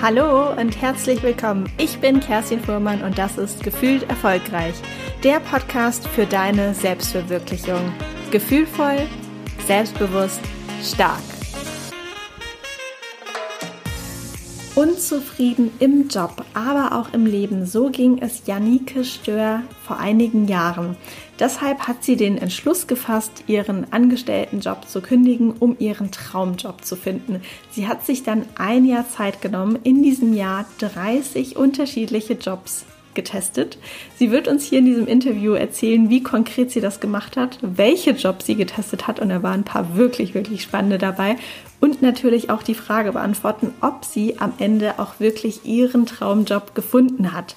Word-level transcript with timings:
Hallo 0.00 0.52
und 0.52 0.80
herzlich 0.80 1.24
willkommen. 1.24 1.68
Ich 1.76 1.98
bin 1.98 2.20
Kerstin 2.20 2.60
Fuhrmann 2.60 3.02
und 3.02 3.18
das 3.18 3.36
ist 3.36 3.64
Gefühlt 3.64 4.08
Erfolgreich, 4.08 4.74
der 5.24 5.40
Podcast 5.40 6.06
für 6.06 6.24
deine 6.24 6.72
Selbstverwirklichung. 6.72 7.92
Gefühlvoll, 8.30 9.08
selbstbewusst, 9.66 10.40
stark. 10.84 11.18
Unzufrieden 14.76 15.72
im 15.80 16.06
Job, 16.06 16.44
aber 16.54 16.96
auch 16.96 17.12
im 17.12 17.26
Leben. 17.26 17.66
So 17.66 17.90
ging 17.90 18.18
es 18.18 18.46
Janike 18.46 19.04
Stör 19.04 19.62
vor 19.84 19.98
einigen 19.98 20.46
Jahren. 20.46 20.96
Deshalb 21.38 21.86
hat 21.86 22.02
sie 22.02 22.16
den 22.16 22.36
Entschluss 22.36 22.86
gefasst, 22.86 23.44
ihren 23.46 23.92
Angestelltenjob 23.92 24.88
zu 24.88 25.00
kündigen, 25.00 25.52
um 25.52 25.76
ihren 25.78 26.10
Traumjob 26.10 26.84
zu 26.84 26.96
finden. 26.96 27.40
Sie 27.70 27.86
hat 27.86 28.04
sich 28.04 28.24
dann 28.24 28.44
ein 28.56 28.84
Jahr 28.84 29.08
Zeit 29.08 29.40
genommen, 29.40 29.78
in 29.84 30.02
diesem 30.02 30.34
Jahr 30.34 30.66
30 30.78 31.56
unterschiedliche 31.56 32.34
Jobs 32.34 32.84
getestet. 33.14 33.78
Sie 34.16 34.30
wird 34.30 34.46
uns 34.46 34.64
hier 34.64 34.78
in 34.78 34.84
diesem 34.84 35.06
Interview 35.06 35.54
erzählen, 35.54 36.08
wie 36.08 36.22
konkret 36.22 36.70
sie 36.70 36.80
das 36.80 37.00
gemacht 37.00 37.36
hat, 37.36 37.58
welche 37.62 38.12
Jobs 38.12 38.46
sie 38.46 38.54
getestet 38.54 39.06
hat 39.06 39.18
und 39.18 39.28
da 39.28 39.42
waren 39.42 39.60
ein 39.60 39.64
paar 39.64 39.96
wirklich, 39.96 40.34
wirklich 40.34 40.62
spannende 40.62 40.98
dabei 40.98 41.36
und 41.80 42.00
natürlich 42.00 42.50
auch 42.50 42.62
die 42.62 42.74
Frage 42.74 43.12
beantworten, 43.12 43.72
ob 43.80 44.04
sie 44.04 44.38
am 44.38 44.52
Ende 44.58 44.98
auch 44.98 45.18
wirklich 45.18 45.64
ihren 45.64 46.06
Traumjob 46.06 46.76
gefunden 46.76 47.32
hat. 47.32 47.56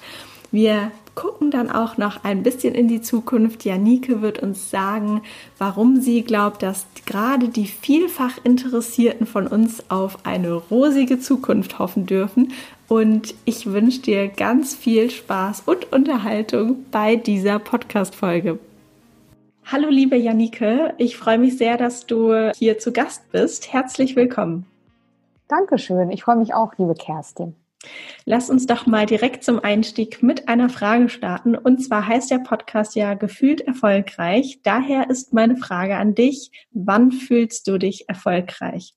Wir 0.50 0.90
gucken 1.14 1.50
dann 1.50 1.70
auch 1.70 1.96
noch 1.98 2.24
ein 2.24 2.42
bisschen 2.42 2.74
in 2.74 2.88
die 2.88 3.00
Zukunft. 3.00 3.64
Janike 3.64 4.22
wird 4.22 4.42
uns 4.42 4.70
sagen, 4.70 5.22
warum 5.58 6.00
sie 6.00 6.22
glaubt, 6.22 6.62
dass 6.62 6.86
gerade 7.06 7.48
die 7.48 7.66
vielfach 7.66 8.38
Interessierten 8.44 9.26
von 9.26 9.46
uns 9.46 9.90
auf 9.90 10.24
eine 10.24 10.52
rosige 10.52 11.20
Zukunft 11.20 11.78
hoffen 11.78 12.06
dürfen. 12.06 12.52
Und 12.88 13.34
ich 13.44 13.66
wünsche 13.66 14.00
dir 14.00 14.28
ganz 14.28 14.74
viel 14.74 15.10
Spaß 15.10 15.62
und 15.66 15.92
Unterhaltung 15.92 16.84
bei 16.90 17.16
dieser 17.16 17.58
Podcast-Folge. 17.58 18.58
Hallo 19.64 19.88
liebe 19.88 20.16
Janike, 20.16 20.94
ich 20.98 21.16
freue 21.16 21.38
mich 21.38 21.56
sehr, 21.56 21.76
dass 21.76 22.06
du 22.06 22.50
hier 22.56 22.78
zu 22.78 22.92
Gast 22.92 23.30
bist. 23.30 23.72
Herzlich 23.72 24.16
willkommen. 24.16 24.66
Dankeschön, 25.48 26.10
ich 26.10 26.24
freue 26.24 26.36
mich 26.36 26.52
auch, 26.52 26.72
liebe 26.78 26.94
Kerstin. 26.94 27.54
Lass 28.24 28.50
uns 28.50 28.66
doch 28.66 28.86
mal 28.86 29.06
direkt 29.06 29.42
zum 29.42 29.58
Einstieg 29.58 30.22
mit 30.22 30.48
einer 30.48 30.68
Frage 30.68 31.08
starten. 31.08 31.56
Und 31.56 31.82
zwar 31.82 32.06
heißt 32.06 32.30
der 32.30 32.38
Podcast 32.38 32.94
ja 32.94 33.14
gefühlt 33.14 33.60
erfolgreich. 33.60 34.60
Daher 34.62 35.10
ist 35.10 35.32
meine 35.32 35.56
Frage 35.56 35.96
an 35.96 36.14
dich, 36.14 36.50
wann 36.70 37.10
fühlst 37.10 37.66
du 37.66 37.78
dich 37.78 38.08
erfolgreich? 38.08 38.94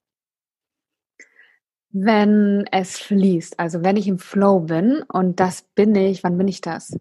Wenn 1.91 2.65
es 2.71 2.99
fließt, 2.99 3.59
also 3.59 3.83
wenn 3.83 3.97
ich 3.97 4.07
im 4.07 4.19
Flow 4.19 4.59
bin 4.59 5.01
und 5.07 5.39
das 5.39 5.63
bin 5.75 5.95
ich, 5.95 6.23
wann 6.23 6.37
bin 6.37 6.47
ich 6.47 6.61
das? 6.61 6.97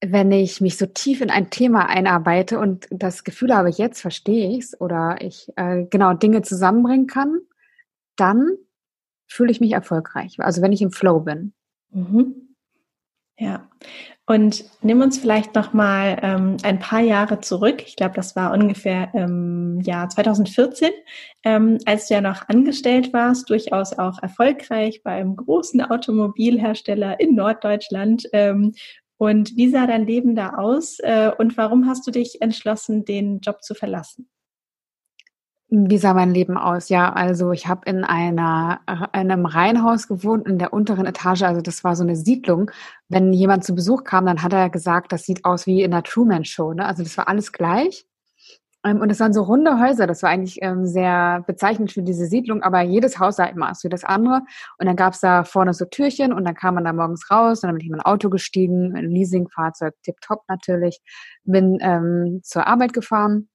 wenn 0.00 0.30
ich 0.30 0.60
mich 0.60 0.76
so 0.76 0.86
tief 0.86 1.20
in 1.20 1.30
ein 1.30 1.50
Thema 1.50 1.86
einarbeite 1.86 2.58
und 2.58 2.86
das 2.90 3.24
Gefühl 3.24 3.54
habe, 3.54 3.68
jetzt 3.68 4.00
verstehe 4.00 4.50
ich 4.50 4.64
es 4.64 4.80
oder 4.80 5.16
ich 5.20 5.52
äh, 5.56 5.84
genau 5.90 6.14
Dinge 6.14 6.42
zusammenbringen 6.42 7.08
kann, 7.08 7.40
dann 8.16 8.56
fühle 9.28 9.50
ich 9.50 9.60
mich 9.60 9.72
erfolgreich. 9.72 10.36
Also 10.38 10.62
wenn 10.62 10.72
ich 10.72 10.82
im 10.82 10.90
Flow 10.90 11.20
bin. 11.20 11.52
Mhm. 11.90 12.48
Ja. 13.38 13.68
Und 14.26 14.64
nimm 14.82 15.00
uns 15.00 15.16
vielleicht 15.16 15.54
noch 15.54 15.72
mal 15.72 16.18
ähm, 16.22 16.56
ein 16.62 16.80
paar 16.80 17.00
Jahre 17.00 17.40
zurück. 17.40 17.82
Ich 17.86 17.96
glaube, 17.96 18.14
das 18.14 18.36
war 18.36 18.52
ungefähr 18.52 19.08
im 19.14 19.80
Jahr 19.80 20.08
2014, 20.08 20.90
ähm, 21.44 21.78
als 21.86 22.08
du 22.08 22.14
ja 22.14 22.20
noch 22.20 22.48
angestellt 22.48 23.12
warst, 23.12 23.48
durchaus 23.48 23.98
auch 23.98 24.20
erfolgreich 24.20 25.02
bei 25.02 25.12
einem 25.12 25.36
großen 25.36 25.80
Automobilhersteller 25.80 27.20
in 27.20 27.36
Norddeutschland. 27.36 28.24
Ähm, 28.32 28.74
und 29.16 29.56
wie 29.56 29.70
sah 29.70 29.86
dein 29.86 30.06
Leben 30.06 30.34
da 30.34 30.54
aus 30.54 30.98
äh, 31.00 31.30
und 31.38 31.56
warum 31.56 31.86
hast 31.86 32.06
du 32.06 32.10
dich 32.10 32.42
entschlossen, 32.42 33.04
den 33.04 33.40
Job 33.40 33.62
zu 33.62 33.74
verlassen? 33.74 34.28
Wie 35.70 35.98
sah 35.98 36.14
mein 36.14 36.32
Leben 36.32 36.56
aus? 36.56 36.88
Ja, 36.88 37.12
also 37.12 37.52
ich 37.52 37.66
habe 37.66 37.82
in 37.84 38.02
einer 38.02 38.80
in 39.12 39.30
einem 39.30 39.44
Reihenhaus 39.44 40.08
gewohnt 40.08 40.46
in 40.46 40.58
der 40.58 40.72
unteren 40.72 41.04
Etage. 41.04 41.42
Also 41.42 41.60
das 41.60 41.84
war 41.84 41.94
so 41.94 42.02
eine 42.02 42.16
Siedlung. 42.16 42.70
Wenn 43.08 43.34
jemand 43.34 43.64
zu 43.64 43.74
Besuch 43.74 44.04
kam, 44.04 44.24
dann 44.24 44.42
hat 44.42 44.54
er 44.54 44.70
gesagt, 44.70 45.12
das 45.12 45.24
sieht 45.24 45.44
aus 45.44 45.66
wie 45.66 45.82
in 45.82 45.90
der 45.90 46.02
Truman 46.04 46.46
Show. 46.46 46.72
Ne? 46.72 46.86
Also 46.86 47.02
das 47.02 47.18
war 47.18 47.28
alles 47.28 47.52
gleich. 47.52 48.06
Ähm, 48.84 49.00
und 49.00 49.10
es 49.10 49.20
waren 49.20 49.32
so 49.32 49.42
runde 49.42 49.80
Häuser, 49.80 50.06
das 50.06 50.22
war 50.22 50.30
eigentlich 50.30 50.58
ähm, 50.62 50.86
sehr 50.86 51.42
bezeichnend 51.46 51.92
für 51.92 52.02
diese 52.02 52.26
Siedlung, 52.26 52.62
aber 52.62 52.80
jedes 52.82 53.18
Haus 53.18 53.36
sah 53.36 53.44
immer 53.46 53.70
aus 53.70 53.84
wie 53.84 53.88
das 53.88 54.04
andere. 54.04 54.42
Und 54.78 54.86
dann 54.86 54.96
gab 54.96 55.14
es 55.14 55.20
da 55.20 55.44
vorne 55.44 55.74
so 55.74 55.84
Türchen 55.84 56.32
und 56.32 56.44
dann 56.44 56.54
kam 56.54 56.74
man 56.74 56.84
da 56.84 56.92
morgens 56.92 57.30
raus, 57.30 57.60
dann 57.60 57.72
bin 57.72 57.80
ich 57.80 57.86
in 57.86 57.92
mein 57.92 58.00
Auto 58.02 58.30
gestiegen, 58.30 58.96
ein 58.96 59.10
Leasingfahrzeug, 59.10 59.94
tipptopp 60.02 60.42
natürlich, 60.48 61.00
bin 61.44 61.78
ähm, 61.82 62.40
zur 62.42 62.66
Arbeit 62.66 62.92
gefahren, 62.92 63.48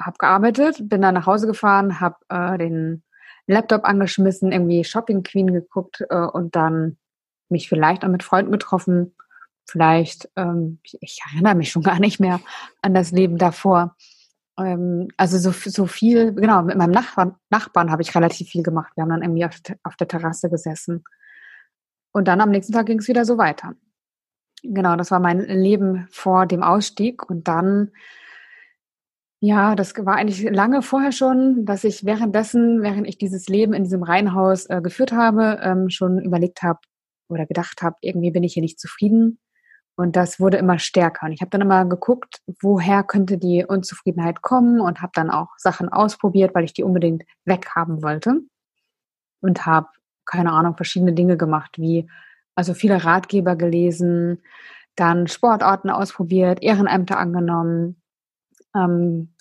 habe 0.00 0.16
gearbeitet, 0.18 0.88
bin 0.88 1.02
dann 1.02 1.14
nach 1.14 1.26
Hause 1.26 1.46
gefahren, 1.46 2.00
habe 2.00 2.16
äh, 2.28 2.58
den 2.58 3.02
Laptop 3.46 3.84
angeschmissen, 3.84 4.52
irgendwie 4.52 4.84
Shopping 4.84 5.22
Queen 5.22 5.52
geguckt 5.52 6.04
äh, 6.10 6.16
und 6.16 6.56
dann 6.56 6.98
mich 7.48 7.68
vielleicht 7.68 8.04
auch 8.04 8.08
mit 8.08 8.22
Freunden 8.22 8.52
getroffen, 8.52 9.14
vielleicht, 9.66 10.28
ähm, 10.36 10.80
ich 10.82 11.20
erinnere 11.32 11.54
mich 11.54 11.70
schon 11.70 11.82
gar 11.82 11.98
nicht 11.98 12.20
mehr 12.20 12.40
an 12.82 12.94
das 12.94 13.10
Leben 13.10 13.38
davor. 13.38 13.96
Ähm, 14.58 15.08
also 15.16 15.38
so, 15.38 15.50
so 15.52 15.86
viel, 15.86 16.32
genau, 16.32 16.62
mit 16.62 16.76
meinem 16.76 16.92
Nachbarn, 16.92 17.34
Nachbarn 17.50 17.90
habe 17.90 18.02
ich 18.02 18.14
relativ 18.14 18.48
viel 18.48 18.62
gemacht. 18.62 18.92
Wir 18.94 19.02
haben 19.02 19.10
dann 19.10 19.22
irgendwie 19.22 19.44
auf, 19.44 19.60
auf 19.82 19.96
der 19.96 20.08
Terrasse 20.08 20.50
gesessen. 20.50 21.04
Und 22.12 22.28
dann 22.28 22.40
am 22.40 22.50
nächsten 22.50 22.72
Tag 22.72 22.86
ging 22.86 22.98
es 22.98 23.08
wieder 23.08 23.24
so 23.24 23.36
weiter. 23.36 23.74
Genau, 24.62 24.96
das 24.96 25.10
war 25.10 25.20
mein 25.20 25.40
Leben 25.40 26.08
vor 26.10 26.46
dem 26.46 26.62
Ausstieg. 26.62 27.28
Und 27.28 27.46
dann, 27.46 27.92
ja, 29.40 29.74
das 29.74 29.94
war 29.96 30.16
eigentlich 30.16 30.42
lange 30.50 30.82
vorher 30.82 31.12
schon, 31.12 31.64
dass 31.66 31.84
ich 31.84 32.04
währenddessen, 32.04 32.82
während 32.82 33.06
ich 33.06 33.18
dieses 33.18 33.48
Leben 33.48 33.74
in 33.74 33.84
diesem 33.84 34.02
Reihenhaus 34.02 34.66
äh, 34.66 34.80
geführt 34.82 35.12
habe, 35.12 35.60
ähm, 35.62 35.90
schon 35.90 36.18
überlegt 36.20 36.62
habe 36.62 36.80
oder 37.28 37.46
gedacht 37.46 37.82
habe, 37.82 37.96
irgendwie 38.00 38.30
bin 38.30 38.42
ich 38.42 38.54
hier 38.54 38.62
nicht 38.62 38.80
zufrieden 38.80 39.38
und 39.96 40.14
das 40.14 40.38
wurde 40.38 40.58
immer 40.58 40.78
stärker. 40.78 41.26
Und 41.26 41.32
ich 41.32 41.40
habe 41.40 41.50
dann 41.50 41.62
immer 41.62 41.86
geguckt, 41.86 42.42
woher 42.60 43.02
könnte 43.02 43.38
die 43.38 43.64
Unzufriedenheit 43.66 44.42
kommen 44.42 44.80
und 44.80 45.00
habe 45.00 45.12
dann 45.14 45.30
auch 45.30 45.48
Sachen 45.56 45.88
ausprobiert, 45.88 46.54
weil 46.54 46.64
ich 46.64 46.74
die 46.74 46.82
unbedingt 46.82 47.24
weghaben 47.44 48.02
wollte. 48.02 48.42
Und 49.40 49.64
habe, 49.64 49.88
keine 50.26 50.52
Ahnung, 50.52 50.76
verschiedene 50.76 51.12
Dinge 51.14 51.36
gemacht, 51.36 51.78
wie 51.78 52.08
also 52.54 52.74
viele 52.74 53.04
Ratgeber 53.04 53.56
gelesen, 53.56 54.42
dann 54.96 55.28
Sportarten 55.28 55.90
ausprobiert, 55.90 56.62
Ehrenämter 56.62 57.18
angenommen, 57.18 58.02
ähm, 58.76 59.34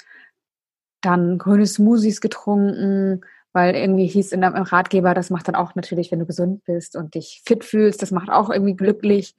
dann 1.02 1.38
grüne 1.38 1.68
Smoothies 1.68 2.22
getrunken, 2.22 3.22
weil 3.54 3.76
irgendwie 3.76 4.08
hieß 4.08 4.32
in 4.32 4.44
einem 4.44 4.64
Ratgeber, 4.64 5.14
das 5.14 5.30
macht 5.30 5.48
dann 5.48 5.56
auch 5.56 5.76
natürlich, 5.76 6.12
wenn 6.12 6.20
du 6.20 6.26
gesund 6.26 6.64
bist 6.66 6.96
und 6.96 7.16
dich 7.16 7.42
fit 7.46 7.64
fühlst, 7.64 8.02
das 8.02 8.12
macht 8.12 8.30
auch 8.30 8.50
irgendwie 8.50 8.76
glücklich. 8.76 9.36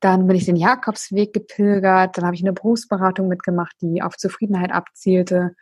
Dann 0.00 0.26
bin 0.26 0.36
ich 0.36 0.46
den 0.46 0.56
Jakobsweg 0.56 1.32
gepilgert, 1.32 2.16
dann 2.16 2.24
habe 2.24 2.34
ich 2.34 2.42
eine 2.42 2.52
Berufsberatung 2.52 3.28
mitgemacht, 3.28 3.76
die 3.80 4.02
auf 4.02 4.16
Zufriedenheit 4.16 4.72
abzielte 4.72 5.54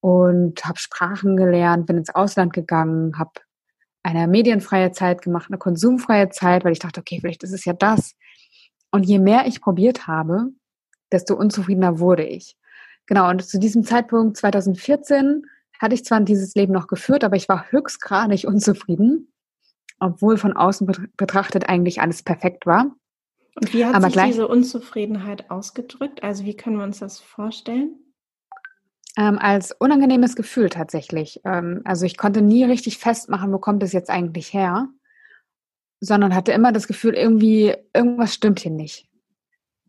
und 0.00 0.64
habe 0.64 0.78
Sprachen 0.78 1.36
gelernt, 1.36 1.86
bin 1.86 1.96
ins 1.96 2.14
Ausland 2.14 2.52
gegangen, 2.52 3.18
habe 3.18 3.32
eine 4.02 4.26
medienfreie 4.28 4.92
Zeit 4.92 5.22
gemacht, 5.22 5.46
eine 5.48 5.58
konsumfreie 5.58 6.28
Zeit, 6.28 6.64
weil 6.64 6.72
ich 6.72 6.80
dachte, 6.80 7.00
okay, 7.00 7.18
vielleicht 7.20 7.44
ist 7.44 7.52
es 7.52 7.64
ja 7.64 7.72
das. 7.72 8.14
Und 8.90 9.04
je 9.04 9.18
mehr 9.18 9.46
ich 9.46 9.60
probiert 9.60 10.06
habe, 10.06 10.48
desto 11.10 11.34
unzufriedener 11.34 11.98
wurde 11.98 12.24
ich. 12.24 12.56
Genau, 13.06 13.28
und 13.30 13.44
zu 13.44 13.58
diesem 13.58 13.84
Zeitpunkt 13.84 14.36
2014 14.36 15.44
hatte 15.80 15.94
ich 15.94 16.04
zwar 16.04 16.20
dieses 16.20 16.54
Leben 16.54 16.72
noch 16.72 16.86
geführt, 16.86 17.24
aber 17.24 17.36
ich 17.36 17.48
war 17.48 17.70
höchstgradig 17.70 18.46
unzufrieden, 18.46 19.32
obwohl 19.98 20.36
von 20.36 20.52
außen 20.52 20.86
betrachtet 21.16 21.68
eigentlich 21.68 22.00
alles 22.00 22.22
perfekt 22.22 22.66
war. 22.66 22.94
Und 23.54 23.72
wie 23.74 23.84
hat 23.84 23.94
aber 23.94 24.06
sich 24.06 24.12
gleich, 24.14 24.30
diese 24.30 24.48
Unzufriedenheit 24.48 25.50
ausgedrückt? 25.50 26.22
Also 26.22 26.44
wie 26.44 26.56
können 26.56 26.76
wir 26.76 26.84
uns 26.84 27.00
das 27.00 27.20
vorstellen? 27.20 27.98
Ähm, 29.18 29.38
als 29.38 29.72
unangenehmes 29.72 30.36
Gefühl 30.36 30.70
tatsächlich. 30.70 31.40
Ähm, 31.44 31.82
also 31.84 32.06
ich 32.06 32.16
konnte 32.16 32.40
nie 32.40 32.64
richtig 32.64 32.96
festmachen, 32.98 33.52
wo 33.52 33.58
kommt 33.58 33.82
es 33.82 33.92
jetzt 33.92 34.08
eigentlich 34.08 34.54
her, 34.54 34.88
sondern 36.00 36.34
hatte 36.34 36.52
immer 36.52 36.72
das 36.72 36.86
Gefühl, 36.86 37.14
irgendwie 37.14 37.74
irgendwas 37.92 38.32
stimmt 38.32 38.60
hier 38.60 38.70
nicht. 38.70 39.08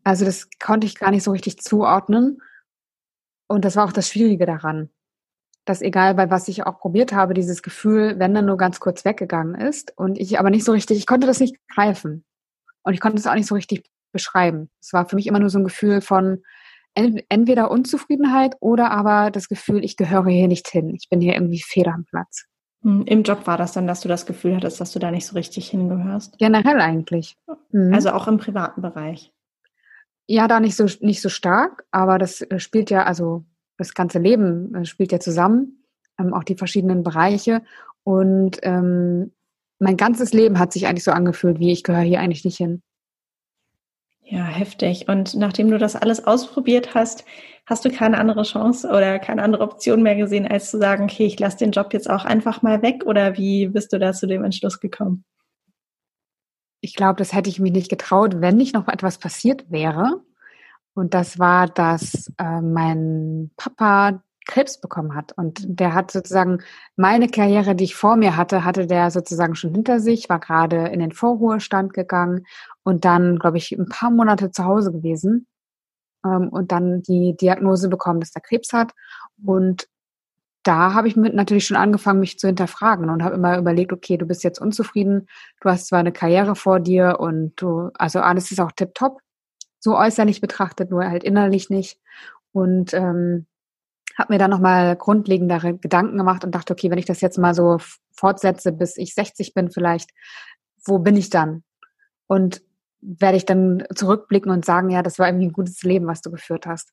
Also 0.02 0.26
das 0.26 0.48
konnte 0.62 0.86
ich 0.86 0.96
gar 0.98 1.10
nicht 1.10 1.22
so 1.22 1.30
richtig 1.30 1.58
zuordnen. 1.60 2.42
Und 3.46 3.64
das 3.64 3.76
war 3.76 3.84
auch 3.84 3.92
das 3.92 4.08
Schwierige 4.08 4.46
daran 4.46 4.90
dass 5.64 5.80
egal 5.80 6.14
bei 6.14 6.30
was 6.30 6.48
ich 6.48 6.66
auch 6.66 6.78
probiert 6.78 7.12
habe, 7.12 7.34
dieses 7.34 7.62
Gefühl, 7.62 8.18
wenn 8.18 8.34
dann 8.34 8.46
nur 8.46 8.56
ganz 8.56 8.80
kurz 8.80 9.04
weggegangen 9.04 9.54
ist 9.54 9.96
und 9.96 10.18
ich 10.18 10.38
aber 10.38 10.50
nicht 10.50 10.64
so 10.64 10.72
richtig, 10.72 10.98
ich 10.98 11.06
konnte 11.06 11.26
das 11.26 11.40
nicht 11.40 11.56
greifen 11.68 12.24
und 12.82 12.94
ich 12.94 13.00
konnte 13.00 13.18
es 13.18 13.26
auch 13.26 13.34
nicht 13.34 13.46
so 13.46 13.54
richtig 13.54 13.88
beschreiben. 14.12 14.70
Es 14.80 14.92
war 14.92 15.08
für 15.08 15.16
mich 15.16 15.26
immer 15.26 15.40
nur 15.40 15.50
so 15.50 15.58
ein 15.58 15.64
Gefühl 15.64 16.00
von 16.00 16.42
entweder 16.94 17.70
Unzufriedenheit 17.70 18.54
oder 18.60 18.90
aber 18.92 19.30
das 19.30 19.48
Gefühl, 19.48 19.84
ich 19.84 19.96
gehöre 19.96 20.26
hier 20.26 20.48
nicht 20.48 20.68
hin, 20.68 20.94
ich 20.94 21.08
bin 21.08 21.20
hier 21.20 21.34
irgendwie 21.34 21.60
fehl 21.60 21.88
am 21.88 22.04
Platz. 22.04 22.44
Hm, 22.82 23.04
Im 23.06 23.22
Job 23.24 23.46
war 23.46 23.56
das 23.56 23.72
dann, 23.72 23.88
dass 23.88 24.00
du 24.00 24.08
das 24.08 24.26
Gefühl 24.26 24.54
hattest, 24.54 24.80
dass 24.80 24.92
du 24.92 25.00
da 25.00 25.10
nicht 25.10 25.26
so 25.26 25.34
richtig 25.34 25.68
hingehörst? 25.70 26.38
Generell 26.38 26.80
eigentlich. 26.80 27.36
Mhm. 27.72 27.92
Also 27.92 28.10
auch 28.10 28.28
im 28.28 28.36
privaten 28.36 28.82
Bereich. 28.82 29.32
Ja, 30.26 30.48
da 30.48 30.60
nicht 30.60 30.76
so, 30.76 30.86
nicht 31.00 31.20
so 31.20 31.28
stark, 31.28 31.84
aber 31.90 32.18
das 32.18 32.40
äh, 32.40 32.58
spielt 32.58 32.90
ja, 32.90 33.04
also 33.04 33.44
das 33.76 33.94
ganze 33.94 34.18
Leben 34.18 34.74
äh, 34.74 34.84
spielt 34.84 35.12
ja 35.12 35.20
zusammen, 35.20 35.84
ähm, 36.18 36.32
auch 36.32 36.44
die 36.44 36.56
verschiedenen 36.56 37.02
Bereiche. 37.02 37.62
Und 38.04 38.58
ähm, 38.62 39.32
mein 39.78 39.96
ganzes 39.96 40.32
Leben 40.32 40.58
hat 40.58 40.72
sich 40.72 40.86
eigentlich 40.86 41.04
so 41.04 41.10
angefühlt, 41.10 41.58
wie 41.58 41.72
ich 41.72 41.82
gehöre 41.82 42.02
hier 42.02 42.20
eigentlich 42.20 42.44
nicht 42.44 42.56
hin. 42.56 42.82
Ja, 44.22 44.44
heftig. 44.44 45.08
Und 45.08 45.34
nachdem 45.34 45.70
du 45.70 45.76
das 45.76 45.96
alles 45.96 46.26
ausprobiert 46.26 46.94
hast, 46.94 47.26
hast 47.66 47.84
du 47.84 47.90
keine 47.90 48.18
andere 48.18 48.42
Chance 48.42 48.88
oder 48.88 49.18
keine 49.18 49.42
andere 49.42 49.62
Option 49.62 50.02
mehr 50.02 50.16
gesehen, 50.16 50.46
als 50.46 50.70
zu 50.70 50.78
sagen, 50.78 51.04
okay, 51.04 51.26
ich 51.26 51.38
lasse 51.38 51.58
den 51.58 51.72
Job 51.72 51.92
jetzt 51.92 52.08
auch 52.08 52.24
einfach 52.24 52.62
mal 52.62 52.80
weg? 52.80 53.04
Oder 53.04 53.36
wie 53.36 53.68
bist 53.68 53.92
du 53.92 53.98
da 53.98 54.14
zu 54.14 54.26
dem 54.26 54.42
Entschluss 54.42 54.80
gekommen? 54.80 55.24
Ich 56.84 56.94
glaube, 56.94 57.16
das 57.16 57.32
hätte 57.32 57.48
ich 57.48 57.60
mich 57.60 57.72
nicht 57.72 57.88
getraut, 57.88 58.42
wenn 58.42 58.58
nicht 58.58 58.74
noch 58.74 58.88
etwas 58.88 59.16
passiert 59.16 59.70
wäre. 59.70 60.20
Und 60.92 61.14
das 61.14 61.38
war, 61.38 61.66
dass 61.66 62.30
äh, 62.36 62.60
mein 62.60 63.50
Papa 63.56 64.22
Krebs 64.46 64.78
bekommen 64.82 65.14
hat. 65.14 65.32
Und 65.32 65.64
der 65.66 65.94
hat 65.94 66.10
sozusagen 66.10 66.58
meine 66.94 67.28
Karriere, 67.28 67.74
die 67.74 67.84
ich 67.84 67.94
vor 67.94 68.16
mir 68.16 68.36
hatte, 68.36 68.66
hatte 68.66 68.86
der 68.86 69.10
sozusagen 69.10 69.54
schon 69.54 69.72
hinter 69.72 69.98
sich, 69.98 70.28
war 70.28 70.40
gerade 70.40 70.88
in 70.88 71.00
den 71.00 71.12
Vorruhestand 71.12 71.94
gegangen 71.94 72.44
und 72.82 73.06
dann, 73.06 73.38
glaube 73.38 73.56
ich, 73.56 73.72
ein 73.72 73.88
paar 73.88 74.10
Monate 74.10 74.50
zu 74.50 74.66
Hause 74.66 74.92
gewesen 74.92 75.46
ähm, 76.22 76.50
und 76.50 76.70
dann 76.70 77.00
die 77.00 77.34
Diagnose 77.34 77.88
bekommen, 77.88 78.20
dass 78.20 78.34
er 78.34 78.42
Krebs 78.42 78.74
hat. 78.74 78.92
Und 79.42 79.88
da 80.64 80.94
habe 80.94 81.08
ich 81.08 81.14
natürlich 81.14 81.66
schon 81.66 81.76
angefangen, 81.76 82.20
mich 82.20 82.38
zu 82.38 82.46
hinterfragen 82.46 83.10
und 83.10 83.22
habe 83.22 83.34
immer 83.34 83.58
überlegt, 83.58 83.92
okay, 83.92 84.16
du 84.16 84.26
bist 84.26 84.42
jetzt 84.42 84.60
unzufrieden, 84.60 85.28
du 85.60 85.70
hast 85.70 85.86
zwar 85.86 86.00
eine 86.00 86.12
Karriere 86.12 86.56
vor 86.56 86.80
dir 86.80 87.20
und 87.20 87.52
du, 87.56 87.90
also 87.94 88.20
alles 88.20 88.50
ist 88.50 88.60
auch 88.60 88.72
tipptopp, 88.72 89.20
so 89.78 89.96
äußerlich 89.96 90.40
betrachtet, 90.40 90.90
nur 90.90 91.04
halt 91.04 91.22
innerlich 91.22 91.68
nicht. 91.68 92.00
Und 92.52 92.94
ähm, 92.94 93.46
habe 94.16 94.32
mir 94.32 94.38
dann 94.38 94.50
nochmal 94.50 94.96
grundlegendere 94.96 95.76
Gedanken 95.76 96.16
gemacht 96.16 96.44
und 96.44 96.54
dachte, 96.54 96.72
okay, 96.72 96.90
wenn 96.90 96.98
ich 96.98 97.04
das 97.04 97.20
jetzt 97.20 97.38
mal 97.38 97.54
so 97.54 97.78
fortsetze, 98.12 98.72
bis 98.72 98.96
ich 98.96 99.14
60 99.14 99.54
bin 99.54 99.70
vielleicht, 99.70 100.10
wo 100.84 100.98
bin 100.98 101.16
ich 101.16 101.30
dann? 101.30 101.62
Und 102.26 102.62
werde 103.00 103.36
ich 103.36 103.44
dann 103.44 103.84
zurückblicken 103.94 104.50
und 104.50 104.64
sagen, 104.64 104.88
ja, 104.88 105.02
das 105.02 105.18
war 105.18 105.28
irgendwie 105.28 105.46
ein 105.46 105.52
gutes 105.52 105.82
Leben, 105.82 106.06
was 106.06 106.22
du 106.22 106.30
geführt 106.30 106.66
hast. 106.66 106.92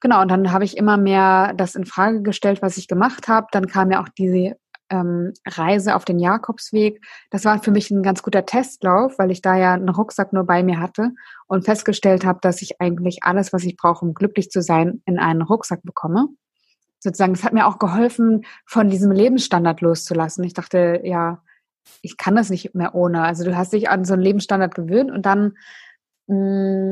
Genau, 0.00 0.22
und 0.22 0.30
dann 0.30 0.52
habe 0.52 0.64
ich 0.64 0.76
immer 0.76 0.96
mehr 0.96 1.52
das 1.54 1.74
in 1.74 1.84
Frage 1.84 2.22
gestellt, 2.22 2.62
was 2.62 2.76
ich 2.76 2.88
gemacht 2.88 3.28
habe. 3.28 3.48
Dann 3.52 3.66
kam 3.66 3.90
ja 3.90 4.02
auch 4.02 4.08
diese 4.08 4.56
ähm, 4.88 5.32
Reise 5.46 5.94
auf 5.94 6.04
den 6.04 6.18
Jakobsweg. 6.18 7.04
Das 7.30 7.44
war 7.44 7.62
für 7.62 7.70
mich 7.70 7.90
ein 7.90 8.02
ganz 8.02 8.22
guter 8.22 8.46
Testlauf, 8.46 9.18
weil 9.18 9.30
ich 9.30 9.42
da 9.42 9.56
ja 9.56 9.74
einen 9.74 9.90
Rucksack 9.90 10.32
nur 10.32 10.44
bei 10.44 10.62
mir 10.62 10.80
hatte 10.80 11.12
und 11.46 11.64
festgestellt 11.64 12.24
habe, 12.24 12.38
dass 12.42 12.62
ich 12.62 12.80
eigentlich 12.80 13.22
alles, 13.22 13.52
was 13.52 13.64
ich 13.64 13.76
brauche, 13.76 14.04
um 14.04 14.14
glücklich 14.14 14.50
zu 14.50 14.62
sein, 14.62 15.02
in 15.04 15.18
einen 15.18 15.42
Rucksack 15.42 15.82
bekomme 15.82 16.28
sozusagen, 17.00 17.32
es 17.32 17.44
hat 17.44 17.52
mir 17.52 17.66
auch 17.66 17.78
geholfen, 17.78 18.44
von 18.66 18.90
diesem 18.90 19.10
Lebensstandard 19.10 19.80
loszulassen. 19.80 20.44
Ich 20.44 20.54
dachte, 20.54 21.00
ja, 21.04 21.42
ich 22.02 22.16
kann 22.16 22.36
das 22.36 22.50
nicht 22.50 22.74
mehr 22.74 22.94
ohne. 22.94 23.22
Also 23.22 23.44
du 23.44 23.56
hast 23.56 23.72
dich 23.72 23.88
an 23.88 24.04
so 24.04 24.12
einen 24.12 24.22
Lebensstandard 24.22 24.74
gewöhnt 24.74 25.10
und 25.10 25.26
dann 25.26 25.56
mh, 26.26 26.36
mm, 26.36 26.89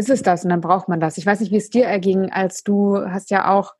ist 0.00 0.10
es 0.10 0.22
das 0.22 0.44
und 0.44 0.50
dann 0.50 0.60
braucht 0.60 0.88
man 0.88 1.00
das. 1.00 1.18
Ich 1.18 1.26
weiß 1.26 1.40
nicht, 1.40 1.52
wie 1.52 1.56
es 1.56 1.70
dir 1.70 1.84
erging, 1.84 2.30
als 2.30 2.64
du 2.64 2.98
hast 2.98 3.30
ja 3.30 3.50
auch 3.50 3.74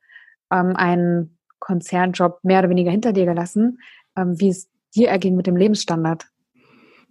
ähm, 0.51 0.75
einen 0.75 1.37
Konzernjob 1.59 2.39
mehr 2.43 2.59
oder 2.59 2.69
weniger 2.69 2.91
hinter 2.91 3.13
dir 3.13 3.25
gelassen, 3.25 3.79
ähm, 4.15 4.39
wie 4.39 4.49
es 4.49 4.69
dir 4.95 5.09
erging 5.09 5.35
mit 5.35 5.47
dem 5.47 5.55
Lebensstandard. 5.55 6.30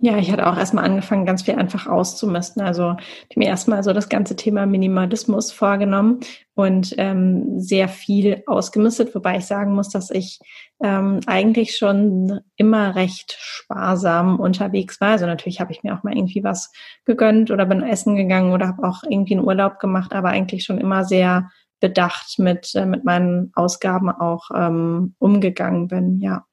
Ja, 0.03 0.17
ich 0.17 0.33
hatte 0.33 0.47
auch 0.47 0.57
erstmal 0.57 0.87
angefangen, 0.87 1.27
ganz 1.27 1.43
viel 1.43 1.57
einfach 1.57 1.87
auszumisten. 1.87 2.63
Also 2.63 2.97
ich 3.29 3.37
mir 3.37 3.49
erstmal 3.49 3.83
so 3.83 3.93
das 3.93 4.09
ganze 4.09 4.35
Thema 4.35 4.65
Minimalismus 4.65 5.53
vorgenommen 5.53 6.21
und 6.55 6.95
ähm, 6.97 7.61
sehr 7.61 7.87
viel 7.87 8.43
ausgemistet, 8.47 9.15
wobei 9.15 9.37
ich 9.37 9.45
sagen 9.45 9.75
muss, 9.75 9.91
dass 9.91 10.11
ich 10.11 10.41
ähm, 10.83 11.21
eigentlich 11.27 11.77
schon 11.77 12.41
immer 12.57 12.95
recht 12.97 13.37
sparsam 13.39 14.41
unterwegs 14.41 15.03
war. 15.03 15.11
Also 15.11 15.27
natürlich 15.27 15.61
habe 15.61 15.73
ich 15.73 15.83
mir 15.83 15.95
auch 15.95 16.03
mal 16.03 16.17
irgendwie 16.17 16.43
was 16.43 16.73
gegönnt 17.05 17.51
oder 17.51 17.67
bin 17.67 17.83
essen 17.83 18.17
gegangen 18.17 18.53
oder 18.53 18.69
habe 18.69 18.89
auch 18.89 19.03
irgendwie 19.03 19.35
einen 19.35 19.45
Urlaub 19.45 19.81
gemacht, 19.81 20.15
aber 20.15 20.31
eigentlich 20.31 20.65
schon 20.65 20.79
immer 20.79 21.05
sehr 21.05 21.51
bedacht 21.79 22.39
mit, 22.39 22.75
äh, 22.75 22.87
mit 22.87 23.05
meinen 23.05 23.53
Ausgaben 23.55 24.09
auch 24.09 24.49
ähm, 24.55 25.15
umgegangen 25.19 25.89
bin, 25.89 26.21
ja. 26.21 26.47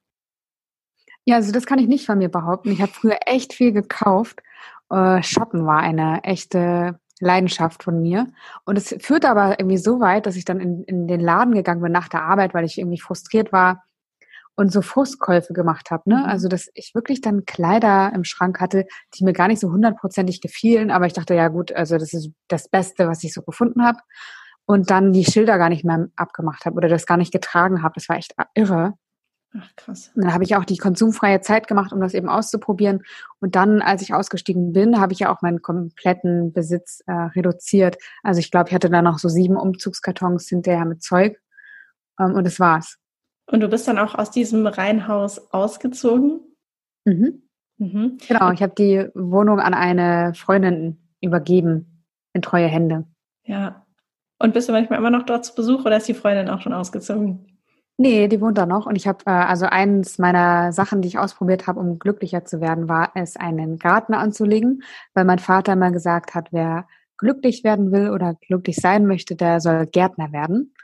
Ja, 1.28 1.36
also 1.36 1.52
das 1.52 1.66
kann 1.66 1.78
ich 1.78 1.88
nicht 1.88 2.06
von 2.06 2.16
mir 2.16 2.30
behaupten. 2.30 2.72
Ich 2.72 2.80
habe 2.80 2.90
früher 2.90 3.18
echt 3.26 3.52
viel 3.52 3.72
gekauft. 3.72 4.40
Äh, 4.88 5.22
Shoppen 5.22 5.66
war 5.66 5.80
eine 5.80 6.24
echte 6.24 6.98
Leidenschaft 7.20 7.82
von 7.82 8.00
mir. 8.00 8.28
Und 8.64 8.78
es 8.78 8.96
führte 9.00 9.28
aber 9.28 9.60
irgendwie 9.60 9.76
so 9.76 10.00
weit, 10.00 10.24
dass 10.24 10.36
ich 10.36 10.46
dann 10.46 10.58
in, 10.58 10.84
in 10.84 11.06
den 11.06 11.20
Laden 11.20 11.52
gegangen 11.52 11.82
bin 11.82 11.92
nach 11.92 12.08
der 12.08 12.22
Arbeit, 12.22 12.54
weil 12.54 12.64
ich 12.64 12.78
irgendwie 12.78 12.98
frustriert 12.98 13.52
war 13.52 13.84
und 14.56 14.72
so 14.72 14.80
Frustkäufe 14.80 15.52
gemacht 15.52 15.90
habe. 15.90 16.08
Ne? 16.08 16.16
Mhm. 16.16 16.24
Also 16.24 16.48
dass 16.48 16.70
ich 16.72 16.94
wirklich 16.94 17.20
dann 17.20 17.44
Kleider 17.44 18.10
im 18.14 18.24
Schrank 18.24 18.58
hatte, 18.58 18.86
die 19.12 19.24
mir 19.24 19.34
gar 19.34 19.48
nicht 19.48 19.60
so 19.60 19.70
hundertprozentig 19.70 20.40
gefielen, 20.40 20.90
aber 20.90 21.04
ich 21.04 21.12
dachte, 21.12 21.34
ja 21.34 21.48
gut, 21.48 21.72
also 21.72 21.98
das 21.98 22.14
ist 22.14 22.30
das 22.48 22.70
Beste, 22.70 23.06
was 23.06 23.22
ich 23.22 23.34
so 23.34 23.42
gefunden 23.42 23.84
habe. 23.84 23.98
Und 24.64 24.88
dann 24.88 25.12
die 25.12 25.26
Schilder 25.26 25.58
gar 25.58 25.68
nicht 25.68 25.84
mehr 25.84 26.08
abgemacht 26.16 26.64
habe 26.64 26.76
oder 26.76 26.88
das 26.88 27.04
gar 27.04 27.18
nicht 27.18 27.32
getragen 27.34 27.82
habe. 27.82 27.92
Das 27.96 28.08
war 28.08 28.16
echt 28.16 28.34
irre. 28.54 28.94
Ach, 29.56 29.74
krass. 29.76 30.10
Und 30.14 30.24
dann 30.24 30.34
habe 30.34 30.44
ich 30.44 30.56
auch 30.56 30.64
die 30.64 30.76
konsumfreie 30.76 31.40
Zeit 31.40 31.68
gemacht, 31.68 31.92
um 31.92 32.00
das 32.00 32.14
eben 32.14 32.28
auszuprobieren. 32.28 33.02
Und 33.40 33.56
dann, 33.56 33.80
als 33.80 34.02
ich 34.02 34.12
ausgestiegen 34.12 34.72
bin, 34.72 35.00
habe 35.00 35.12
ich 35.12 35.20
ja 35.20 35.34
auch 35.34 35.40
meinen 35.40 35.62
kompletten 35.62 36.52
Besitz 36.52 37.02
äh, 37.06 37.12
reduziert. 37.12 37.96
Also 38.22 38.40
ich 38.40 38.50
glaube, 38.50 38.68
ich 38.68 38.74
hatte 38.74 38.90
da 38.90 39.00
noch 39.00 39.18
so 39.18 39.28
sieben 39.28 39.56
Umzugskartons 39.56 40.48
hinterher 40.48 40.84
mit 40.84 41.02
Zeug. 41.02 41.40
Ähm, 42.20 42.34
und 42.34 42.44
das 42.44 42.60
war's. 42.60 42.98
Und 43.46 43.60
du 43.60 43.68
bist 43.68 43.88
dann 43.88 43.98
auch 43.98 44.14
aus 44.14 44.30
diesem 44.30 44.66
Reihenhaus 44.66 45.50
ausgezogen? 45.52 46.40
Mhm. 47.06 47.42
Mhm. 47.78 48.18
Genau, 48.26 48.50
ich 48.50 48.62
habe 48.62 48.74
die 48.76 49.08
Wohnung 49.14 49.60
an 49.60 49.72
eine 49.72 50.34
Freundin 50.34 50.98
übergeben 51.22 52.04
in 52.34 52.42
treue 52.42 52.66
Hände. 52.66 53.06
Ja. 53.44 53.86
Und 54.38 54.52
bist 54.52 54.68
du 54.68 54.72
manchmal 54.72 54.98
immer 54.98 55.10
noch 55.10 55.24
dort 55.24 55.44
zu 55.46 55.54
Besuch 55.54 55.84
oder 55.84 55.96
ist 55.96 56.06
die 56.06 56.14
Freundin 56.14 56.50
auch 56.50 56.60
schon 56.60 56.74
ausgezogen? 56.74 57.57
Nee, 58.00 58.28
die 58.28 58.40
wohnt 58.40 58.56
da 58.56 58.64
noch. 58.64 58.86
Und 58.86 58.94
ich 58.94 59.08
habe, 59.08 59.24
äh, 59.26 59.30
also 59.30 59.66
eins 59.66 60.18
meiner 60.18 60.72
Sachen, 60.72 61.02
die 61.02 61.08
ich 61.08 61.18
ausprobiert 61.18 61.66
habe, 61.66 61.80
um 61.80 61.98
glücklicher 61.98 62.44
zu 62.44 62.60
werden, 62.60 62.88
war 62.88 63.10
es, 63.16 63.36
einen 63.36 63.76
Garten 63.78 64.14
anzulegen, 64.14 64.84
weil 65.14 65.24
mein 65.24 65.40
Vater 65.40 65.72
immer 65.72 65.90
gesagt 65.90 66.34
hat, 66.34 66.52
wer 66.52 66.86
glücklich 67.16 67.64
werden 67.64 67.90
will 67.90 68.10
oder 68.10 68.34
glücklich 68.46 68.76
sein 68.76 69.06
möchte, 69.06 69.34
der 69.34 69.60
soll 69.60 69.86
Gärtner 69.86 70.30
werden. 70.32 70.74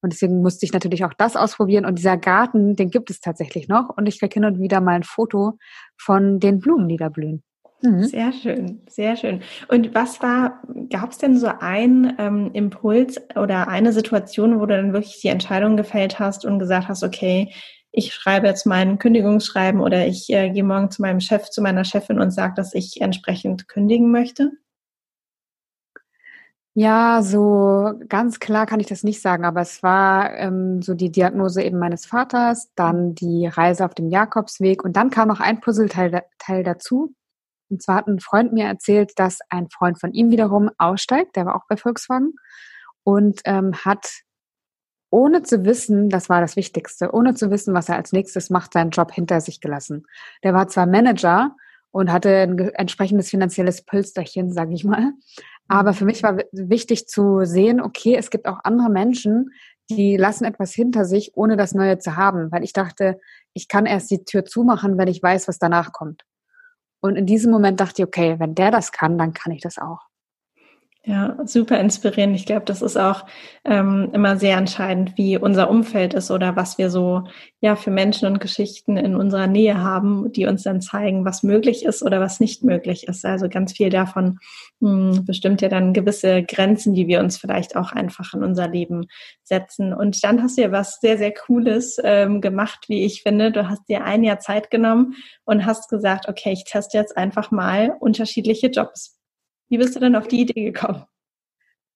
Und 0.00 0.12
deswegen 0.12 0.42
musste 0.42 0.64
ich 0.64 0.72
natürlich 0.72 1.04
auch 1.04 1.12
das 1.12 1.34
ausprobieren. 1.34 1.84
Und 1.84 1.98
dieser 1.98 2.16
Garten, 2.16 2.76
den 2.76 2.90
gibt 2.90 3.10
es 3.10 3.20
tatsächlich 3.20 3.66
noch. 3.68 3.88
Und 3.96 4.06
ich 4.06 4.20
kriege 4.20 4.34
hin 4.34 4.44
und 4.44 4.60
wieder 4.60 4.80
mal 4.80 4.94
ein 4.94 5.02
Foto 5.02 5.58
von 5.98 6.38
den 6.38 6.60
Blumen, 6.60 6.88
die 6.88 6.96
da 6.96 7.08
blühen. 7.08 7.42
Mhm. 7.82 8.04
Sehr 8.04 8.32
schön, 8.32 8.80
sehr 8.88 9.16
schön. 9.16 9.42
Und 9.68 9.94
was 9.94 10.20
war, 10.20 10.62
gab 10.90 11.12
es 11.12 11.18
denn 11.18 11.38
so 11.38 11.48
einen 11.60 12.14
ähm, 12.18 12.50
Impuls 12.52 13.18
oder 13.36 13.68
eine 13.68 13.92
Situation, 13.92 14.60
wo 14.60 14.66
du 14.66 14.76
dann 14.76 14.92
wirklich 14.92 15.20
die 15.20 15.28
Entscheidung 15.28 15.76
gefällt 15.76 16.18
hast 16.18 16.44
und 16.44 16.58
gesagt 16.58 16.88
hast, 16.88 17.02
okay, 17.02 17.52
ich 17.92 18.14
schreibe 18.14 18.46
jetzt 18.46 18.66
mein 18.66 18.98
Kündigungsschreiben 18.98 19.80
oder 19.80 20.06
ich 20.06 20.30
äh, 20.30 20.50
gehe 20.50 20.62
morgen 20.62 20.90
zu 20.90 21.02
meinem 21.02 21.20
Chef, 21.20 21.50
zu 21.50 21.62
meiner 21.62 21.84
Chefin 21.84 22.20
und 22.20 22.30
sage, 22.32 22.54
dass 22.54 22.74
ich 22.74 23.00
entsprechend 23.00 23.66
kündigen 23.66 24.10
möchte? 24.10 24.52
Ja, 26.74 27.20
so 27.22 27.92
ganz 28.08 28.38
klar 28.38 28.64
kann 28.66 28.78
ich 28.78 28.86
das 28.86 29.02
nicht 29.02 29.20
sagen, 29.20 29.44
aber 29.44 29.60
es 29.60 29.82
war 29.82 30.32
ähm, 30.36 30.82
so 30.82 30.94
die 30.94 31.10
Diagnose 31.10 31.62
eben 31.62 31.78
meines 31.78 32.06
Vaters, 32.06 32.70
dann 32.76 33.14
die 33.16 33.46
Reise 33.46 33.84
auf 33.84 33.94
dem 33.94 34.08
Jakobsweg 34.08 34.84
und 34.84 34.96
dann 34.96 35.10
kam 35.10 35.28
noch 35.28 35.40
ein 35.40 35.60
Puzzleteil 35.60 36.22
Teil 36.38 36.62
dazu. 36.62 37.14
Und 37.70 37.82
zwar 37.82 37.96
hat 37.96 38.06
ein 38.08 38.20
Freund 38.20 38.52
mir 38.52 38.66
erzählt, 38.66 39.12
dass 39.16 39.38
ein 39.48 39.68
Freund 39.70 40.00
von 40.00 40.12
ihm 40.12 40.30
wiederum 40.30 40.70
aussteigt, 40.78 41.36
der 41.36 41.46
war 41.46 41.56
auch 41.56 41.66
bei 41.68 41.76
Volkswagen 41.76 42.34
und 43.04 43.40
ähm, 43.44 43.74
hat 43.84 44.08
ohne 45.10 45.42
zu 45.42 45.64
wissen, 45.64 46.08
das 46.08 46.28
war 46.28 46.40
das 46.40 46.56
Wichtigste, 46.56 47.12
ohne 47.12 47.34
zu 47.34 47.50
wissen, 47.50 47.74
was 47.74 47.88
er 47.88 47.96
als 47.96 48.12
nächstes 48.12 48.50
macht, 48.50 48.72
seinen 48.72 48.90
Job 48.90 49.12
hinter 49.12 49.40
sich 49.40 49.60
gelassen. 49.60 50.06
Der 50.44 50.54
war 50.54 50.68
zwar 50.68 50.86
Manager 50.86 51.56
und 51.90 52.12
hatte 52.12 52.42
ein 52.42 52.58
entsprechendes 52.58 53.30
finanzielles 53.30 53.84
Pölsterchen, 53.84 54.52
sage 54.52 54.74
ich 54.74 54.84
mal, 54.84 55.12
aber 55.66 55.92
für 55.92 56.04
mich 56.04 56.22
war 56.22 56.38
wichtig 56.52 57.06
zu 57.06 57.44
sehen, 57.44 57.80
okay, 57.80 58.16
es 58.16 58.30
gibt 58.30 58.46
auch 58.46 58.58
andere 58.64 58.90
Menschen, 58.90 59.50
die 59.88 60.16
lassen 60.16 60.44
etwas 60.44 60.72
hinter 60.72 61.04
sich, 61.04 61.32
ohne 61.34 61.56
das 61.56 61.74
Neue 61.74 61.98
zu 61.98 62.16
haben, 62.16 62.50
weil 62.52 62.64
ich 62.64 62.72
dachte, 62.72 63.20
ich 63.54 63.68
kann 63.68 63.86
erst 63.86 64.10
die 64.10 64.24
Tür 64.24 64.44
zumachen, 64.44 64.98
wenn 64.98 65.08
ich 65.08 65.22
weiß, 65.22 65.48
was 65.48 65.58
danach 65.58 65.92
kommt. 65.92 66.22
Und 67.00 67.16
in 67.16 67.26
diesem 67.26 67.50
Moment 67.50 67.80
dachte 67.80 68.02
ich, 68.02 68.06
okay, 68.06 68.38
wenn 68.38 68.54
der 68.54 68.70
das 68.70 68.92
kann, 68.92 69.18
dann 69.18 69.32
kann 69.32 69.52
ich 69.52 69.62
das 69.62 69.78
auch. 69.78 70.09
Ja, 71.06 71.38
super 71.46 71.80
inspirierend. 71.80 72.36
Ich 72.36 72.44
glaube, 72.44 72.66
das 72.66 72.82
ist 72.82 72.98
auch 72.98 73.24
ähm, 73.64 74.10
immer 74.12 74.36
sehr 74.36 74.58
entscheidend, 74.58 75.16
wie 75.16 75.38
unser 75.38 75.70
Umfeld 75.70 76.12
ist 76.12 76.30
oder 76.30 76.56
was 76.56 76.76
wir 76.76 76.90
so 76.90 77.24
ja 77.62 77.74
für 77.74 77.90
Menschen 77.90 78.28
und 78.28 78.38
Geschichten 78.38 78.98
in 78.98 79.16
unserer 79.16 79.46
Nähe 79.46 79.82
haben, 79.82 80.30
die 80.32 80.44
uns 80.44 80.62
dann 80.62 80.82
zeigen, 80.82 81.24
was 81.24 81.42
möglich 81.42 81.86
ist 81.86 82.02
oder 82.02 82.20
was 82.20 82.38
nicht 82.38 82.64
möglich 82.64 83.08
ist. 83.08 83.24
Also 83.24 83.48
ganz 83.48 83.72
viel 83.72 83.88
davon 83.88 84.40
mh, 84.80 85.16
hm, 85.16 85.24
bestimmt 85.24 85.62
ja 85.62 85.70
dann 85.70 85.94
gewisse 85.94 86.42
Grenzen, 86.42 86.92
die 86.92 87.06
wir 87.06 87.20
uns 87.20 87.38
vielleicht 87.38 87.76
auch 87.76 87.92
einfach 87.92 88.34
in 88.34 88.44
unser 88.44 88.68
Leben 88.68 89.06
setzen. 89.42 89.94
Und 89.94 90.22
dann 90.22 90.42
hast 90.42 90.58
du 90.58 90.62
ja 90.62 90.70
was 90.70 91.00
sehr, 91.00 91.16
sehr 91.16 91.32
Cooles 91.32 91.98
ähm, 92.04 92.42
gemacht, 92.42 92.84
wie 92.88 93.06
ich 93.06 93.22
finde. 93.22 93.52
Du 93.52 93.70
hast 93.70 93.88
dir 93.88 94.04
ein 94.04 94.22
Jahr 94.22 94.38
Zeit 94.40 94.70
genommen 94.70 95.14
und 95.46 95.64
hast 95.64 95.88
gesagt, 95.88 96.28
okay, 96.28 96.52
ich 96.52 96.64
teste 96.64 96.98
jetzt 96.98 97.16
einfach 97.16 97.50
mal 97.50 97.96
unterschiedliche 98.00 98.66
Jobs. 98.66 99.19
Wie 99.70 99.78
bist 99.78 99.94
du 99.96 100.00
denn 100.00 100.16
auf 100.16 100.28
die 100.28 100.40
Idee 100.42 100.64
gekommen? 100.64 101.04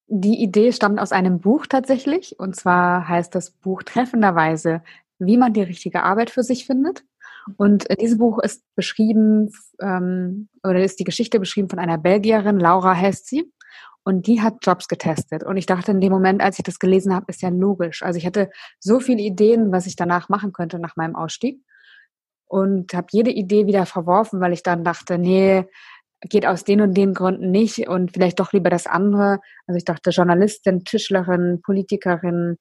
Die 0.06 0.42
Idee 0.42 0.72
stammt 0.72 1.00
aus 1.00 1.12
einem 1.12 1.40
Buch 1.40 1.66
tatsächlich. 1.66 2.38
Und 2.38 2.54
zwar 2.56 3.08
heißt 3.08 3.34
das 3.34 3.50
Buch 3.50 3.82
treffenderweise, 3.82 4.82
wie 5.18 5.36
man 5.36 5.52
die 5.52 5.62
richtige 5.62 6.04
Arbeit 6.04 6.30
für 6.30 6.44
sich 6.44 6.66
findet. 6.66 7.04
Und 7.56 7.84
in 7.86 7.96
diesem 7.96 8.18
Buch 8.18 8.38
ist 8.38 8.62
beschrieben, 8.76 9.50
ähm, 9.80 10.48
oder 10.62 10.82
ist 10.82 11.00
die 11.00 11.04
Geschichte 11.04 11.40
beschrieben 11.40 11.68
von 11.68 11.78
einer 11.78 11.98
Belgierin, 11.98 12.58
Laura 12.58 12.96
heißt 12.96 13.26
sie. 13.26 13.52
Und 14.04 14.26
die 14.26 14.40
hat 14.40 14.58
Jobs 14.62 14.86
getestet. 14.86 15.42
Und 15.42 15.56
ich 15.56 15.66
dachte 15.66 15.90
in 15.90 16.00
dem 16.00 16.12
Moment, 16.12 16.42
als 16.42 16.58
ich 16.58 16.64
das 16.64 16.78
gelesen 16.78 17.14
habe, 17.14 17.26
ist 17.28 17.42
ja 17.42 17.48
logisch. 17.48 18.02
Also 18.02 18.18
ich 18.18 18.26
hatte 18.26 18.50
so 18.78 19.00
viele 19.00 19.22
Ideen, 19.22 19.72
was 19.72 19.86
ich 19.86 19.96
danach 19.96 20.28
machen 20.28 20.52
könnte 20.52 20.78
nach 20.78 20.96
meinem 20.96 21.16
Ausstieg. 21.16 21.60
Und 22.46 22.94
habe 22.94 23.06
jede 23.10 23.30
Idee 23.30 23.66
wieder 23.66 23.86
verworfen, 23.86 24.40
weil 24.40 24.52
ich 24.52 24.62
dann 24.62 24.84
dachte, 24.84 25.18
nee, 25.18 25.66
geht 26.28 26.46
aus 26.46 26.64
den 26.64 26.80
und 26.80 26.94
den 26.94 27.14
Gründen 27.14 27.50
nicht 27.50 27.88
und 27.88 28.12
vielleicht 28.12 28.40
doch 28.40 28.52
lieber 28.52 28.70
das 28.70 28.86
andere. 28.86 29.40
Also 29.66 29.76
ich 29.76 29.84
dachte 29.84 30.10
Journalistin, 30.10 30.84
Tischlerin, 30.84 31.60
Politikerin, 31.62 32.56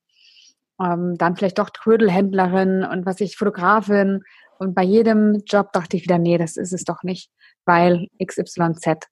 ähm, 0.81 1.15
dann 1.17 1.35
vielleicht 1.35 1.59
doch 1.59 1.69
Trödelhändlerin 1.69 2.83
und 2.83 3.05
was 3.05 3.21
ich 3.21 3.37
Fotografin. 3.37 4.21
Und 4.59 4.75
bei 4.75 4.83
jedem 4.83 5.43
Job 5.45 5.71
dachte 5.73 5.97
ich 5.97 6.03
wieder, 6.03 6.17
nee, 6.17 6.37
das 6.37 6.57
ist 6.57 6.73
es 6.73 6.83
doch 6.83 7.03
nicht, 7.03 7.29
weil 7.65 8.07
XYZ. 8.23 9.07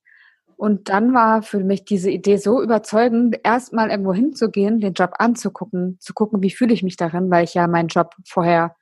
Und 0.58 0.90
dann 0.90 1.14
war 1.14 1.42
für 1.42 1.64
mich 1.64 1.86
diese 1.86 2.12
Idee 2.12 2.38
so 2.38 2.62
überzeugend, 2.62 3.36
erstmal 3.44 3.90
irgendwo 3.90 4.14
hinzugehen, 4.14 4.80
den 4.80 4.94
Job 4.94 5.14
anzugucken, 5.18 5.98
zu 6.00 6.14
gucken, 6.14 6.44
wie 6.44 6.52
fühle 6.52 6.74
ich 6.74 6.84
mich 6.84 6.98
darin, 6.98 7.32
weil 7.32 7.46
ich 7.46 7.56
ja 7.56 7.66
meinen 7.68 7.88
Job 7.88 8.14
vorher 8.28 8.76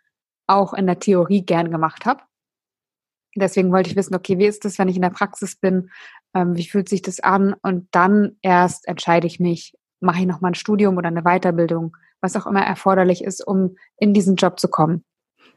auch 0.46 0.74
in 0.74 0.88
der 0.88 1.00
Theorie 1.00 1.46
gern 1.46 1.72
gemacht 1.72 2.06
habe. 2.06 2.22
Deswegen 3.36 3.72
wollte 3.72 3.90
ich 3.90 3.96
wissen, 3.96 4.16
okay, 4.16 4.38
wie 4.38 4.46
ist 4.46 4.66
das, 4.66 4.80
wenn 4.80 4.88
ich 4.88 4.96
in 4.96 5.02
der 5.02 5.10
Praxis 5.10 5.56
bin? 5.56 5.90
Ähm, 6.34 6.56
wie 6.56 6.66
fühlt 6.66 6.90
sich 6.90 7.02
das 7.02 7.20
an? 7.20 7.56
Und 7.62 7.88
dann 7.92 8.38
erst 8.42 8.88
entscheide 8.88 9.28
ich 9.28 9.40
mich, 9.40 9.76
mache 10.00 10.20
ich 10.20 10.26
nochmal 10.26 10.52
ein 10.52 10.56
Studium 10.56 10.98
oder 10.98 11.08
eine 11.08 11.24
Weiterbildung, 11.24 11.96
was 12.22 12.36
auch 12.36 12.48
immer 12.48 12.64
erforderlich 12.64 13.24
ist, 13.24 13.46
um 13.46 13.76
in 13.98 14.14
diesen 14.14 14.36
Job 14.36 14.60
zu 14.60 14.68
kommen. 14.68 15.04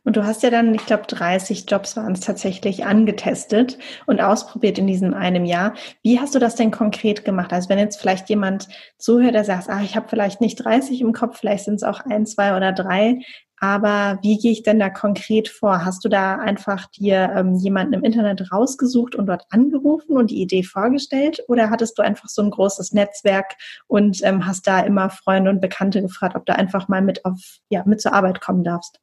Und 0.05 0.17
du 0.17 0.27
hast 0.27 0.43
ja 0.43 0.51
dann, 0.51 0.75
ich 0.75 0.85
glaube, 0.85 1.05
30 1.07 1.67
Jobs 1.69 1.97
waren 1.97 2.13
es 2.13 2.21
tatsächlich 2.21 2.85
angetestet 2.85 3.79
und 4.07 4.21
ausprobiert 4.21 4.79
in 4.79 4.89
diesem 4.89 5.15
einem 5.15 5.45
Jahr. 5.45 5.75
Wie 6.03 6.19
hast 6.19 6.35
du 6.35 6.41
das 6.41 6.57
denn 6.57 6.73
konkret 6.73 7.25
gemacht? 7.25 7.53
Also 7.53 7.69
wenn 7.69 7.79
jetzt 7.79 8.01
vielleicht 8.01 8.29
jemand 8.29 8.69
zuhört, 8.99 9.35
der 9.35 9.45
sagt, 9.45 9.69
ah, 9.69 9.81
ich 9.83 9.95
habe 9.95 10.09
vielleicht 10.09 10.41
nicht 10.41 10.57
30 10.57 11.01
im 11.01 11.13
Kopf, 11.13 11.39
vielleicht 11.39 11.65
sind 11.65 11.75
es 11.75 11.85
auch 11.85 12.01
ein, 12.01 12.27
zwei 12.27 12.57
oder 12.57 12.73
drei. 12.73 13.21
Aber 13.63 14.19
wie 14.23 14.39
gehe 14.39 14.51
ich 14.51 14.65
denn 14.65 14.81
da 14.81 14.91
konkret 14.91 15.49
vor? 15.49 15.85
Hast 15.85 16.05
du 16.05 16.09
da 16.09 16.35
einfach 16.35 16.87
dir 16.87 17.33
ähm, 17.37 17.55
jemanden 17.55 17.93
im 17.93 18.03
Internet 18.03 18.51
rausgesucht 18.51 19.15
und 19.15 19.27
dort 19.27 19.45
angerufen 19.51 20.17
und 20.17 20.33
die 20.33 20.43
Idee 20.43 20.65
vorgestellt? 20.65 21.45
Oder 21.47 21.71
hattest 21.71 21.97
du 21.97 22.03
einfach 22.03 22.29
so 22.29 22.43
ein 22.43 22.51
großes 22.51 22.93
Netzwerk 22.93 23.55
und 23.87 24.19
ähm, 24.25 24.47
hast 24.47 24.67
da 24.67 24.81
immer 24.81 25.11
Freunde 25.11 25.49
und 25.49 25.61
Bekannte 25.61 26.03
gefragt, 26.03 26.35
ob 26.35 26.45
du 26.45 26.57
einfach 26.57 26.89
mal 26.89 27.03
mit 27.03 27.25
auf, 27.25 27.39
ja, 27.69 27.85
mit 27.87 28.01
zur 28.01 28.13
Arbeit 28.13 28.41
kommen 28.41 28.65
darfst? 28.65 28.99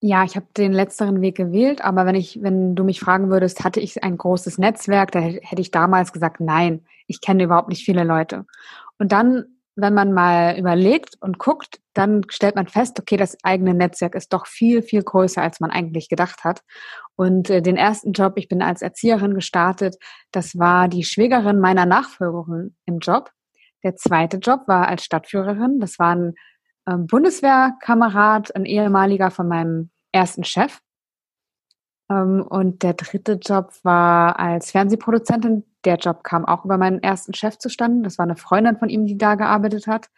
Ja, 0.00 0.24
ich 0.24 0.36
habe 0.36 0.46
den 0.54 0.74
letzteren 0.74 1.22
Weg 1.22 1.34
gewählt, 1.34 1.82
aber 1.82 2.04
wenn 2.04 2.14
ich, 2.14 2.42
wenn 2.42 2.74
du 2.76 2.84
mich 2.84 3.00
fragen 3.00 3.30
würdest, 3.30 3.64
hatte 3.64 3.80
ich 3.80 4.04
ein 4.04 4.18
großes 4.18 4.58
Netzwerk, 4.58 5.12
da 5.12 5.20
hätte 5.20 5.62
ich 5.62 5.70
damals 5.70 6.12
gesagt, 6.12 6.40
nein, 6.40 6.84
ich 7.06 7.22
kenne 7.22 7.44
überhaupt 7.44 7.70
nicht 7.70 7.86
viele 7.86 8.04
Leute. 8.04 8.44
Und 8.98 9.12
dann 9.12 9.46
wenn 9.80 9.94
man 9.94 10.12
mal 10.12 10.58
überlegt 10.58 11.16
und 11.20 11.38
guckt, 11.38 11.80
dann 11.94 12.22
stellt 12.28 12.56
man 12.56 12.66
fest, 12.66 12.98
okay, 12.98 13.16
das 13.16 13.36
eigene 13.44 13.74
Netzwerk 13.74 14.16
ist 14.16 14.32
doch 14.32 14.46
viel, 14.46 14.82
viel 14.82 15.04
größer, 15.04 15.40
als 15.40 15.60
man 15.60 15.70
eigentlich 15.70 16.08
gedacht 16.08 16.42
hat. 16.42 16.62
Und 17.14 17.48
äh, 17.48 17.62
den 17.62 17.76
ersten 17.76 18.12
Job, 18.12 18.32
ich 18.36 18.48
bin 18.48 18.60
als 18.60 18.82
Erzieherin 18.82 19.34
gestartet, 19.34 19.96
das 20.32 20.58
war 20.58 20.88
die 20.88 21.04
Schwägerin 21.04 21.60
meiner 21.60 21.86
Nachfolgerin 21.86 22.76
im 22.86 22.98
Job. 22.98 23.30
Der 23.84 23.94
zweite 23.94 24.38
Job 24.38 24.62
war 24.66 24.88
als 24.88 25.04
Stadtführerin. 25.04 25.78
Das 25.78 26.00
war 26.00 26.16
ein 26.16 26.34
äh, 26.86 26.96
Bundeswehrkamerad, 26.96 28.56
ein 28.56 28.64
ehemaliger 28.64 29.30
von 29.30 29.46
meinem 29.46 29.90
ersten 30.10 30.42
Chef. 30.42 30.80
Ähm, 32.10 32.42
und 32.42 32.82
der 32.82 32.94
dritte 32.94 33.34
Job 33.34 33.72
war 33.82 34.38
als 34.38 34.70
Fernsehproduzentin. 34.70 35.64
Der 35.84 35.96
Job 35.96 36.24
kam 36.24 36.44
auch 36.44 36.64
über 36.64 36.78
meinen 36.78 37.02
ersten 37.02 37.34
Chef 37.34 37.58
zustande. 37.58 38.02
Das 38.02 38.18
war 38.18 38.24
eine 38.24 38.36
Freundin 38.36 38.76
von 38.76 38.88
ihm, 38.88 39.06
die 39.06 39.18
da 39.18 39.34
gearbeitet 39.34 39.86
hat. 39.86 40.08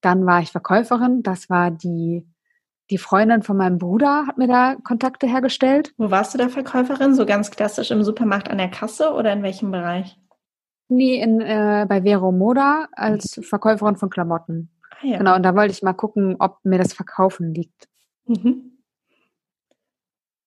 Dann 0.00 0.26
war 0.26 0.40
ich 0.40 0.50
Verkäuferin. 0.50 1.22
Das 1.22 1.48
war 1.48 1.70
die, 1.70 2.26
die 2.90 2.98
Freundin 2.98 3.42
von 3.42 3.56
meinem 3.56 3.78
Bruder, 3.78 4.26
hat 4.26 4.38
mir 4.38 4.48
da 4.48 4.76
Kontakte 4.84 5.26
hergestellt. 5.26 5.94
Wo 5.96 6.10
warst 6.10 6.34
du 6.34 6.38
da 6.38 6.48
Verkäuferin? 6.48 7.14
So 7.14 7.24
ganz 7.24 7.50
klassisch 7.50 7.90
im 7.90 8.02
Supermarkt 8.02 8.50
an 8.50 8.58
der 8.58 8.70
Kasse 8.70 9.12
oder 9.12 9.32
in 9.32 9.42
welchem 9.42 9.70
Bereich? 9.70 10.18
Nee, 10.88 11.20
in, 11.20 11.40
äh, 11.40 11.86
bei 11.88 12.02
Vero 12.02 12.30
Moda 12.30 12.88
als 12.92 13.40
Verkäuferin 13.42 13.96
von 13.96 14.10
Klamotten. 14.10 14.70
Ah, 14.90 15.06
ja. 15.06 15.18
Genau, 15.18 15.34
und 15.34 15.42
da 15.42 15.56
wollte 15.56 15.72
ich 15.72 15.82
mal 15.82 15.94
gucken, 15.94 16.36
ob 16.38 16.58
mir 16.64 16.78
das 16.78 16.92
Verkaufen 16.92 17.54
liegt. 17.54 17.88
Mhm. 18.26 18.73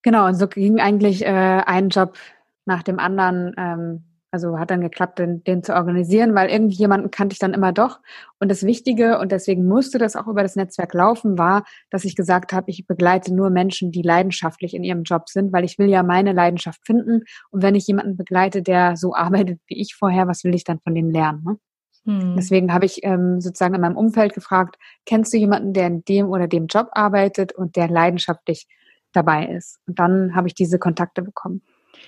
Genau, 0.04 0.28
und 0.28 0.36
so 0.36 0.48
ging 0.48 0.80
eigentlich 0.80 1.26
äh, 1.26 1.28
ein 1.28 1.90
Job 1.90 2.18
nach 2.66 2.84
dem 2.84 3.00
anderen. 3.00 3.54
Ähm, 3.58 4.04
also 4.30 4.60
hat 4.60 4.72
dann 4.72 4.82
geklappt, 4.82 5.20
den, 5.20 5.44
den 5.46 5.64
zu 5.64 5.74
organisieren, 5.74 6.36
weil 6.36 6.50
irgendjemanden 6.50 7.12
kannte 7.12 7.34
ich 7.34 7.40
dann 7.40 7.54
immer 7.54 7.72
doch. 7.72 8.00
Und 8.40 8.50
das 8.50 8.64
Wichtige, 8.64 9.20
und 9.20 9.32
deswegen 9.32 9.66
musste 9.66 9.98
das 9.98 10.16
auch 10.16 10.28
über 10.28 10.44
das 10.44 10.56
Netzwerk 10.56 10.94
laufen, 10.94 11.38
war, 11.38 11.64
dass 11.90 12.04
ich 12.04 12.16
gesagt 12.16 12.52
habe, 12.52 12.70
ich 12.70 12.86
begleite 12.86 13.34
nur 13.34 13.50
Menschen, 13.50 13.92
die 13.92 14.02
leidenschaftlich 14.02 14.74
in 14.74 14.84
ihrem 14.84 15.04
Job 15.04 15.30
sind, 15.30 15.54
weil 15.54 15.64
ich 15.64 15.80
will 15.80 15.90
ja 15.90 16.04
meine 16.04 16.34
Leidenschaft 16.34 16.86
finden. 16.86 17.24
Und 17.52 17.64
wenn 17.64 17.76
ich 17.76 17.88
jemanden 17.88 18.18
begleite, 18.18 18.62
der 18.62 18.98
so 18.98 19.16
arbeitet 19.16 19.62
wie 19.68 19.80
ich 19.80 19.96
vorher, 19.96 20.28
was 20.28 20.44
will 20.44 20.54
ich 20.54 20.66
dann 20.66 20.80
von 20.82 20.94
dem 20.94 21.10
lernen? 21.10 21.44
Ne? 21.46 21.58
Hm. 22.06 22.36
Deswegen 22.36 22.74
habe 22.74 22.86
ich 22.86 23.04
ähm, 23.04 23.40
sozusagen 23.40 23.76
in 23.76 23.82
meinem 23.82 23.98
Umfeld 23.98 24.34
gefragt, 24.34 24.76
kennst 25.06 25.34
du 25.34 25.38
jemanden, 25.38 25.74
der 25.74 25.88
in 25.88 26.04
dem 26.04 26.28
oder 26.28 26.48
dem 26.48 26.68
Job 26.68 26.90
arbeitet 26.92 27.54
und 27.54 27.76
der 27.76 27.88
leidenschaftlich 27.88 28.68
dabei 29.18 29.46
ist. 29.48 29.80
Und 29.88 30.00
dann 30.00 30.36
habe 30.36 30.48
ich 30.48 30.54
diese 30.54 30.80
Kontakte 30.80 31.22
bekommen. 31.22 31.62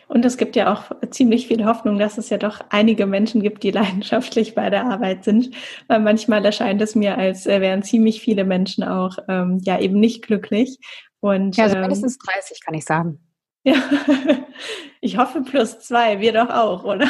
Und 0.07 0.23
es 0.25 0.37
gibt 0.37 0.55
ja 0.55 0.71
auch 0.71 0.91
ziemlich 1.09 1.47
viel 1.47 1.65
Hoffnung, 1.65 1.99
dass 1.99 2.17
es 2.17 2.29
ja 2.29 2.37
doch 2.37 2.61
einige 2.69 3.05
Menschen 3.05 3.41
gibt, 3.41 3.63
die 3.63 3.71
leidenschaftlich 3.79 4.55
bei 4.55 4.69
der 4.69 4.85
Arbeit 4.85 5.23
sind. 5.23 5.51
Weil 5.87 5.99
manchmal 5.99 6.45
erscheint 6.45 6.81
es 6.81 6.95
mir, 6.95 7.17
als 7.17 7.45
wären 7.45 7.83
ziemlich 7.83 8.21
viele 8.21 8.45
Menschen 8.45 8.83
auch 8.83 9.17
ähm, 9.27 9.59
ja 9.63 9.79
eben 9.79 9.99
nicht 9.99 10.23
glücklich. 10.23 10.79
Und, 11.19 11.57
ja, 11.57 11.65
also 11.65 11.77
mindestens 11.77 12.17
30 12.19 12.61
kann 12.63 12.73
ich 12.75 12.85
sagen. 12.85 13.19
Ja, 13.63 13.75
ich 15.01 15.17
hoffe 15.17 15.41
plus 15.41 15.79
zwei, 15.79 16.21
wir 16.21 16.31
doch 16.31 16.49
auch, 16.49 16.85
oder? 16.85 17.09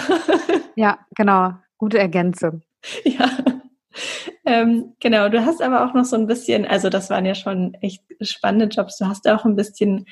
ja, 0.75 0.97
genau. 1.15 1.53
Gute 1.77 1.99
Ergänzung. 1.99 2.61
Ja. 3.03 3.29
Ähm, 4.45 4.93
genau, 4.99 5.29
du 5.29 5.45
hast 5.45 5.61
aber 5.61 5.85
auch 5.85 5.93
noch 5.93 6.05
so 6.05 6.15
ein 6.15 6.27
bisschen, 6.27 6.65
also 6.65 6.89
das 6.89 7.09
waren 7.09 7.25
ja 7.25 7.35
schon 7.35 7.73
echt 7.81 8.03
spannende 8.21 8.65
Jobs. 8.65 8.97
Du 8.97 9.07
hast 9.07 9.27
auch 9.27 9.45
ein 9.45 9.55
bisschen, 9.55 10.05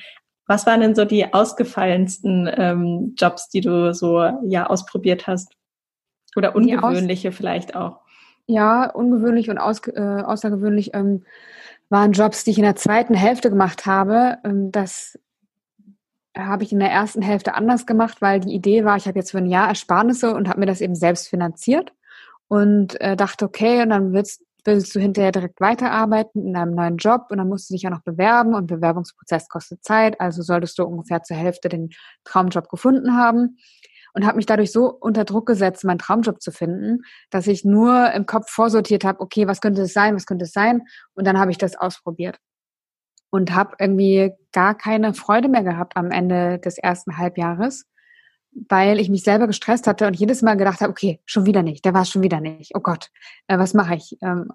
was 0.46 0.66
waren 0.66 0.80
denn 0.80 0.94
so 0.94 1.04
die 1.04 1.32
ausgefallensten 1.32 2.50
ähm, 2.54 3.14
Jobs, 3.16 3.48
die 3.48 3.60
du 3.60 3.94
so 3.94 4.22
ja 4.44 4.66
ausprobiert 4.66 5.26
hast? 5.26 5.52
Oder 6.36 6.54
ungewöhnliche 6.54 7.32
vielleicht 7.32 7.74
auch? 7.74 8.00
Ja, 8.46 8.90
ungewöhnlich 8.90 9.50
und 9.50 9.58
aus, 9.58 9.80
äh, 9.88 10.00
außergewöhnlich 10.00 10.94
ähm, 10.94 11.24
waren 11.88 12.12
Jobs, 12.12 12.44
die 12.44 12.50
ich 12.50 12.58
in 12.58 12.64
der 12.64 12.76
zweiten 12.76 13.14
Hälfte 13.14 13.50
gemacht 13.50 13.86
habe. 13.86 14.38
Ähm, 14.44 14.70
das 14.70 15.18
habe 16.36 16.62
ich 16.62 16.72
in 16.72 16.78
der 16.78 16.90
ersten 16.90 17.22
Hälfte 17.22 17.54
anders 17.54 17.86
gemacht, 17.86 18.20
weil 18.20 18.40
die 18.40 18.54
Idee 18.54 18.84
war, 18.84 18.96
ich 18.96 19.06
habe 19.06 19.18
jetzt 19.18 19.32
für 19.32 19.38
ein 19.38 19.46
Jahr 19.46 19.68
Ersparnisse 19.68 20.34
und 20.34 20.48
habe 20.48 20.60
mir 20.60 20.66
das 20.66 20.80
eben 20.80 20.94
selbst 20.94 21.28
finanziert 21.28 21.92
und 22.48 23.00
äh, 23.00 23.16
dachte, 23.16 23.44
okay, 23.44 23.82
und 23.82 23.90
dann 23.90 24.12
willst, 24.12 24.42
willst 24.64 24.94
du 24.94 25.00
hinterher 25.00 25.32
direkt 25.32 25.60
weiterarbeiten 25.60 26.46
in 26.46 26.56
einem 26.56 26.74
neuen 26.74 26.96
Job 26.96 27.26
und 27.30 27.38
dann 27.38 27.48
musst 27.48 27.70
du 27.70 27.74
dich 27.74 27.82
ja 27.82 27.90
noch 27.90 28.02
bewerben 28.02 28.54
und 28.54 28.66
Bewerbungsprozess 28.66 29.48
kostet 29.48 29.84
Zeit, 29.84 30.20
also 30.20 30.42
solltest 30.42 30.78
du 30.78 30.84
ungefähr 30.84 31.22
zur 31.22 31.36
Hälfte 31.36 31.68
den 31.68 31.90
Traumjob 32.24 32.68
gefunden 32.68 33.16
haben 33.16 33.58
und 34.14 34.26
habe 34.26 34.36
mich 34.36 34.46
dadurch 34.46 34.72
so 34.72 34.90
unter 34.90 35.24
Druck 35.24 35.46
gesetzt, 35.46 35.84
meinen 35.84 35.98
Traumjob 35.98 36.40
zu 36.40 36.50
finden, 36.50 37.02
dass 37.30 37.46
ich 37.46 37.64
nur 37.64 38.12
im 38.12 38.26
Kopf 38.26 38.50
vorsortiert 38.50 39.04
habe, 39.04 39.20
okay, 39.20 39.46
was 39.46 39.60
könnte 39.60 39.82
es 39.82 39.92
sein, 39.92 40.16
was 40.16 40.26
könnte 40.26 40.46
es 40.46 40.52
sein? 40.52 40.82
Und 41.14 41.26
dann 41.26 41.38
habe 41.38 41.50
ich 41.50 41.58
das 41.58 41.76
ausprobiert 41.76 42.38
und 43.30 43.54
habe 43.54 43.76
irgendwie 43.78 44.32
gar 44.52 44.74
keine 44.76 45.14
Freude 45.14 45.48
mehr 45.48 45.62
gehabt 45.62 45.96
am 45.96 46.10
Ende 46.10 46.58
des 46.58 46.78
ersten 46.78 47.18
Halbjahres 47.18 47.84
weil 48.68 48.98
ich 49.00 49.08
mich 49.08 49.22
selber 49.22 49.46
gestresst 49.46 49.86
hatte 49.86 50.06
und 50.06 50.14
jedes 50.14 50.42
Mal 50.42 50.56
gedacht 50.56 50.80
habe, 50.80 50.90
okay, 50.90 51.20
schon 51.24 51.46
wieder 51.46 51.62
nicht, 51.62 51.84
der 51.84 51.94
war 51.94 52.02
es 52.02 52.10
schon 52.10 52.22
wieder 52.22 52.40
nicht. 52.40 52.72
Oh 52.74 52.80
Gott, 52.80 53.10
äh, 53.46 53.58
was 53.58 53.74
mache 53.74 53.94
ich? 53.94 54.16
Ähm, 54.22 54.50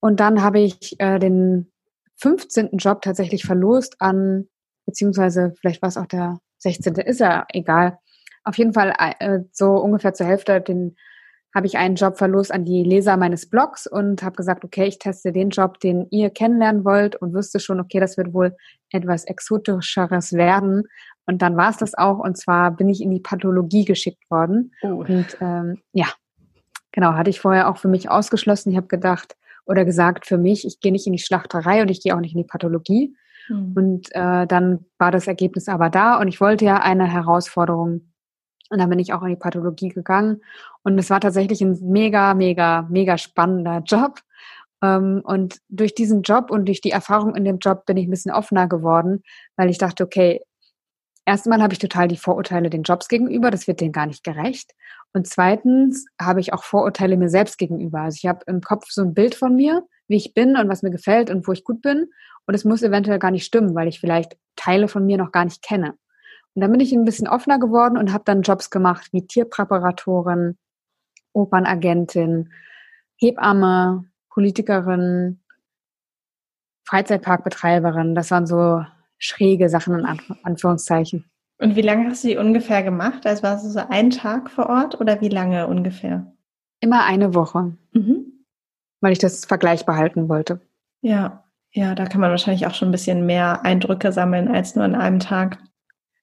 und 0.00 0.20
dann 0.20 0.42
habe 0.42 0.60
ich 0.60 1.00
äh, 1.00 1.18
den 1.18 1.72
15. 2.16 2.76
Job 2.76 3.02
tatsächlich 3.02 3.44
verlost 3.44 3.96
an, 4.00 4.48
beziehungsweise 4.84 5.54
vielleicht 5.60 5.82
war 5.82 5.88
es 5.88 5.96
auch 5.96 6.06
der 6.06 6.38
16. 6.58 6.94
ist 6.94 7.20
ja 7.20 7.46
egal. 7.52 7.98
Auf 8.44 8.56
jeden 8.58 8.72
Fall 8.72 8.94
äh, 9.18 9.40
so 9.52 9.72
ungefähr 9.72 10.14
zur 10.14 10.26
Hälfte 10.26 10.60
den 10.60 10.96
habe 11.56 11.66
ich 11.66 11.78
einen 11.78 11.94
Job 11.94 12.18
verlost 12.18 12.52
an 12.52 12.66
die 12.66 12.84
Leser 12.84 13.16
meines 13.16 13.48
Blogs 13.48 13.86
und 13.86 14.22
habe 14.22 14.36
gesagt, 14.36 14.62
okay, 14.62 14.84
ich 14.84 14.98
teste 14.98 15.32
den 15.32 15.48
Job, 15.48 15.80
den 15.80 16.06
ihr 16.10 16.28
kennenlernen 16.28 16.84
wollt 16.84 17.16
und 17.16 17.32
wüsste 17.32 17.60
schon, 17.60 17.80
okay, 17.80 17.98
das 17.98 18.18
wird 18.18 18.34
wohl 18.34 18.54
etwas 18.90 19.24
exotischeres 19.24 20.34
werden. 20.34 20.82
Und 21.26 21.42
dann 21.42 21.56
war 21.56 21.70
es 21.70 21.76
das 21.76 21.94
auch. 21.94 22.18
Und 22.18 22.36
zwar 22.36 22.70
bin 22.70 22.88
ich 22.88 23.02
in 23.02 23.10
die 23.10 23.20
Pathologie 23.20 23.84
geschickt 23.84 24.30
worden. 24.30 24.72
Oh. 24.82 25.04
Und 25.06 25.36
ähm, 25.40 25.80
ja, 25.92 26.06
genau, 26.92 27.14
hatte 27.14 27.30
ich 27.30 27.40
vorher 27.40 27.68
auch 27.68 27.76
für 27.76 27.88
mich 27.88 28.10
ausgeschlossen. 28.10 28.70
Ich 28.70 28.76
habe 28.76 28.86
gedacht 28.86 29.36
oder 29.64 29.84
gesagt 29.84 30.26
für 30.26 30.38
mich, 30.38 30.64
ich 30.64 30.80
gehe 30.80 30.92
nicht 30.92 31.06
in 31.06 31.12
die 31.12 31.18
Schlachterei 31.18 31.82
und 31.82 31.90
ich 31.90 32.00
gehe 32.00 32.14
auch 32.14 32.20
nicht 32.20 32.34
in 32.34 32.42
die 32.42 32.48
Pathologie. 32.48 33.16
Mhm. 33.48 33.72
Und 33.74 34.08
äh, 34.12 34.46
dann 34.46 34.86
war 34.98 35.10
das 35.10 35.26
Ergebnis 35.26 35.68
aber 35.68 35.90
da 35.90 36.18
und 36.18 36.28
ich 36.28 36.40
wollte 36.40 36.64
ja 36.64 36.76
eine 36.76 37.10
Herausforderung 37.10 38.12
und 38.70 38.78
dann 38.78 38.90
bin 38.90 38.98
ich 38.98 39.12
auch 39.12 39.22
in 39.22 39.30
die 39.30 39.36
Pathologie 39.36 39.88
gegangen. 39.88 40.42
Und 40.82 40.98
es 40.98 41.10
war 41.10 41.20
tatsächlich 41.20 41.60
ein 41.60 41.78
mega, 41.82 42.34
mega, 42.34 42.86
mega 42.90 43.18
spannender 43.18 43.78
Job. 43.86 44.20
Ähm, 44.82 45.22
und 45.24 45.58
durch 45.68 45.94
diesen 45.94 46.22
Job 46.22 46.50
und 46.50 46.66
durch 46.66 46.80
die 46.80 46.90
Erfahrung 46.90 47.34
in 47.34 47.44
dem 47.44 47.58
Job 47.58 47.86
bin 47.86 47.96
ich 47.96 48.06
ein 48.06 48.10
bisschen 48.10 48.32
offener 48.32 48.68
geworden, 48.68 49.22
weil 49.56 49.70
ich 49.70 49.78
dachte, 49.78 50.04
okay, 50.04 50.42
erstmal 51.26 51.60
habe 51.60 51.74
ich 51.74 51.78
total 51.78 52.08
die 52.08 52.16
Vorurteile 52.16 52.70
den 52.70 52.84
Jobs 52.84 53.08
gegenüber, 53.08 53.50
das 53.50 53.66
wird 53.66 53.80
denen 53.80 53.92
gar 53.92 54.06
nicht 54.06 54.24
gerecht. 54.24 54.72
Und 55.12 55.26
zweitens 55.26 56.06
habe 56.20 56.40
ich 56.40 56.52
auch 56.52 56.64
Vorurteile 56.64 57.16
mir 57.16 57.28
selbst 57.28 57.58
gegenüber. 57.58 58.00
Also 58.00 58.16
ich 58.22 58.26
habe 58.26 58.44
im 58.46 58.60
Kopf 58.60 58.86
so 58.90 59.02
ein 59.02 59.12
Bild 59.14 59.34
von 59.34 59.54
mir, 59.54 59.82
wie 60.08 60.16
ich 60.16 60.32
bin 60.32 60.56
und 60.56 60.68
was 60.68 60.82
mir 60.82 60.90
gefällt 60.90 61.30
und 61.30 61.46
wo 61.46 61.52
ich 61.52 61.64
gut 61.64 61.82
bin. 61.82 62.10
Und 62.46 62.54
es 62.54 62.64
muss 62.64 62.82
eventuell 62.82 63.18
gar 63.18 63.32
nicht 63.32 63.44
stimmen, 63.44 63.74
weil 63.74 63.88
ich 63.88 64.00
vielleicht 64.00 64.36
Teile 64.54 64.88
von 64.88 65.04
mir 65.04 65.18
noch 65.18 65.32
gar 65.32 65.44
nicht 65.44 65.62
kenne. 65.62 65.94
Und 66.54 66.62
dann 66.62 66.70
bin 66.70 66.80
ich 66.80 66.92
ein 66.92 67.04
bisschen 67.04 67.28
offener 67.28 67.58
geworden 67.58 67.98
und 67.98 68.12
habe 68.12 68.24
dann 68.24 68.42
Jobs 68.42 68.70
gemacht 68.70 69.08
wie 69.12 69.26
Tierpräparatorin, 69.26 70.56
Opernagentin, 71.32 72.52
Hebamme, 73.16 74.04
Politikerin, 74.30 75.42
Freizeitparkbetreiberin. 76.84 78.14
Das 78.14 78.30
waren 78.30 78.46
so 78.46 78.84
schräge 79.18 79.68
Sachen 79.68 79.98
in 79.98 80.06
Anführungszeichen. 80.42 81.24
Und 81.58 81.74
wie 81.74 81.82
lange 81.82 82.10
hast 82.10 82.24
du 82.24 82.28
die 82.28 82.36
ungefähr 82.36 82.82
gemacht? 82.82 83.26
Also 83.26 83.42
war 83.42 83.56
es 83.56 83.62
so 83.62 83.80
ein 83.88 84.10
Tag 84.10 84.50
vor 84.50 84.68
Ort 84.68 85.00
oder 85.00 85.20
wie 85.20 85.28
lange 85.28 85.66
ungefähr? 85.66 86.32
Immer 86.80 87.04
eine 87.04 87.34
Woche, 87.34 87.76
mhm. 87.92 88.44
weil 89.00 89.12
ich 89.12 89.18
das 89.18 89.46
vergleichbar 89.46 89.96
halten 89.96 90.28
wollte. 90.28 90.60
Ja, 91.00 91.44
ja, 91.72 91.94
da 91.94 92.04
kann 92.06 92.20
man 92.20 92.30
wahrscheinlich 92.30 92.66
auch 92.66 92.74
schon 92.74 92.88
ein 92.88 92.92
bisschen 92.92 93.24
mehr 93.24 93.64
Eindrücke 93.64 94.12
sammeln 94.12 94.48
als 94.48 94.74
nur 94.74 94.84
an 94.84 94.94
einem 94.94 95.20
Tag. 95.20 95.58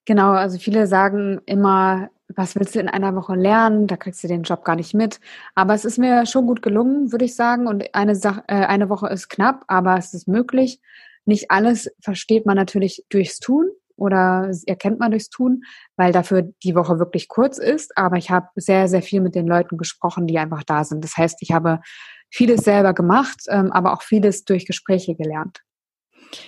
Genau, 0.05 0.31
also 0.31 0.59
viele 0.59 0.85
sagen 0.88 1.41
immer, 1.45 2.09
was 2.35 2.55
willst 2.55 2.75
du 2.75 2.79
in 2.79 2.89
einer 2.89 3.15
Woche 3.15 3.35
lernen? 3.35 3.88
Da 3.88 3.97
kriegst 3.97 4.23
du 4.23 4.27
den 4.27 4.43
Job 4.43 4.63
gar 4.63 4.75
nicht 4.75 4.93
mit. 4.93 5.19
Aber 5.55 5.73
es 5.73 5.85
ist 5.85 5.97
mir 5.97 6.25
schon 6.25 6.47
gut 6.47 6.62
gelungen, 6.62 7.12
würde 7.12 7.25
ich 7.25 7.35
sagen. 7.35 7.67
Und 7.67 7.93
eine, 7.93 8.15
Sache, 8.15 8.43
äh, 8.47 8.65
eine 8.65 8.89
Woche 8.89 9.07
ist 9.07 9.29
knapp, 9.29 9.63
aber 9.67 9.97
es 9.97 10.13
ist 10.13 10.27
möglich. 10.27 10.79
Nicht 11.25 11.51
alles 11.51 11.89
versteht 12.01 12.46
man 12.46 12.56
natürlich 12.56 13.03
durchs 13.10 13.39
Tun 13.39 13.70
oder 13.96 14.51
erkennt 14.65 15.00
man 15.00 15.12
durchs 15.12 15.30
Tun, 15.30 15.63
weil 15.96 16.12
dafür 16.12 16.51
die 16.63 16.75
Woche 16.75 17.00
wirklich 17.00 17.27
kurz 17.27 17.58
ist. 17.58 17.98
Aber 17.98 18.18
ich 18.18 18.30
habe 18.32 18.48
sehr, 18.56 18.88
sehr 18.88 19.01
viel 19.01 19.22
mit 19.22 19.36
den 19.36 19.48
Leuten 19.48 19.77
gesprochen, 19.77 20.27
die 20.27 20.39
einfach 20.39 20.63
da 20.63 20.84
sind. 20.84 21.03
Das 21.03 21.15
heißt, 21.15 21.38
ich 21.42 21.51
habe 21.51 21.80
vieles 22.30 22.62
selber 22.62 22.94
gemacht, 22.94 23.44
ähm, 23.50 23.72
aber 23.72 23.94
auch 23.94 24.01
vieles 24.01 24.44
durch 24.44 24.66
Gespräche 24.66 25.16
gelernt. 25.16 25.59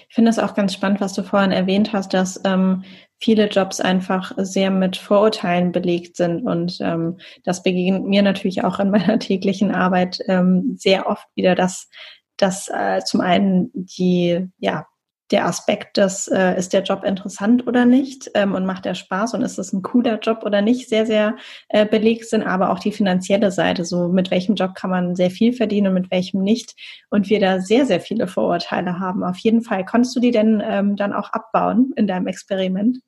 Ich 0.10 0.16
finde 0.16 0.32
es 0.32 0.40
auch 0.40 0.56
ganz 0.56 0.74
spannend, 0.74 1.00
was 1.00 1.14
du 1.14 1.24
vorhin 1.24 1.52
erwähnt 1.52 1.94
hast, 1.94 2.14
dass 2.14 2.42
ähm, 2.44 2.84
viele 3.20 3.48
Jobs 3.48 3.80
einfach 3.80 4.34
sehr 4.38 4.72
mit 4.72 4.98
Vorurteilen 4.98 5.72
belegt 5.72 6.18
sind. 6.18 6.46
Und 6.46 6.80
ähm, 6.82 7.20
das 7.44 7.64
begegnet 7.64 8.04
mir 8.06 8.22
natürlich 8.22 8.64
auch 8.64 8.80
in 8.80 8.90
meiner 8.90 9.20
täglichen 9.20 9.72
Arbeit 9.72 10.20
ähm, 10.28 10.76
sehr 10.78 11.08
oft 11.08 11.28
wieder, 11.36 11.56
dass, 11.56 11.90
dass 12.38 12.70
äh, 12.70 13.02
zum 13.06 13.22
einen 13.22 13.72
die, 13.74 14.48
ja, 14.58 14.86
der 15.32 15.48
Aspekt, 15.48 15.98
dass 15.98 16.28
äh, 16.28 16.56
ist 16.58 16.74
der 16.74 16.84
Job 16.84 17.04
interessant 17.04 17.66
oder 17.66 17.86
nicht 17.86 18.30
ähm, 18.36 18.54
und 18.54 18.66
macht 18.66 18.86
der 18.86 18.94
Spaß 18.94 19.34
und 19.34 19.42
ist 19.42 19.58
es 19.58 19.74
ein 19.74 19.82
cooler 19.82 20.20
Job 20.20 20.44
oder 20.44 20.62
nicht, 20.62 20.88
sehr, 20.88 21.06
sehr 21.08 21.36
äh, 21.70 21.86
belegt 21.86 22.30
sind, 22.30 22.44
aber 22.44 22.70
auch 22.70 22.80
die 22.80 22.92
finanzielle 22.92 23.52
Seite, 23.52 23.86
so 23.86 24.08
mit 24.08 24.30
welchem 24.30 24.56
Job 24.56 24.76
kann 24.76 24.92
man 24.92 25.16
sehr 25.16 25.32
viel 25.32 25.54
verdienen 25.54 25.88
und 25.88 25.94
mit 25.96 26.12
welchem 26.12 26.44
nicht 26.44 26.76
und 27.10 27.30
wir 27.30 27.40
da 27.40 27.60
sehr, 27.60 27.88
sehr 27.88 28.00
viele 28.00 28.28
Vorurteile 28.28 29.00
haben. 29.00 29.24
Auf 29.24 29.38
jeden 29.40 29.62
Fall. 29.62 29.84
Konntest 29.84 30.16
du 30.16 30.20
die 30.20 30.32
denn 30.32 30.62
ähm, 30.64 30.96
dann 30.96 31.14
auch 31.14 31.32
abbauen 31.32 31.92
in 31.96 32.06
deinem 32.06 32.28
Experiment? 32.28 33.00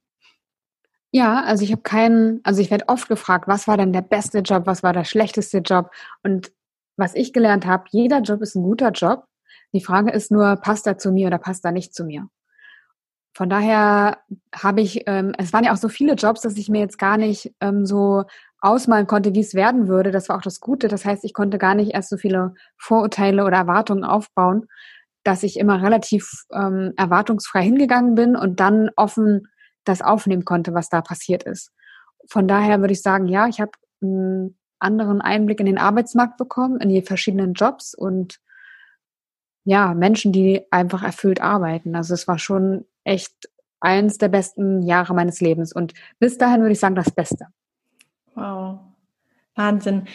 Ja, 1.11 1.43
also 1.43 1.63
ich 1.63 1.71
habe 1.71 1.83
keinen, 1.83 2.41
also 2.43 2.61
ich 2.61 2.71
werde 2.71 2.89
oft 2.89 3.07
gefragt, 3.07 3.47
was 3.47 3.67
war 3.67 3.77
denn 3.77 3.93
der 3.93 4.01
beste 4.01 4.39
Job, 4.39 4.63
was 4.65 4.83
war 4.83 4.91
der 4.91 5.05
schlechteste 5.05 5.59
Job 5.59 5.91
und 6.23 6.51
was 6.97 7.15
ich 7.15 7.31
gelernt 7.33 7.65
habe, 7.65 7.85
jeder 7.91 8.21
Job 8.21 8.41
ist 8.41 8.55
ein 8.55 8.63
guter 8.63 8.91
Job 8.91 9.27
die 9.73 9.81
Frage 9.81 10.11
ist 10.11 10.31
nur, 10.31 10.55
passt 10.57 10.87
er 10.87 10.97
zu 10.97 11.11
mir 11.11 11.27
oder 11.27 11.37
passt 11.37 11.65
er 11.65 11.71
nicht 11.71 11.93
zu 11.93 12.05
mir? 12.05 12.29
Von 13.35 13.49
daher 13.49 14.17
habe 14.55 14.81
ich, 14.81 15.03
ähm, 15.05 15.33
es 15.37 15.53
waren 15.53 15.63
ja 15.63 15.73
auch 15.73 15.77
so 15.77 15.89
viele 15.89 16.13
Jobs, 16.13 16.41
dass 16.41 16.57
ich 16.57 16.69
mir 16.69 16.79
jetzt 16.79 16.97
gar 16.97 17.17
nicht 17.17 17.53
ähm, 17.61 17.85
so 17.85 18.23
ausmalen 18.59 19.05
konnte, 19.05 19.35
wie 19.35 19.41
es 19.41 19.53
werden 19.53 19.87
würde. 19.87 20.09
Das 20.09 20.29
war 20.29 20.37
auch 20.37 20.41
das 20.41 20.59
Gute. 20.59 20.87
Das 20.87 21.05
heißt, 21.05 21.23
ich 21.23 21.33
konnte 21.33 21.59
gar 21.59 21.75
nicht 21.75 21.93
erst 21.93 22.09
so 22.09 22.17
viele 22.17 22.55
Vorurteile 22.77 23.45
oder 23.45 23.57
Erwartungen 23.57 24.03
aufbauen, 24.03 24.65
dass 25.23 25.43
ich 25.43 25.59
immer 25.59 25.83
relativ 25.83 26.45
ähm, 26.51 26.93
erwartungsfrei 26.97 27.61
hingegangen 27.61 28.15
bin 28.15 28.35
und 28.35 28.59
dann 28.59 28.89
offen 28.95 29.47
das 29.83 30.01
aufnehmen 30.01 30.45
konnte, 30.45 30.73
was 30.73 30.89
da 30.89 31.01
passiert 31.01 31.43
ist. 31.43 31.71
Von 32.27 32.47
daher 32.47 32.79
würde 32.79 32.93
ich 32.93 33.03
sagen, 33.03 33.27
ja, 33.27 33.47
ich 33.47 33.61
habe 33.61 33.71
einen 34.01 34.57
anderen 34.79 35.21
Einblick 35.21 35.59
in 35.59 35.65
den 35.65 35.77
Arbeitsmarkt 35.77 36.37
bekommen, 36.37 36.79
in 36.79 36.89
die 36.89 37.01
verschiedenen 37.01 37.53
Jobs 37.53 37.93
und 37.93 38.39
ja, 39.63 39.93
Menschen, 39.93 40.31
die 40.31 40.65
einfach 40.71 41.03
erfüllt 41.03 41.41
arbeiten. 41.41 41.95
Also 41.95 42.13
es 42.13 42.27
war 42.27 42.39
schon 42.39 42.85
echt 43.03 43.49
eins 43.79 44.17
der 44.17 44.29
besten 44.29 44.81
Jahre 44.81 45.13
meines 45.13 45.41
Lebens 45.41 45.73
und 45.73 45.93
bis 46.19 46.37
dahin 46.37 46.61
würde 46.61 46.73
ich 46.73 46.79
sagen 46.79 46.95
das 46.95 47.11
Beste. 47.11 47.47
Wow, 48.33 48.79
Wahnsinn. 49.55 50.07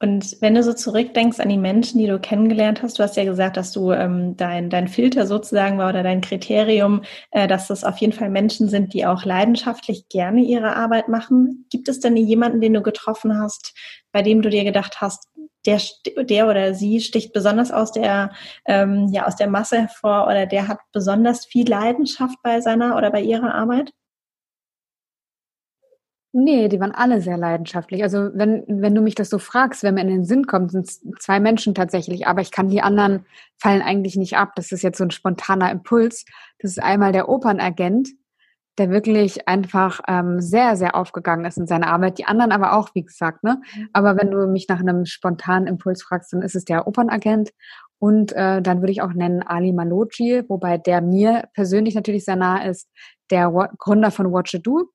Und 0.00 0.36
wenn 0.40 0.54
du 0.54 0.62
so 0.62 0.72
zurückdenkst 0.72 1.40
an 1.40 1.48
die 1.48 1.58
Menschen, 1.58 1.98
die 1.98 2.06
du 2.06 2.20
kennengelernt 2.20 2.82
hast, 2.82 2.98
du 2.98 3.02
hast 3.02 3.16
ja 3.16 3.24
gesagt, 3.24 3.56
dass 3.56 3.72
du 3.72 3.90
ähm, 3.90 4.36
dein, 4.36 4.70
dein 4.70 4.86
Filter 4.86 5.26
sozusagen 5.26 5.78
war 5.78 5.88
oder 5.88 6.04
dein 6.04 6.20
Kriterium, 6.20 7.02
äh, 7.32 7.48
dass 7.48 7.66
das 7.66 7.82
auf 7.82 7.98
jeden 7.98 8.12
Fall 8.12 8.30
Menschen 8.30 8.68
sind, 8.68 8.94
die 8.94 9.06
auch 9.06 9.24
leidenschaftlich 9.24 10.08
gerne 10.08 10.42
ihre 10.42 10.76
Arbeit 10.76 11.08
machen. 11.08 11.66
Gibt 11.70 11.88
es 11.88 11.98
denn 11.98 12.16
jemanden, 12.16 12.60
den 12.60 12.74
du 12.74 12.82
getroffen 12.82 13.40
hast, 13.40 13.74
bei 14.12 14.22
dem 14.22 14.40
du 14.40 14.50
dir 14.50 14.62
gedacht 14.62 15.00
hast, 15.00 15.28
der, 15.66 15.80
der 16.24 16.48
oder 16.48 16.74
sie 16.74 17.00
sticht 17.00 17.32
besonders 17.32 17.72
aus 17.72 17.90
der, 17.90 18.30
ähm, 18.66 19.08
ja, 19.12 19.26
aus 19.26 19.34
der 19.34 19.48
Masse 19.48 19.78
hervor 19.78 20.26
oder 20.26 20.46
der 20.46 20.68
hat 20.68 20.78
besonders 20.92 21.44
viel 21.44 21.68
Leidenschaft 21.68 22.38
bei 22.44 22.60
seiner 22.60 22.96
oder 22.96 23.10
bei 23.10 23.20
ihrer 23.20 23.52
Arbeit? 23.52 23.92
Nee, 26.32 26.68
die 26.68 26.78
waren 26.78 26.92
alle 26.92 27.22
sehr 27.22 27.38
leidenschaftlich. 27.38 28.02
Also 28.02 28.28
wenn, 28.34 28.62
wenn 28.68 28.94
du 28.94 29.00
mich 29.00 29.14
das 29.14 29.30
so 29.30 29.38
fragst, 29.38 29.82
wenn 29.82 29.94
mir 29.94 30.02
in 30.02 30.08
den 30.08 30.24
Sinn 30.24 30.46
kommt, 30.46 30.72
sind 30.72 30.86
es 30.86 31.02
zwei 31.20 31.40
Menschen 31.40 31.74
tatsächlich, 31.74 32.26
aber 32.26 32.42
ich 32.42 32.50
kann 32.50 32.68
die 32.68 32.82
anderen 32.82 33.24
fallen 33.56 33.80
eigentlich 33.80 34.16
nicht 34.16 34.36
ab. 34.36 34.52
Das 34.54 34.70
ist 34.70 34.82
jetzt 34.82 34.98
so 34.98 35.04
ein 35.04 35.10
spontaner 35.10 35.70
Impuls. 35.70 36.26
Das 36.58 36.72
ist 36.72 36.82
einmal 36.82 37.12
der 37.12 37.30
Opernagent, 37.30 38.10
der 38.76 38.90
wirklich 38.90 39.48
einfach 39.48 40.00
ähm, 40.06 40.40
sehr, 40.40 40.76
sehr 40.76 40.94
aufgegangen 40.96 41.46
ist 41.46 41.56
in 41.56 41.66
seiner 41.66 41.88
Arbeit. 41.88 42.18
Die 42.18 42.26
anderen 42.26 42.52
aber 42.52 42.74
auch, 42.74 42.90
wie 42.94 43.04
gesagt. 43.04 43.42
Ne? 43.42 43.62
Mhm. 43.74 43.88
Aber 43.94 44.16
wenn 44.18 44.30
du 44.30 44.46
mich 44.46 44.66
nach 44.68 44.80
einem 44.80 45.06
spontanen 45.06 45.66
Impuls 45.66 46.02
fragst, 46.02 46.34
dann 46.34 46.42
ist 46.42 46.54
es 46.54 46.66
der 46.66 46.86
Opernagent. 46.86 47.50
Und 47.98 48.32
äh, 48.32 48.60
dann 48.60 48.80
würde 48.80 48.92
ich 48.92 49.00
auch 49.02 49.14
nennen 49.14 49.42
Ali 49.42 49.72
Maloji, 49.72 50.44
wobei 50.48 50.76
der 50.78 51.00
mir 51.00 51.48
persönlich 51.54 51.94
natürlich 51.94 52.24
sehr 52.26 52.36
nah 52.36 52.62
ist, 52.64 52.88
der 53.30 53.50
Gründer 53.78 54.10
von 54.10 54.30
Watch 54.32 54.54
It 54.54 54.66
Do. 54.66 54.90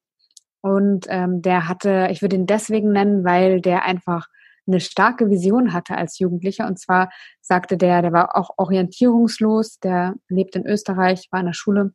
Und 0.64 1.08
ähm, 1.10 1.42
der 1.42 1.68
hatte, 1.68 2.08
ich 2.10 2.22
würde 2.22 2.38
ihn 2.38 2.46
deswegen 2.46 2.94
nennen, 2.94 3.26
weil 3.26 3.60
der 3.60 3.84
einfach 3.84 4.28
eine 4.66 4.80
starke 4.80 5.30
Vision 5.30 5.74
hatte 5.74 5.98
als 5.98 6.20
Jugendlicher. 6.20 6.66
Und 6.68 6.80
zwar 6.80 7.10
sagte 7.42 7.78
der, 7.78 8.02
der 8.02 8.14
war 8.14 8.38
auch 8.38 8.52
orientierungslos, 8.56 9.80
der 9.80 10.16
lebt 10.30 10.56
in 10.56 10.66
Österreich, 10.66 11.28
war 11.32 11.42
in 11.42 11.48
der 11.48 11.54
Schule 11.54 11.92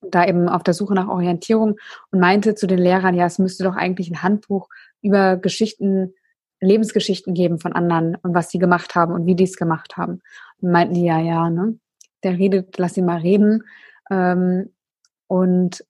da 0.00 0.26
eben 0.26 0.48
auf 0.48 0.62
der 0.62 0.72
Suche 0.72 0.94
nach 0.94 1.08
Orientierung 1.08 1.76
und 2.10 2.18
meinte 2.18 2.54
zu 2.54 2.66
den 2.66 2.78
Lehrern, 2.78 3.14
ja, 3.14 3.26
es 3.26 3.38
müsste 3.38 3.64
doch 3.64 3.76
eigentlich 3.76 4.10
ein 4.10 4.22
Handbuch 4.22 4.68
über 5.02 5.36
Geschichten, 5.36 6.14
Lebensgeschichten 6.60 7.34
geben 7.34 7.58
von 7.58 7.74
anderen 7.74 8.16
und 8.16 8.34
was 8.34 8.50
sie 8.50 8.58
gemacht 8.58 8.94
haben 8.94 9.12
und 9.12 9.26
wie 9.26 9.34
die 9.34 9.44
es 9.44 9.56
gemacht 9.56 9.98
haben. 9.98 10.22
Und 10.62 10.72
meinten 10.72 10.94
die, 10.94 11.04
ja, 11.04 11.20
ja, 11.20 11.50
ne? 11.50 11.78
Der 12.24 12.38
redet, 12.38 12.78
lass 12.78 12.96
ihn 12.96 13.04
mal 13.04 13.18
reden. 13.18 13.64
Ähm, 14.10 14.72
und 15.26 15.84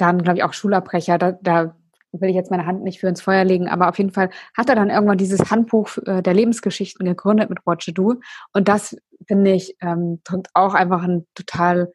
dann, 0.00 0.22
glaube 0.22 0.38
ich, 0.38 0.44
auch 0.44 0.52
Schulabbrecher, 0.52 1.18
da, 1.18 1.32
da 1.32 1.74
will 2.12 2.30
ich 2.30 2.36
jetzt 2.36 2.50
meine 2.50 2.66
Hand 2.66 2.82
nicht 2.82 3.00
für 3.00 3.08
ins 3.08 3.20
Feuer 3.20 3.44
legen, 3.44 3.68
aber 3.68 3.88
auf 3.88 3.98
jeden 3.98 4.12
Fall 4.12 4.30
hat 4.56 4.68
er 4.68 4.74
dann 4.74 4.90
irgendwann 4.90 5.18
dieses 5.18 5.50
Handbuch 5.50 5.96
äh, 6.06 6.22
der 6.22 6.34
Lebensgeschichten 6.34 7.06
gegründet 7.06 7.50
mit 7.50 7.60
Watch 7.66 7.90
Do. 7.94 8.16
Und 8.52 8.68
das, 8.68 8.96
finde 9.26 9.52
ich, 9.52 9.76
ähm, 9.80 10.20
drückt 10.24 10.48
auch 10.54 10.74
einfach 10.74 11.02
ein 11.02 11.26
total 11.34 11.92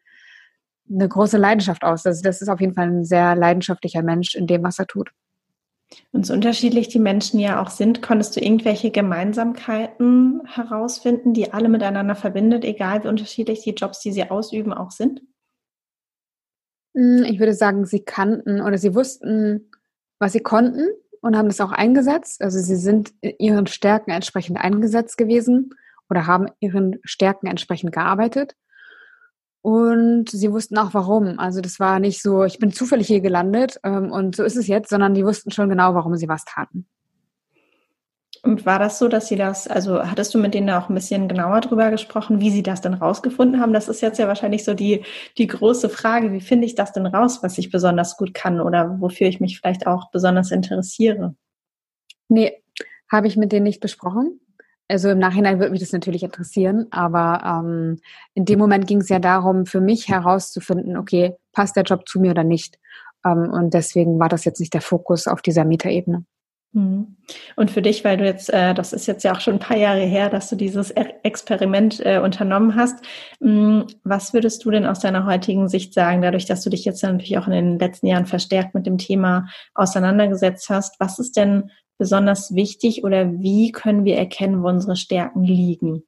eine 0.88 1.08
große 1.08 1.36
Leidenschaft 1.36 1.82
aus. 1.82 2.06
Also 2.06 2.22
das 2.22 2.40
ist 2.40 2.48
auf 2.48 2.60
jeden 2.60 2.74
Fall 2.74 2.86
ein 2.86 3.04
sehr 3.04 3.34
leidenschaftlicher 3.34 4.02
Mensch 4.02 4.34
in 4.34 4.46
dem, 4.46 4.62
was 4.62 4.78
er 4.78 4.86
tut. 4.86 5.10
Und 6.12 6.26
so 6.26 6.34
unterschiedlich 6.34 6.88
die 6.88 6.98
Menschen 6.98 7.38
ja 7.38 7.62
auch 7.62 7.70
sind, 7.70 8.02
konntest 8.02 8.36
du 8.36 8.40
irgendwelche 8.40 8.90
Gemeinsamkeiten 8.90 10.42
herausfinden, 10.46 11.32
die 11.32 11.52
alle 11.52 11.68
miteinander 11.68 12.16
verbindet, 12.16 12.64
egal 12.64 13.04
wie 13.04 13.08
unterschiedlich 13.08 13.62
die 13.62 13.70
Jobs, 13.70 14.00
die 14.00 14.12
sie 14.12 14.28
ausüben, 14.28 14.72
auch 14.72 14.90
sind? 14.90 15.22
Hm, 16.96 17.24
ich 17.24 17.38
würde 17.38 17.54
sagen, 17.54 17.84
sie 17.84 18.00
kannten 18.00 18.60
oder 18.60 18.78
sie 18.78 18.94
wussten, 18.94 19.70
was 20.18 20.32
sie 20.32 20.40
konnten 20.40 20.88
und 21.20 21.36
haben 21.36 21.48
das 21.48 21.60
auch 21.60 21.72
eingesetzt. 21.72 22.42
Also 22.42 22.58
sie 22.58 22.76
sind 22.76 23.12
ihren 23.20 23.66
Stärken 23.66 24.10
entsprechend 24.10 24.58
eingesetzt 24.58 25.18
gewesen 25.18 25.70
oder 26.08 26.26
haben 26.26 26.46
ihren 26.58 26.98
Stärken 27.04 27.46
entsprechend 27.46 27.92
gearbeitet. 27.92 28.54
Und 29.60 30.30
sie 30.30 30.52
wussten 30.52 30.78
auch 30.78 30.94
warum. 30.94 31.38
Also 31.38 31.60
das 31.60 31.80
war 31.80 31.98
nicht 31.98 32.22
so, 32.22 32.44
ich 32.44 32.58
bin 32.58 32.72
zufällig 32.72 33.08
hier 33.08 33.20
gelandet 33.20 33.78
ähm, 33.82 34.12
und 34.12 34.36
so 34.36 34.44
ist 34.44 34.56
es 34.56 34.68
jetzt, 34.68 34.88
sondern 34.88 35.12
die 35.12 35.24
wussten 35.24 35.50
schon 35.50 35.68
genau, 35.68 35.94
warum 35.94 36.16
sie 36.16 36.28
was 36.28 36.44
taten. 36.44 36.88
Und 38.46 38.64
war 38.64 38.78
das 38.78 39.00
so, 39.00 39.08
dass 39.08 39.26
sie 39.26 39.34
das, 39.34 39.66
also 39.66 40.00
hattest 40.04 40.32
du 40.32 40.38
mit 40.38 40.54
denen 40.54 40.70
auch 40.70 40.88
ein 40.88 40.94
bisschen 40.94 41.26
genauer 41.26 41.62
drüber 41.62 41.90
gesprochen, 41.90 42.40
wie 42.40 42.50
sie 42.50 42.62
das 42.62 42.80
denn 42.80 42.94
rausgefunden 42.94 43.60
haben? 43.60 43.72
Das 43.72 43.88
ist 43.88 44.02
jetzt 44.02 44.20
ja 44.20 44.28
wahrscheinlich 44.28 44.62
so 44.62 44.72
die, 44.72 45.04
die 45.36 45.48
große 45.48 45.88
Frage, 45.88 46.32
wie 46.32 46.40
finde 46.40 46.64
ich 46.64 46.76
das 46.76 46.92
denn 46.92 47.06
raus, 47.06 47.42
was 47.42 47.58
ich 47.58 47.72
besonders 47.72 48.16
gut 48.16 48.34
kann 48.34 48.60
oder 48.60 49.00
wofür 49.00 49.26
ich 49.26 49.40
mich 49.40 49.58
vielleicht 49.58 49.88
auch 49.88 50.12
besonders 50.12 50.52
interessiere? 50.52 51.34
Nee, 52.28 52.62
habe 53.10 53.26
ich 53.26 53.36
mit 53.36 53.50
denen 53.50 53.64
nicht 53.64 53.80
besprochen. 53.80 54.38
Also 54.86 55.08
im 55.08 55.18
Nachhinein 55.18 55.58
würde 55.58 55.72
mich 55.72 55.80
das 55.80 55.90
natürlich 55.90 56.22
interessieren, 56.22 56.86
aber 56.92 57.42
ähm, 57.44 57.98
in 58.34 58.44
dem 58.44 58.60
Moment 58.60 58.86
ging 58.86 59.00
es 59.00 59.08
ja 59.08 59.18
darum, 59.18 59.66
für 59.66 59.80
mich 59.80 60.06
herauszufinden, 60.06 60.96
okay, 60.96 61.34
passt 61.50 61.74
der 61.74 61.82
Job 61.82 62.08
zu 62.08 62.20
mir 62.20 62.30
oder 62.30 62.44
nicht. 62.44 62.78
Ähm, 63.24 63.50
und 63.50 63.74
deswegen 63.74 64.20
war 64.20 64.28
das 64.28 64.44
jetzt 64.44 64.60
nicht 64.60 64.72
der 64.72 64.82
Fokus 64.82 65.26
auf 65.26 65.42
dieser 65.42 65.64
Metaebene. 65.64 66.24
Mhm. 66.76 67.16
Und 67.56 67.70
für 67.70 67.80
dich, 67.80 68.04
weil 68.04 68.18
du 68.18 68.26
jetzt, 68.26 68.52
äh, 68.52 68.74
das 68.74 68.92
ist 68.92 69.06
jetzt 69.06 69.24
ja 69.24 69.32
auch 69.32 69.40
schon 69.40 69.54
ein 69.54 69.60
paar 69.60 69.78
Jahre 69.78 70.02
her, 70.02 70.28
dass 70.28 70.50
du 70.50 70.56
dieses 70.56 70.90
Experiment 70.90 72.04
äh, 72.04 72.20
unternommen 72.22 72.74
hast, 72.74 73.02
mm, 73.40 73.80
was 74.04 74.34
würdest 74.34 74.62
du 74.62 74.70
denn 74.70 74.84
aus 74.84 75.00
deiner 75.00 75.24
heutigen 75.24 75.70
Sicht 75.70 75.94
sagen, 75.94 76.20
dadurch, 76.20 76.44
dass 76.44 76.62
du 76.62 76.68
dich 76.68 76.84
jetzt 76.84 77.02
natürlich 77.02 77.38
auch 77.38 77.46
in 77.46 77.54
den 77.54 77.78
letzten 77.78 78.08
Jahren 78.08 78.26
verstärkt 78.26 78.74
mit 78.74 78.84
dem 78.84 78.98
Thema 78.98 79.48
auseinandergesetzt 79.74 80.68
hast, 80.68 81.00
was 81.00 81.18
ist 81.18 81.38
denn 81.38 81.70
besonders 81.96 82.54
wichtig 82.54 83.04
oder 83.04 83.32
wie 83.40 83.72
können 83.72 84.04
wir 84.04 84.18
erkennen, 84.18 84.62
wo 84.62 84.68
unsere 84.68 84.96
Stärken 84.96 85.44
liegen? 85.44 86.02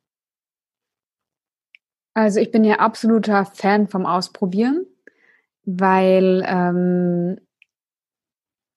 Also 2.12 2.40
ich 2.40 2.50
bin 2.50 2.64
ja 2.64 2.74
absoluter 2.74 3.46
Fan 3.46 3.88
vom 3.88 4.04
Ausprobieren, 4.04 4.84
weil 5.64 6.44
ähm, 6.46 7.38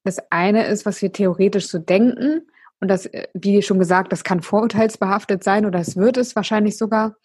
das 0.03 0.19
eine 0.29 0.65
ist, 0.65 0.85
was 0.85 1.01
wir 1.01 1.11
theoretisch 1.11 1.67
so 1.67 1.79
denken 1.79 2.41
und 2.79 2.87
das, 2.87 3.05
äh, 3.05 3.27
wie 3.33 3.61
schon 3.61 3.79
gesagt, 3.79 4.11
das 4.11 4.23
kann 4.23 4.41
vorurteilsbehaftet 4.41 5.43
sein 5.43 5.65
oder 5.65 5.79
es 5.79 5.95
wird 5.95 6.17
es 6.17 6.35
wahrscheinlich 6.35 6.77
sogar. 6.77 7.15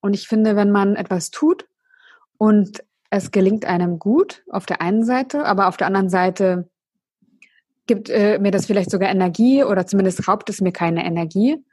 Und 0.00 0.14
ich 0.14 0.26
finde, 0.26 0.56
wenn 0.56 0.70
man 0.70 0.96
etwas 0.96 1.30
tut 1.30 1.68
und 2.38 2.82
es 3.10 3.30
gelingt 3.30 3.66
einem 3.66 3.98
gut 3.98 4.42
auf 4.50 4.64
der 4.64 4.80
einen 4.80 5.04
Seite, 5.04 5.44
aber 5.44 5.68
auf 5.68 5.76
der 5.76 5.86
anderen 5.86 6.08
Seite 6.08 6.68
gibt 7.86 8.08
äh, 8.08 8.38
mir 8.38 8.52
das 8.52 8.66
vielleicht 8.66 8.90
sogar 8.90 9.10
Energie 9.10 9.64
oder 9.64 9.86
zumindest 9.86 10.26
raubt 10.28 10.48
es 10.48 10.60
mir 10.60 10.72
keine 10.72 11.04
Energie. 11.04 11.64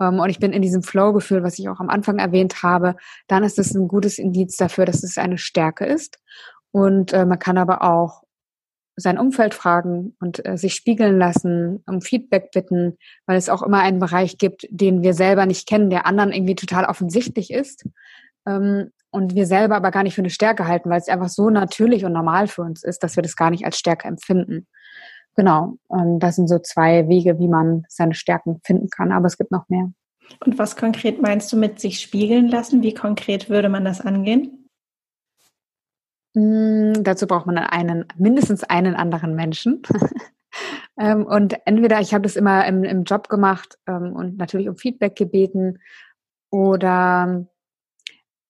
Ähm, 0.00 0.18
und 0.18 0.30
ich 0.30 0.38
bin 0.38 0.52
in 0.52 0.62
diesem 0.62 0.82
Flow-Gefühl, 0.82 1.42
was 1.42 1.58
ich 1.58 1.68
auch 1.68 1.80
am 1.80 1.90
Anfang 1.90 2.18
erwähnt 2.18 2.62
habe, 2.62 2.96
dann 3.28 3.44
ist 3.44 3.58
es 3.58 3.74
ein 3.74 3.88
gutes 3.88 4.18
Indiz 4.18 4.56
dafür, 4.56 4.86
dass 4.86 5.02
es 5.02 5.18
eine 5.18 5.38
Stärke 5.38 5.84
ist. 5.84 6.18
Und 6.72 7.12
äh, 7.12 7.26
man 7.26 7.38
kann 7.38 7.58
aber 7.58 7.82
auch 7.82 8.24
sein 9.00 9.18
Umfeld 9.18 9.54
fragen 9.54 10.14
und 10.20 10.46
äh, 10.46 10.56
sich 10.56 10.74
spiegeln 10.74 11.18
lassen, 11.18 11.82
um 11.86 12.00
Feedback 12.00 12.50
bitten, 12.52 12.96
weil 13.26 13.36
es 13.36 13.48
auch 13.48 13.62
immer 13.62 13.80
einen 13.80 13.98
Bereich 13.98 14.38
gibt, 14.38 14.66
den 14.70 15.02
wir 15.02 15.14
selber 15.14 15.46
nicht 15.46 15.68
kennen, 15.68 15.90
der 15.90 16.06
anderen 16.06 16.32
irgendwie 16.32 16.54
total 16.54 16.84
offensichtlich 16.84 17.50
ist. 17.50 17.86
Ähm, 18.46 18.90
und 19.10 19.34
wir 19.34 19.46
selber 19.46 19.76
aber 19.76 19.90
gar 19.90 20.04
nicht 20.04 20.14
für 20.14 20.20
eine 20.20 20.30
Stärke 20.30 20.68
halten, 20.68 20.88
weil 20.88 21.00
es 21.00 21.08
einfach 21.08 21.28
so 21.28 21.50
natürlich 21.50 22.04
und 22.04 22.12
normal 22.12 22.46
für 22.46 22.62
uns 22.62 22.84
ist, 22.84 23.02
dass 23.02 23.16
wir 23.16 23.22
das 23.22 23.34
gar 23.34 23.50
nicht 23.50 23.64
als 23.64 23.76
Stärke 23.76 24.06
empfinden. 24.06 24.68
Genau, 25.36 25.76
und 25.88 26.20
das 26.20 26.36
sind 26.36 26.48
so 26.48 26.58
zwei 26.58 27.08
Wege, 27.08 27.38
wie 27.38 27.48
man 27.48 27.84
seine 27.88 28.14
Stärken 28.14 28.60
finden 28.64 28.88
kann, 28.88 29.12
aber 29.12 29.26
es 29.26 29.38
gibt 29.38 29.50
noch 29.50 29.68
mehr. 29.68 29.90
Und 30.44 30.58
was 30.58 30.76
konkret 30.76 31.20
meinst 31.20 31.52
du 31.52 31.56
mit 31.56 31.80
sich 31.80 32.00
spiegeln 32.00 32.48
lassen? 32.48 32.82
Wie 32.82 32.94
konkret 32.94 33.48
würde 33.48 33.68
man 33.68 33.84
das 33.84 34.00
angehen? 34.00 34.59
Mm, 36.34 37.02
dazu 37.02 37.26
braucht 37.26 37.46
man 37.46 37.58
einen, 37.58 38.04
mindestens 38.16 38.64
einen 38.64 38.94
anderen 38.94 39.34
Menschen. 39.34 39.82
ähm, 40.98 41.26
und 41.26 41.56
entweder 41.66 42.00
ich 42.00 42.14
habe 42.14 42.22
das 42.22 42.36
immer 42.36 42.66
im, 42.66 42.84
im 42.84 43.04
Job 43.04 43.28
gemacht 43.28 43.78
ähm, 43.86 44.12
und 44.14 44.38
natürlich 44.38 44.68
um 44.68 44.76
Feedback 44.76 45.16
gebeten 45.16 45.78
oder 46.50 47.46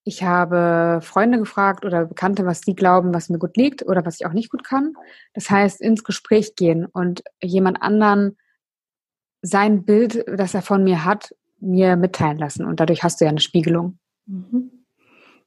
ich 0.05 0.23
habe 0.23 1.01
Freunde 1.03 1.39
gefragt 1.39 1.85
oder 1.85 2.07
Bekannte, 2.07 2.47
was 2.47 2.63
die 2.63 2.75
glauben, 2.75 3.15
was 3.15 3.29
mir 3.29 3.39
gut 3.39 3.57
liegt 3.57 3.87
oder 3.87 4.05
was 4.05 4.19
ich 4.19 4.27
auch 4.27 4.33
nicht 4.33 4.51
gut 4.51 4.65
kann. 4.65 4.95
Das 5.35 5.51
heißt, 5.51 5.81
ins 5.81 6.05
Gespräch 6.05 6.57
gehen 6.57 6.87
und 6.87 7.23
jemand 7.43 7.83
anderen 7.83 8.37
sein 9.43 9.85
Bild, 9.85 10.25
das 10.27 10.55
er 10.55 10.63
von 10.63 10.85
mir 10.85 11.05
hat, 11.05 11.35
mir 11.61 11.97
mitteilen 11.97 12.39
lassen. 12.39 12.65
Und 12.65 12.81
dadurch 12.81 13.03
hast 13.03 13.21
du 13.21 13.27
ja 13.27 13.31
eine 13.31 13.41
Spiegelung. 13.41 13.99
Mhm. 14.27 14.80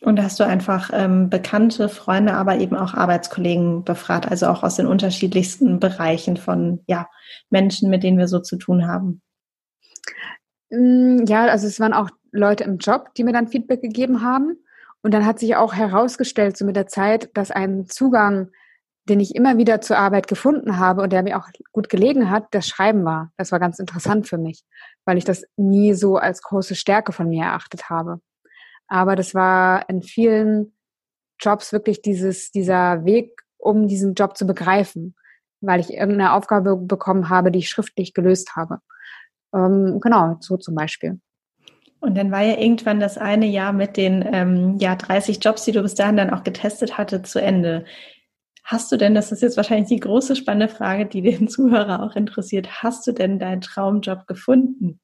Und 0.03 0.21
hast 0.21 0.37
du 0.37 0.45
einfach 0.45 0.89
ähm, 0.91 1.29
bekannte 1.29 1.87
Freunde, 1.87 2.33
aber 2.33 2.57
eben 2.57 2.75
auch 2.75 2.93
Arbeitskollegen 2.93 3.85
befragt, 3.85 4.29
also 4.29 4.47
auch 4.47 4.61
aus 4.61 4.75
den 4.75 4.85
unterschiedlichsten 4.85 5.79
Bereichen 5.79 6.35
von 6.35 6.81
ja, 6.87 7.07
Menschen, 7.49 7.89
mit 7.89 8.03
denen 8.03 8.17
wir 8.17 8.27
so 8.27 8.39
zu 8.39 8.57
tun 8.57 8.85
haben? 8.85 9.21
Mm, 10.69 11.23
ja, 11.25 11.45
also 11.45 11.67
es 11.67 11.79
waren 11.79 11.93
auch 11.93 12.09
Leute 12.33 12.65
im 12.65 12.79
Job, 12.79 13.13
die 13.15 13.23
mir 13.23 13.31
dann 13.31 13.47
Feedback 13.47 13.81
gegeben 13.81 14.21
haben. 14.21 14.57
Und 15.03 15.13
dann 15.13 15.25
hat 15.25 15.39
sich 15.39 15.55
auch 15.55 15.73
herausgestellt, 15.73 16.57
so 16.57 16.65
mit 16.65 16.75
der 16.75 16.87
Zeit, 16.87 17.29
dass 17.33 17.49
ein 17.49 17.87
Zugang, 17.87 18.49
den 19.07 19.21
ich 19.21 19.35
immer 19.35 19.57
wieder 19.57 19.79
zur 19.79 19.97
Arbeit 19.97 20.27
gefunden 20.27 20.79
habe 20.79 21.01
und 21.01 21.13
der 21.13 21.23
mir 21.23 21.37
auch 21.37 21.47
gut 21.71 21.87
gelegen 21.87 22.29
hat, 22.29 22.47
das 22.51 22.67
Schreiben 22.67 23.05
war. 23.05 23.31
Das 23.37 23.53
war 23.53 23.59
ganz 23.59 23.79
interessant 23.79 24.27
für 24.27 24.37
mich, 24.37 24.63
weil 25.05 25.17
ich 25.17 25.23
das 25.23 25.45
nie 25.55 25.93
so 25.93 26.17
als 26.17 26.41
große 26.41 26.75
Stärke 26.75 27.13
von 27.13 27.29
mir 27.29 27.45
erachtet 27.45 27.89
habe. 27.89 28.19
Aber 28.93 29.15
das 29.15 29.33
war 29.33 29.89
in 29.89 30.03
vielen 30.03 30.71
Jobs 31.39 31.73
wirklich 31.73 32.03
dieses, 32.03 32.51
dieser 32.51 33.05
Weg, 33.05 33.41
um 33.57 33.87
diesen 33.87 34.13
Job 34.13 34.37
zu 34.37 34.45
begreifen, 34.45 35.15
weil 35.61 35.79
ich 35.79 35.91
irgendeine 35.91 36.33
Aufgabe 36.33 36.77
bekommen 36.77 37.27
habe, 37.29 37.49
die 37.49 37.57
ich 37.57 37.69
schriftlich 37.69 38.13
gelöst 38.13 38.55
habe. 38.55 38.81
Ähm, 39.51 39.99
genau, 39.99 40.37
so 40.41 40.57
zum 40.57 40.75
Beispiel. 40.75 41.19
Und 42.01 42.15
dann 42.15 42.31
war 42.31 42.43
ja 42.43 42.59
irgendwann 42.59 42.99
das 42.99 43.17
eine 43.17 43.47
Jahr 43.47 43.73
mit 43.73 43.97
den 43.97 44.23
ähm, 44.31 44.77
ja, 44.77 44.95
30 44.95 45.43
Jobs, 45.43 45.65
die 45.65 45.71
du 45.71 45.81
bis 45.81 45.95
dahin 45.95 46.17
dann 46.17 46.29
auch 46.29 46.43
getestet 46.43 46.95
hatte, 46.95 47.23
zu 47.23 47.41
Ende. 47.41 47.85
Hast 48.63 48.91
du 48.91 48.97
denn, 48.97 49.15
das 49.15 49.31
ist 49.31 49.41
jetzt 49.41 49.57
wahrscheinlich 49.57 49.89
die 49.89 50.01
große 50.01 50.35
spannende 50.35 50.71
Frage, 50.71 51.07
die 51.07 51.23
den 51.23 51.47
Zuhörer 51.47 52.03
auch 52.03 52.15
interessiert, 52.15 52.83
hast 52.83 53.07
du 53.07 53.11
denn 53.11 53.39
deinen 53.39 53.61
Traumjob 53.61 54.27
gefunden? 54.27 54.99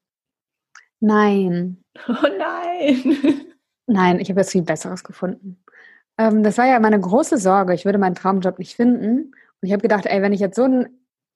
Nein. 1.00 1.82
Oh 2.06 2.28
nein. 2.38 3.46
Nein, 3.90 4.20
ich 4.20 4.30
habe 4.30 4.40
jetzt 4.40 4.52
viel 4.52 4.62
Besseres 4.62 5.02
gefunden. 5.02 5.64
Ähm, 6.16 6.44
das 6.44 6.58
war 6.58 6.66
ja 6.66 6.78
meine 6.78 7.00
große 7.00 7.38
Sorge. 7.38 7.74
Ich 7.74 7.84
würde 7.84 7.98
meinen 7.98 8.14
Traumjob 8.14 8.60
nicht 8.60 8.76
finden. 8.76 9.32
Und 9.32 9.66
ich 9.66 9.72
habe 9.72 9.82
gedacht, 9.82 10.06
ey, 10.06 10.22
wenn 10.22 10.32
ich 10.32 10.38
jetzt 10.38 10.54
so 10.54 10.62
ein 10.62 10.86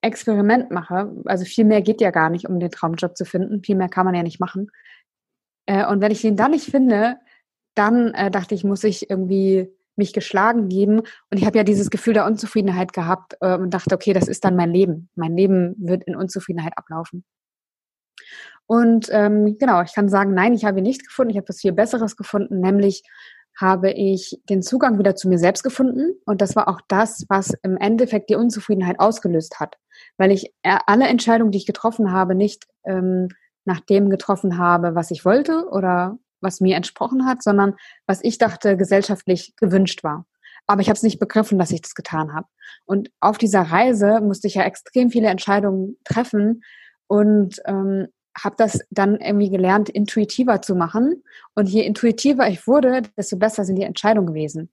Experiment 0.02 0.70
mache, 0.70 1.12
also 1.24 1.44
viel 1.44 1.64
mehr 1.64 1.82
geht 1.82 2.00
ja 2.00 2.12
gar 2.12 2.30
nicht, 2.30 2.48
um 2.48 2.60
den 2.60 2.70
Traumjob 2.70 3.16
zu 3.16 3.24
finden. 3.24 3.64
Viel 3.64 3.74
mehr 3.74 3.88
kann 3.88 4.06
man 4.06 4.14
ja 4.14 4.22
nicht 4.22 4.38
machen. 4.38 4.70
Äh, 5.66 5.84
und 5.86 6.00
wenn 6.00 6.12
ich 6.12 6.22
den 6.22 6.36
dann 6.36 6.52
nicht 6.52 6.70
finde, 6.70 7.16
dann 7.74 8.14
äh, 8.14 8.30
dachte 8.30 8.54
ich, 8.54 8.62
muss 8.62 8.84
ich 8.84 9.10
irgendwie 9.10 9.68
mich 9.96 10.12
geschlagen 10.12 10.68
geben. 10.68 11.00
Und 11.00 11.38
ich 11.38 11.46
habe 11.46 11.58
ja 11.58 11.64
dieses 11.64 11.90
Gefühl 11.90 12.14
der 12.14 12.26
Unzufriedenheit 12.26 12.92
gehabt 12.92 13.36
äh, 13.40 13.56
und 13.56 13.74
dachte, 13.74 13.96
okay, 13.96 14.12
das 14.12 14.28
ist 14.28 14.44
dann 14.44 14.54
mein 14.54 14.70
Leben. 14.70 15.08
Mein 15.16 15.36
Leben 15.36 15.74
wird 15.78 16.04
in 16.04 16.14
Unzufriedenheit 16.14 16.78
ablaufen. 16.78 17.24
Und 18.66 19.08
ähm, 19.10 19.56
genau, 19.58 19.82
ich 19.82 19.94
kann 19.94 20.08
sagen, 20.08 20.34
nein, 20.34 20.54
ich 20.54 20.64
habe 20.64 20.78
ihn 20.78 20.84
nicht 20.84 21.06
gefunden. 21.06 21.30
Ich 21.30 21.36
habe 21.36 21.48
was 21.48 21.60
viel 21.60 21.72
Besseres 21.72 22.16
gefunden, 22.16 22.60
nämlich 22.60 23.02
habe 23.56 23.90
ich 23.92 24.40
den 24.48 24.62
Zugang 24.62 24.98
wieder 24.98 25.14
zu 25.14 25.28
mir 25.28 25.38
selbst 25.38 25.62
gefunden. 25.62 26.14
Und 26.24 26.40
das 26.40 26.56
war 26.56 26.68
auch 26.68 26.80
das, 26.88 27.24
was 27.28 27.52
im 27.62 27.76
Endeffekt 27.76 28.30
die 28.30 28.36
Unzufriedenheit 28.36 28.98
ausgelöst 28.98 29.60
hat. 29.60 29.76
Weil 30.16 30.32
ich 30.32 30.52
äh, 30.62 30.78
alle 30.86 31.06
Entscheidungen, 31.06 31.52
die 31.52 31.58
ich 31.58 31.66
getroffen 31.66 32.10
habe, 32.10 32.34
nicht 32.34 32.64
ähm, 32.84 33.28
nach 33.64 33.80
dem 33.80 34.10
getroffen 34.10 34.58
habe, 34.58 34.94
was 34.94 35.10
ich 35.10 35.24
wollte 35.24 35.68
oder 35.70 36.18
was 36.40 36.60
mir 36.60 36.76
entsprochen 36.76 37.26
hat, 37.26 37.42
sondern 37.42 37.74
was 38.06 38.22
ich 38.22 38.38
dachte, 38.38 38.76
gesellschaftlich 38.76 39.54
gewünscht 39.56 40.04
war. 40.04 40.26
aber 40.66 40.80
ich 40.80 40.88
habe 40.88 40.96
es 40.96 41.02
nicht 41.02 41.18
begriffen, 41.18 41.58
dass 41.58 41.70
ich 41.70 41.82
das 41.82 41.94
getan 41.94 42.34
habe. 42.34 42.46
Und 42.84 43.10
auf 43.20 43.38
dieser 43.38 43.62
Reise 43.62 44.20
musste 44.20 44.46
ich 44.48 44.54
ja 44.54 44.64
extrem 44.64 45.10
viele 45.10 45.28
Entscheidungen 45.28 45.96
treffen 46.04 46.62
und 47.06 47.60
ähm, 47.66 48.08
habe 48.42 48.56
das 48.58 48.80
dann 48.90 49.16
irgendwie 49.16 49.50
gelernt, 49.50 49.88
intuitiver 49.88 50.62
zu 50.62 50.74
machen. 50.74 51.22
Und 51.54 51.68
je 51.68 51.82
intuitiver 51.82 52.48
ich 52.48 52.66
wurde, 52.66 53.02
desto 53.16 53.36
besser 53.36 53.64
sind 53.64 53.76
die 53.76 53.84
Entscheidungen 53.84 54.26
gewesen. 54.26 54.70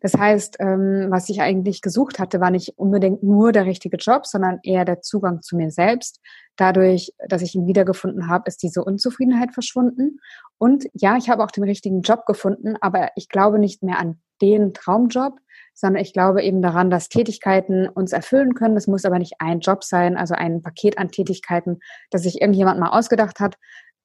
Das 0.00 0.14
heißt, 0.14 0.56
ähm, 0.60 1.06
was 1.08 1.28
ich 1.28 1.40
eigentlich 1.40 1.80
gesucht 1.80 2.18
hatte, 2.18 2.40
war 2.40 2.50
nicht 2.50 2.74
unbedingt 2.76 3.22
nur 3.22 3.52
der 3.52 3.64
richtige 3.64 3.96
Job, 3.96 4.26
sondern 4.26 4.60
eher 4.62 4.84
der 4.84 5.00
Zugang 5.00 5.42
zu 5.42 5.56
mir 5.56 5.70
selbst. 5.70 6.20
Dadurch, 6.56 7.12
dass 7.28 7.42
ich 7.42 7.54
ihn 7.54 7.66
wiedergefunden 7.66 8.28
habe, 8.28 8.44
ist 8.46 8.62
diese 8.62 8.84
Unzufriedenheit 8.84 9.52
verschwunden. 9.52 10.18
Und 10.58 10.86
ja, 10.92 11.16
ich 11.16 11.28
habe 11.28 11.42
auch 11.42 11.50
den 11.50 11.64
richtigen 11.64 12.02
Job 12.02 12.26
gefunden, 12.26 12.76
aber 12.80 13.10
ich 13.16 13.28
glaube 13.28 13.58
nicht 13.58 13.82
mehr 13.82 13.98
an 13.98 14.20
den 14.42 14.74
Traumjob, 14.74 15.38
sondern 15.76 16.02
ich 16.02 16.14
glaube 16.14 16.42
eben 16.42 16.62
daran, 16.62 16.90
dass 16.90 17.10
Tätigkeiten 17.10 17.86
uns 17.86 18.12
erfüllen 18.12 18.54
können. 18.54 18.74
Das 18.74 18.86
muss 18.86 19.04
aber 19.04 19.18
nicht 19.18 19.34
ein 19.40 19.60
Job 19.60 19.84
sein, 19.84 20.16
also 20.16 20.34
ein 20.34 20.62
Paket 20.62 20.96
an 20.96 21.10
Tätigkeiten, 21.10 21.80
das 22.10 22.22
sich 22.22 22.40
irgendjemand 22.40 22.80
mal 22.80 22.98
ausgedacht 22.98 23.40
hat. 23.40 23.56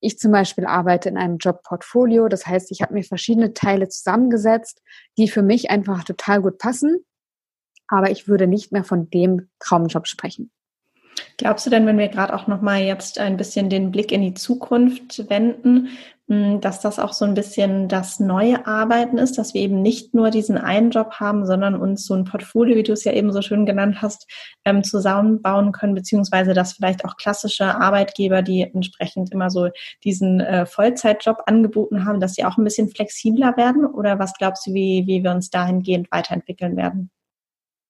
Ich 0.01 0.19
zum 0.19 0.33
Beispiel 0.33 0.65
arbeite 0.65 1.07
in 1.07 1.17
einem 1.17 1.37
Jobportfolio. 1.37 2.27
Das 2.27 2.45
heißt, 2.45 2.71
ich 2.71 2.81
habe 2.81 2.93
mir 2.93 3.03
verschiedene 3.03 3.53
Teile 3.53 3.87
zusammengesetzt, 3.87 4.81
die 5.17 5.29
für 5.29 5.43
mich 5.43 5.71
einfach 5.71 6.03
total 6.03 6.41
gut 6.41 6.57
passen. 6.57 7.05
Aber 7.87 8.11
ich 8.11 8.27
würde 8.27 8.47
nicht 8.47 8.73
mehr 8.73 8.83
von 8.83 9.09
dem 9.09 9.49
Traumjob 9.59 10.07
sprechen. 10.07 10.51
Glaubst 11.37 11.65
du 11.65 11.69
denn, 11.69 11.85
wenn 11.85 11.97
wir 11.97 12.07
gerade 12.09 12.33
auch 12.33 12.47
noch 12.47 12.61
mal 12.61 12.81
jetzt 12.81 13.19
ein 13.19 13.37
bisschen 13.37 13.69
den 13.69 13.91
Blick 13.91 14.11
in 14.11 14.21
die 14.21 14.33
Zukunft 14.33 15.29
wenden, 15.29 15.89
dass 16.31 16.79
das 16.79 16.97
auch 16.97 17.11
so 17.11 17.25
ein 17.25 17.33
bisschen 17.33 17.89
das 17.89 18.21
neue 18.21 18.65
Arbeiten 18.65 19.17
ist, 19.17 19.37
dass 19.37 19.53
wir 19.53 19.61
eben 19.61 19.81
nicht 19.81 20.13
nur 20.13 20.29
diesen 20.29 20.57
einen 20.57 20.89
Job 20.89 21.15
haben, 21.19 21.45
sondern 21.45 21.75
uns 21.75 22.05
so 22.05 22.13
ein 22.13 22.23
Portfolio, 22.23 22.77
wie 22.77 22.83
du 22.83 22.93
es 22.93 23.03
ja 23.03 23.11
eben 23.11 23.33
so 23.33 23.41
schön 23.41 23.65
genannt 23.65 24.01
hast, 24.01 24.31
ähm, 24.63 24.83
zusammenbauen 24.83 25.73
können, 25.73 25.93
beziehungsweise 25.93 26.53
dass 26.53 26.73
vielleicht 26.73 27.03
auch 27.03 27.17
klassische 27.17 27.75
Arbeitgeber, 27.75 28.43
die 28.43 28.61
entsprechend 28.61 29.31
immer 29.33 29.49
so 29.49 29.69
diesen 30.05 30.39
äh, 30.39 30.65
Vollzeitjob 30.65 31.43
angeboten 31.47 32.05
haben, 32.05 32.21
dass 32.21 32.35
sie 32.35 32.45
auch 32.45 32.57
ein 32.57 32.63
bisschen 32.63 32.87
flexibler 32.87 33.57
werden? 33.57 33.85
Oder 33.85 34.17
was 34.17 34.33
glaubst 34.35 34.65
du, 34.67 34.73
wie, 34.73 35.03
wie 35.07 35.23
wir 35.23 35.31
uns 35.31 35.49
dahingehend 35.49 36.09
weiterentwickeln 36.11 36.77
werden? 36.77 37.11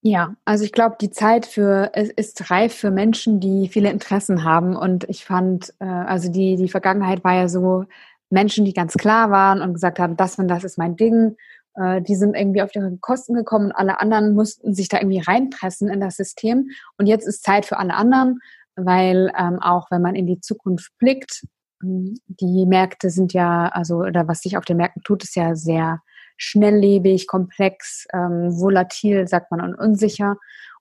Ja, 0.04 0.36
also 0.46 0.64
ich 0.64 0.72
glaube, 0.72 0.96
die 1.00 1.12
Zeit 1.12 1.46
für 1.46 1.92
ist 1.94 2.50
reif 2.50 2.74
für 2.74 2.90
Menschen, 2.90 3.40
die 3.40 3.68
viele 3.68 3.92
Interessen 3.92 4.44
haben. 4.44 4.76
Und 4.76 5.08
ich 5.10 5.24
fand, 5.26 5.76
äh, 5.80 5.86
also 5.86 6.32
die 6.32 6.56
die 6.56 6.70
Vergangenheit 6.70 7.24
war 7.24 7.36
ja 7.36 7.48
so 7.48 7.86
Menschen, 8.32 8.66
die 8.66 8.74
ganz 8.74 8.94
klar 8.94 9.30
waren 9.30 9.62
und 9.62 9.74
gesagt 9.74 10.00
haben, 10.00 10.18
das 10.18 10.38
und 10.40 10.48
das 10.48 10.64
ist 10.64 10.78
mein 10.78 10.96
Ding. 10.96 11.36
Äh, 11.76 12.02
die 12.02 12.16
sind 12.16 12.36
irgendwie 12.36 12.62
auf 12.62 12.74
ihre 12.76 12.98
Kosten 12.98 13.34
gekommen 13.34 13.68
und 13.68 13.72
alle 13.74 14.00
anderen 14.00 14.34
mussten 14.34 14.74
sich 14.74 14.90
da 14.90 14.98
irgendwie 14.98 15.22
reinpressen 15.22 15.90
in 15.90 16.00
das 16.00 16.18
System. 16.18 16.70
Und 16.98 17.08
jetzt 17.08 17.28
ist 17.28 17.44
Zeit 17.44 17.66
für 17.66 17.78
alle 17.78 17.94
anderen, 17.94 18.40
weil 18.76 19.32
ähm, 19.38 19.60
auch 19.60 19.92
wenn 19.92 20.02
man 20.02 20.16
in 20.16 20.28
die 20.28 20.40
Zukunft 20.40 20.92
blickt, 20.98 21.44
ähm, 21.84 22.20
die 22.28 22.66
Märkte 22.66 23.10
sind 23.10 23.34
ja, 23.34 23.68
also 23.68 23.98
oder 23.98 24.28
was 24.28 24.42
sich 24.42 24.58
auf 24.58 24.66
den 24.66 24.78
Märkten 24.78 25.04
tut, 25.04 25.24
ist 25.24 25.36
ja 25.36 25.56
sehr 25.56 26.02
schnelllebig, 26.38 27.28
komplex, 27.28 28.08
ähm, 28.14 28.60
volatil, 28.60 29.28
sagt 29.28 29.52
man, 29.52 29.62
und 29.62 29.76
unsicher. 29.76 30.38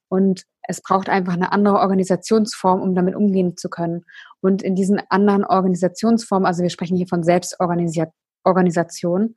Und 0.09 0.45
es 0.63 0.83
braucht 0.83 1.09
einfach 1.09 1.35
eine 1.35 1.53
andere 1.53 1.79
Organisationsform, 1.79 2.81
um 2.81 2.95
damit 2.95 3.15
umgehen 3.15 3.57
zu 3.57 3.69
können. 3.69 4.05
Und 4.41 4.63
in 4.63 4.75
diesen 4.75 5.01
anderen 5.11 5.45
Organisationsformen, 5.45 6.47
also 6.47 6.63
wir 6.63 6.71
sprechen 6.71 6.97
hier 6.97 7.09
von 7.09 7.23
Selbstorganisation, 7.23 9.37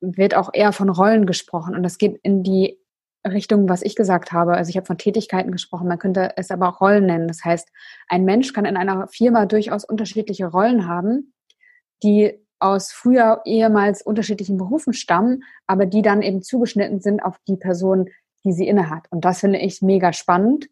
wird 0.00 0.34
auch 0.34 0.50
eher 0.52 0.72
von 0.72 0.88
Rollen 0.88 1.26
gesprochen. 1.26 1.74
Und 1.74 1.82
das 1.82 1.98
geht 1.98 2.18
in 2.22 2.42
die 2.42 2.78
Richtung, 3.26 3.68
was 3.68 3.82
ich 3.82 3.94
gesagt 3.94 4.32
habe. 4.32 4.54
Also 4.54 4.70
ich 4.70 4.76
habe 4.76 4.86
von 4.86 4.98
Tätigkeiten 4.98 5.52
gesprochen, 5.52 5.86
man 5.86 5.98
könnte 5.98 6.32
es 6.36 6.50
aber 6.50 6.68
auch 6.68 6.80
Rollen 6.80 7.06
nennen. 7.06 7.28
Das 7.28 7.44
heißt, 7.44 7.68
ein 8.08 8.24
Mensch 8.24 8.52
kann 8.52 8.64
in 8.64 8.76
einer 8.76 9.06
Firma 9.08 9.46
durchaus 9.46 9.84
unterschiedliche 9.84 10.46
Rollen 10.46 10.88
haben, 10.88 11.32
die 12.02 12.40
aus 12.58 12.92
früher 12.92 13.42
ehemals 13.44 14.02
unterschiedlichen 14.02 14.56
Berufen 14.56 14.92
stammen, 14.92 15.42
aber 15.66 15.86
die 15.86 16.02
dann 16.02 16.22
eben 16.22 16.42
zugeschnitten 16.42 17.00
sind 17.00 17.20
auf 17.20 17.36
die 17.48 17.56
Person, 17.56 18.08
die 18.44 18.52
sie 18.52 18.66
innehat. 18.66 19.06
Und 19.10 19.24
das 19.24 19.40
finde 19.40 19.58
ich 19.58 19.82
mega 19.82 20.12
spannend 20.12 20.68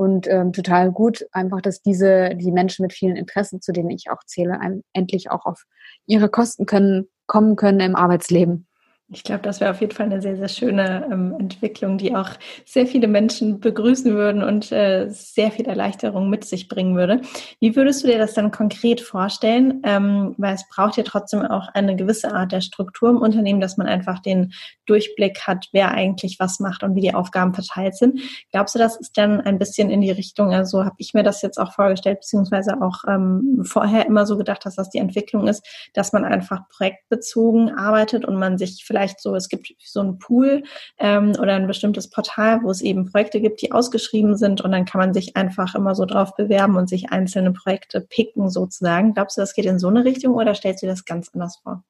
und 0.00 0.26
ähm, 0.28 0.54
total 0.54 0.92
gut, 0.92 1.26
einfach, 1.30 1.60
dass 1.60 1.82
diese, 1.82 2.34
die 2.34 2.52
Menschen 2.52 2.84
mit 2.84 2.94
vielen 2.94 3.16
Interessen, 3.16 3.60
zu 3.60 3.70
denen 3.70 3.90
ich 3.90 4.10
auch 4.10 4.24
zähle, 4.24 4.58
endlich 4.94 5.30
auch 5.30 5.44
auf 5.44 5.64
ihre 6.06 6.30
Kosten 6.30 6.64
können, 6.64 7.08
kommen 7.26 7.54
können 7.54 7.80
im 7.80 7.96
Arbeitsleben. 7.96 8.66
Ich 9.12 9.24
glaube, 9.24 9.42
das 9.42 9.60
wäre 9.60 9.72
auf 9.72 9.80
jeden 9.80 9.92
Fall 9.92 10.06
eine 10.06 10.22
sehr, 10.22 10.36
sehr 10.36 10.48
schöne 10.48 11.08
ähm, 11.10 11.34
Entwicklung, 11.36 11.98
die 11.98 12.14
auch 12.14 12.30
sehr 12.64 12.86
viele 12.86 13.08
Menschen 13.08 13.58
begrüßen 13.58 14.14
würden 14.14 14.44
und 14.44 14.70
äh, 14.70 15.08
sehr 15.10 15.50
viel 15.50 15.66
Erleichterung 15.66 16.30
mit 16.30 16.44
sich 16.44 16.68
bringen 16.68 16.96
würde. 16.96 17.20
Wie 17.58 17.74
würdest 17.74 18.04
du 18.04 18.06
dir 18.06 18.18
das 18.18 18.34
dann 18.34 18.52
konkret 18.52 19.00
vorstellen? 19.00 19.82
Ähm, 19.82 20.36
weil 20.38 20.54
es 20.54 20.68
braucht 20.68 20.96
ja 20.96 21.02
trotzdem 21.02 21.42
auch 21.42 21.66
eine 21.74 21.96
gewisse 21.96 22.32
Art 22.32 22.52
der 22.52 22.60
Struktur 22.60 23.10
im 23.10 23.16
Unternehmen, 23.16 23.60
dass 23.60 23.76
man 23.76 23.88
einfach 23.88 24.20
den 24.20 24.52
Durchblick 24.86 25.40
hat, 25.40 25.66
wer 25.72 25.90
eigentlich 25.90 26.38
was 26.38 26.60
macht 26.60 26.84
und 26.84 26.94
wie 26.94 27.00
die 27.00 27.14
Aufgaben 27.14 27.52
verteilt 27.52 27.96
sind. 27.96 28.20
Glaubst 28.52 28.76
du, 28.76 28.78
das 28.78 28.94
ist 28.94 29.18
dann 29.18 29.40
ein 29.40 29.58
bisschen 29.58 29.90
in 29.90 30.02
die 30.02 30.12
Richtung, 30.12 30.54
also 30.54 30.84
habe 30.84 30.94
ich 30.98 31.14
mir 31.14 31.24
das 31.24 31.42
jetzt 31.42 31.58
auch 31.58 31.72
vorgestellt, 31.72 32.20
beziehungsweise 32.20 32.80
auch 32.80 33.02
ähm, 33.08 33.64
vorher 33.64 34.06
immer 34.06 34.24
so 34.24 34.36
gedacht, 34.36 34.64
dass 34.64 34.76
das 34.76 34.90
die 34.90 34.98
Entwicklung 34.98 35.48
ist, 35.48 35.66
dass 35.94 36.12
man 36.12 36.24
einfach 36.24 36.68
projektbezogen 36.68 37.76
arbeitet 37.76 38.24
und 38.24 38.36
man 38.36 38.56
sich 38.56 38.84
vielleicht 38.84 38.99
vielleicht 39.00 39.20
so, 39.20 39.34
es 39.34 39.48
gibt 39.48 39.74
so 39.82 40.00
einen 40.00 40.18
Pool 40.18 40.62
ähm, 40.98 41.32
oder 41.40 41.54
ein 41.54 41.66
bestimmtes 41.66 42.10
Portal, 42.10 42.62
wo 42.62 42.70
es 42.70 42.82
eben 42.82 43.10
Projekte 43.10 43.40
gibt, 43.40 43.62
die 43.62 43.72
ausgeschrieben 43.72 44.36
sind 44.36 44.60
und 44.60 44.72
dann 44.72 44.84
kann 44.84 45.00
man 45.00 45.14
sich 45.14 45.36
einfach 45.36 45.74
immer 45.74 45.94
so 45.94 46.04
drauf 46.04 46.36
bewerben 46.36 46.76
und 46.76 46.88
sich 46.88 47.10
einzelne 47.10 47.52
Projekte 47.52 48.00
picken 48.00 48.50
sozusagen. 48.50 49.14
Glaubst 49.14 49.36
du, 49.36 49.40
das 49.40 49.54
geht 49.54 49.64
in 49.64 49.78
so 49.78 49.88
eine 49.88 50.04
Richtung 50.04 50.34
oder 50.34 50.54
stellst 50.54 50.82
du 50.82 50.86
dir 50.86 50.92
das 50.92 51.04
ganz 51.04 51.30
anders 51.32 51.56
vor? 51.62 51.82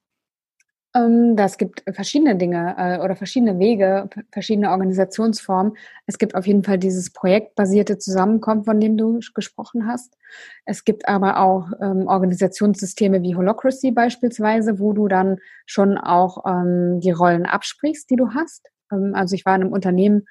Ähm, 0.94 1.36
das 1.36 1.56
gibt 1.56 1.84
verschiedene 1.92 2.36
Dinge 2.36 2.74
äh, 2.76 2.98
oder 2.98 3.14
verschiedene 3.14 3.58
Wege, 3.58 4.08
verschiedene 4.32 4.70
Organisationsformen. 4.70 5.76
Es 6.06 6.18
gibt 6.18 6.34
auf 6.34 6.46
jeden 6.46 6.64
Fall 6.64 6.78
dieses 6.78 7.12
projektbasierte 7.12 7.98
Zusammenkommen, 7.98 8.64
von 8.64 8.80
dem 8.80 8.96
du 8.96 9.20
gesprochen 9.34 9.86
hast. 9.86 10.16
Es 10.64 10.84
gibt 10.84 11.08
aber 11.08 11.38
auch 11.38 11.70
ähm, 11.80 12.08
Organisationssysteme 12.08 13.22
wie 13.22 13.36
Holocracy 13.36 13.92
beispielsweise, 13.92 14.80
wo 14.80 14.92
du 14.92 15.06
dann 15.06 15.38
schon 15.66 15.96
auch 15.96 16.44
ähm, 16.46 17.00
die 17.00 17.12
Rollen 17.12 17.46
absprichst, 17.46 18.10
die 18.10 18.16
du 18.16 18.34
hast. 18.34 18.68
Also 19.12 19.36
ich 19.36 19.46
war 19.46 19.54
in 19.54 19.62
einem 19.62 19.72
Unternehmen 19.72 20.26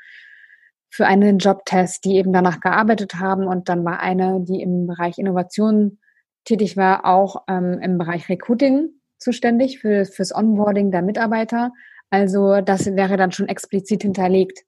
für 0.90 1.06
einen 1.08 1.38
Jobtest, 1.38 2.04
die 2.04 2.18
eben 2.18 2.34
danach 2.34 2.60
gearbeitet 2.60 3.16
haben 3.16 3.48
und 3.48 3.70
dann 3.70 3.86
war 3.86 4.02
eine, 4.02 4.42
die 4.42 4.62
im 4.62 4.86
Bereich 4.86 5.18
Innovation 5.18 6.00
tätig 6.44 6.76
war, 6.76 7.06
auch 7.06 7.48
im 7.48 7.98
Bereich 7.98 8.28
Recruiting 8.28 8.99
zuständig 9.20 9.80
für, 9.80 10.06
fürs 10.06 10.34
Onboarding 10.34 10.92
der 10.92 11.02
Mitarbeiter. 11.02 11.72
Also 12.10 12.62
das 12.62 12.86
wäre 12.96 13.18
dann 13.18 13.32
schon 13.32 13.48
explizit 13.48 14.02
hinterlegt. 14.02 14.64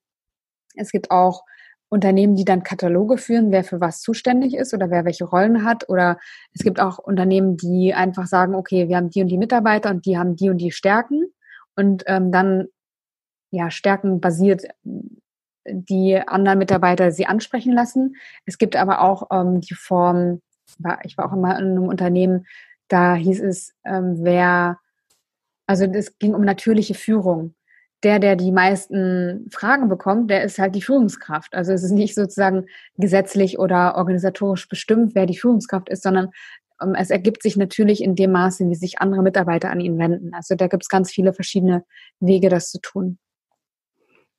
Es 0.75 0.91
gibt 0.91 1.11
auch 1.11 1.43
Unternehmen, 1.89 2.35
die 2.35 2.45
dann 2.45 2.63
Kataloge 2.63 3.17
führen, 3.17 3.51
wer 3.51 3.63
für 3.63 3.81
was 3.81 4.01
zuständig 4.01 4.55
ist 4.55 4.73
oder 4.73 4.89
wer 4.89 5.03
welche 5.03 5.25
Rollen 5.25 5.65
hat. 5.65 5.89
Oder 5.89 6.19
es 6.53 6.63
gibt 6.63 6.79
auch 6.79 6.99
Unternehmen, 6.99 7.57
die 7.57 7.93
einfach 7.93 8.27
sagen, 8.27 8.55
okay, 8.55 8.87
wir 8.87 8.95
haben 8.95 9.09
die 9.09 9.21
und 9.21 9.27
die 9.27 9.37
Mitarbeiter 9.37 9.89
und 9.89 10.05
die 10.05 10.17
haben 10.17 10.35
die 10.35 10.49
und 10.49 10.59
die 10.59 10.71
Stärken 10.71 11.25
und 11.75 12.03
ähm, 12.07 12.31
dann 12.31 12.67
ja 13.51 13.69
Stärken 13.71 14.21
basiert 14.21 14.63
die 15.65 16.17
anderen 16.17 16.59
Mitarbeiter 16.59 17.11
sie 17.11 17.25
ansprechen 17.25 17.73
lassen. 17.73 18.15
Es 18.45 18.57
gibt 18.57 18.75
aber 18.75 19.01
auch 19.01 19.27
ähm, 19.31 19.61
die 19.61 19.75
Form, 19.75 20.41
ich 21.03 21.17
war 21.17 21.25
auch 21.25 21.33
immer 21.33 21.59
in 21.59 21.71
einem 21.71 21.87
Unternehmen, 21.87 22.45
da 22.91 23.15
hieß 23.15 23.41
es, 23.41 23.73
ähm, 23.85 24.17
wer, 24.19 24.79
also 25.65 25.85
es 25.85 26.17
ging 26.19 26.33
um 26.33 26.43
natürliche 26.43 26.93
Führung. 26.93 27.55
Der, 28.03 28.17
der 28.17 28.35
die 28.35 28.51
meisten 28.51 29.47
Fragen 29.51 29.87
bekommt, 29.87 30.31
der 30.31 30.43
ist 30.43 30.57
halt 30.57 30.73
die 30.73 30.81
Führungskraft. 30.81 31.53
Also 31.53 31.71
es 31.71 31.83
ist 31.83 31.91
nicht 31.91 32.15
sozusagen 32.15 32.65
gesetzlich 32.97 33.59
oder 33.59 33.95
organisatorisch 33.95 34.67
bestimmt, 34.67 35.13
wer 35.13 35.27
die 35.27 35.37
Führungskraft 35.37 35.87
ist, 35.87 36.01
sondern 36.01 36.29
ähm, 36.81 36.95
es 36.95 37.11
ergibt 37.11 37.43
sich 37.43 37.57
natürlich 37.57 38.03
in 38.03 38.15
dem 38.15 38.31
Maße, 38.31 38.67
wie 38.67 38.75
sich 38.75 38.99
andere 38.99 39.21
Mitarbeiter 39.21 39.69
an 39.69 39.79
ihn 39.79 39.99
wenden. 39.99 40.33
Also 40.33 40.55
da 40.55 40.67
gibt 40.67 40.83
es 40.83 40.89
ganz 40.89 41.11
viele 41.11 41.33
verschiedene 41.33 41.83
Wege, 42.19 42.49
das 42.49 42.71
zu 42.71 42.79
tun. 42.81 43.19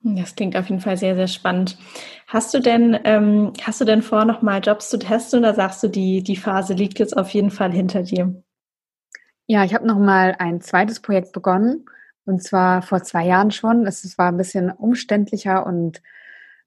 Das 0.04 0.34
klingt 0.34 0.56
auf 0.56 0.68
jeden 0.68 0.80
Fall 0.80 0.96
sehr, 0.96 1.14
sehr 1.14 1.28
spannend. 1.28 1.78
Hast 2.26 2.52
du 2.52 2.58
denn, 2.58 2.98
ähm, 3.04 3.52
hast 3.62 3.80
du 3.80 3.84
denn 3.84 4.02
vor, 4.02 4.24
nochmal 4.24 4.60
Jobs 4.60 4.90
zu 4.90 4.98
testen 4.98 5.40
oder 5.40 5.54
sagst 5.54 5.82
du, 5.84 5.88
die, 5.88 6.24
die 6.24 6.36
Phase 6.36 6.74
liegt 6.74 6.98
jetzt 6.98 7.16
auf 7.16 7.30
jeden 7.30 7.50
Fall 7.50 7.70
hinter 7.70 8.02
dir? 8.02 8.41
Ja, 9.46 9.64
ich 9.64 9.74
habe 9.74 9.86
nochmal 9.86 10.36
ein 10.38 10.60
zweites 10.60 11.00
Projekt 11.00 11.32
begonnen 11.32 11.86
und 12.24 12.42
zwar 12.42 12.82
vor 12.82 13.02
zwei 13.02 13.26
Jahren 13.26 13.50
schon. 13.50 13.86
Es 13.86 14.16
war 14.18 14.28
ein 14.28 14.36
bisschen 14.36 14.70
umständlicher 14.70 15.66
und 15.66 16.02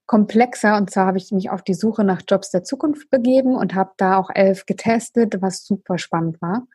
komplexer 0.06 0.76
und 0.76 0.90
zwar 0.90 1.06
habe 1.06 1.18
ich 1.18 1.32
mich 1.32 1.50
auf 1.50 1.62
die 1.62 1.74
Suche 1.74 2.04
nach 2.04 2.22
Jobs 2.28 2.50
der 2.50 2.62
Zukunft 2.64 3.10
begeben 3.10 3.56
und 3.56 3.74
habe 3.74 3.92
da 3.96 4.18
auch 4.18 4.30
elf 4.32 4.66
getestet, 4.66 5.42
was 5.42 5.64
super 5.66 5.98
spannend 5.98 6.40
war. 6.40 6.66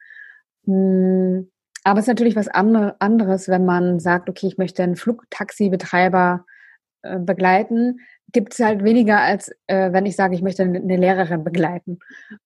Hm, 0.65 1.49
aber 1.83 1.99
es 1.99 2.05
ist 2.05 2.09
natürlich 2.09 2.35
was 2.35 2.47
anderes, 2.47 3.47
wenn 3.47 3.65
man 3.65 3.99
sagt, 3.99 4.29
okay, 4.29 4.47
ich 4.47 4.57
möchte 4.57 4.83
einen 4.83 4.95
Flugtaxibetreiber 4.95 6.45
äh, 7.03 7.19
begleiten, 7.19 7.99
gibt 8.31 8.53
es 8.53 8.59
halt 8.59 8.83
weniger, 8.83 9.19
als 9.19 9.51
äh, 9.67 9.91
wenn 9.91 10.05
ich 10.05 10.15
sage, 10.15 10.35
ich 10.35 10.41
möchte 10.41 10.63
eine 10.63 10.97
Lehrerin 10.97 11.43
begleiten. 11.43 11.99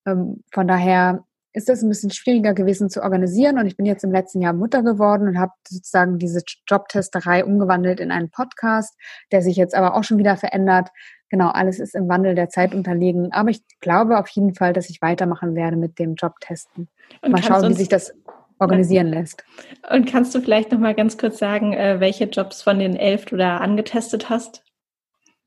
Ähm, 0.05 0.43
von 0.51 0.67
daher 0.67 1.25
ist 1.55 1.69
das 1.69 1.81
ein 1.81 1.89
bisschen 1.89 2.11
schwieriger 2.11 2.53
gewesen 2.53 2.89
zu 2.89 3.01
organisieren 3.01 3.57
und 3.57 3.65
ich 3.65 3.77
bin 3.77 3.85
jetzt 3.85 4.03
im 4.03 4.11
letzten 4.11 4.41
Jahr 4.41 4.51
Mutter 4.51 4.83
geworden 4.83 5.29
und 5.29 5.39
habe 5.39 5.53
sozusagen 5.65 6.19
diese 6.19 6.41
Jobtesterei 6.67 7.45
umgewandelt 7.45 8.01
in 8.01 8.11
einen 8.11 8.29
Podcast, 8.29 8.93
der 9.31 9.41
sich 9.41 9.55
jetzt 9.55 9.73
aber 9.73 9.95
auch 9.95 10.03
schon 10.03 10.17
wieder 10.17 10.35
verändert. 10.35 10.89
Genau, 11.29 11.47
alles 11.47 11.79
ist 11.79 11.95
im 11.95 12.09
Wandel 12.09 12.35
der 12.35 12.49
Zeit 12.49 12.75
unterlegen, 12.75 13.31
aber 13.31 13.51
ich 13.51 13.61
glaube 13.79 14.19
auf 14.19 14.27
jeden 14.29 14.53
Fall, 14.53 14.73
dass 14.73 14.89
ich 14.89 15.01
weitermachen 15.01 15.55
werde 15.55 15.77
mit 15.77 15.97
dem 15.97 16.15
Jobtesten. 16.15 16.89
Und 17.21 17.31
Mal 17.31 17.41
schauen, 17.41 17.69
wie 17.69 17.73
sich 17.73 17.89
das 17.89 18.13
organisieren 18.59 19.07
lässt. 19.07 19.45
Und 19.89 20.11
kannst 20.11 20.35
du 20.35 20.41
vielleicht 20.41 20.73
noch 20.73 20.79
mal 20.79 20.93
ganz 20.93 21.17
kurz 21.17 21.39
sagen, 21.39 21.71
äh, 21.71 22.01
welche 22.01 22.25
Jobs 22.25 22.63
von 22.63 22.79
den 22.79 22.97
elf 22.97 23.25
du 23.25 23.37
da 23.37 23.57
angetestet 23.57 24.29
hast? 24.29 24.61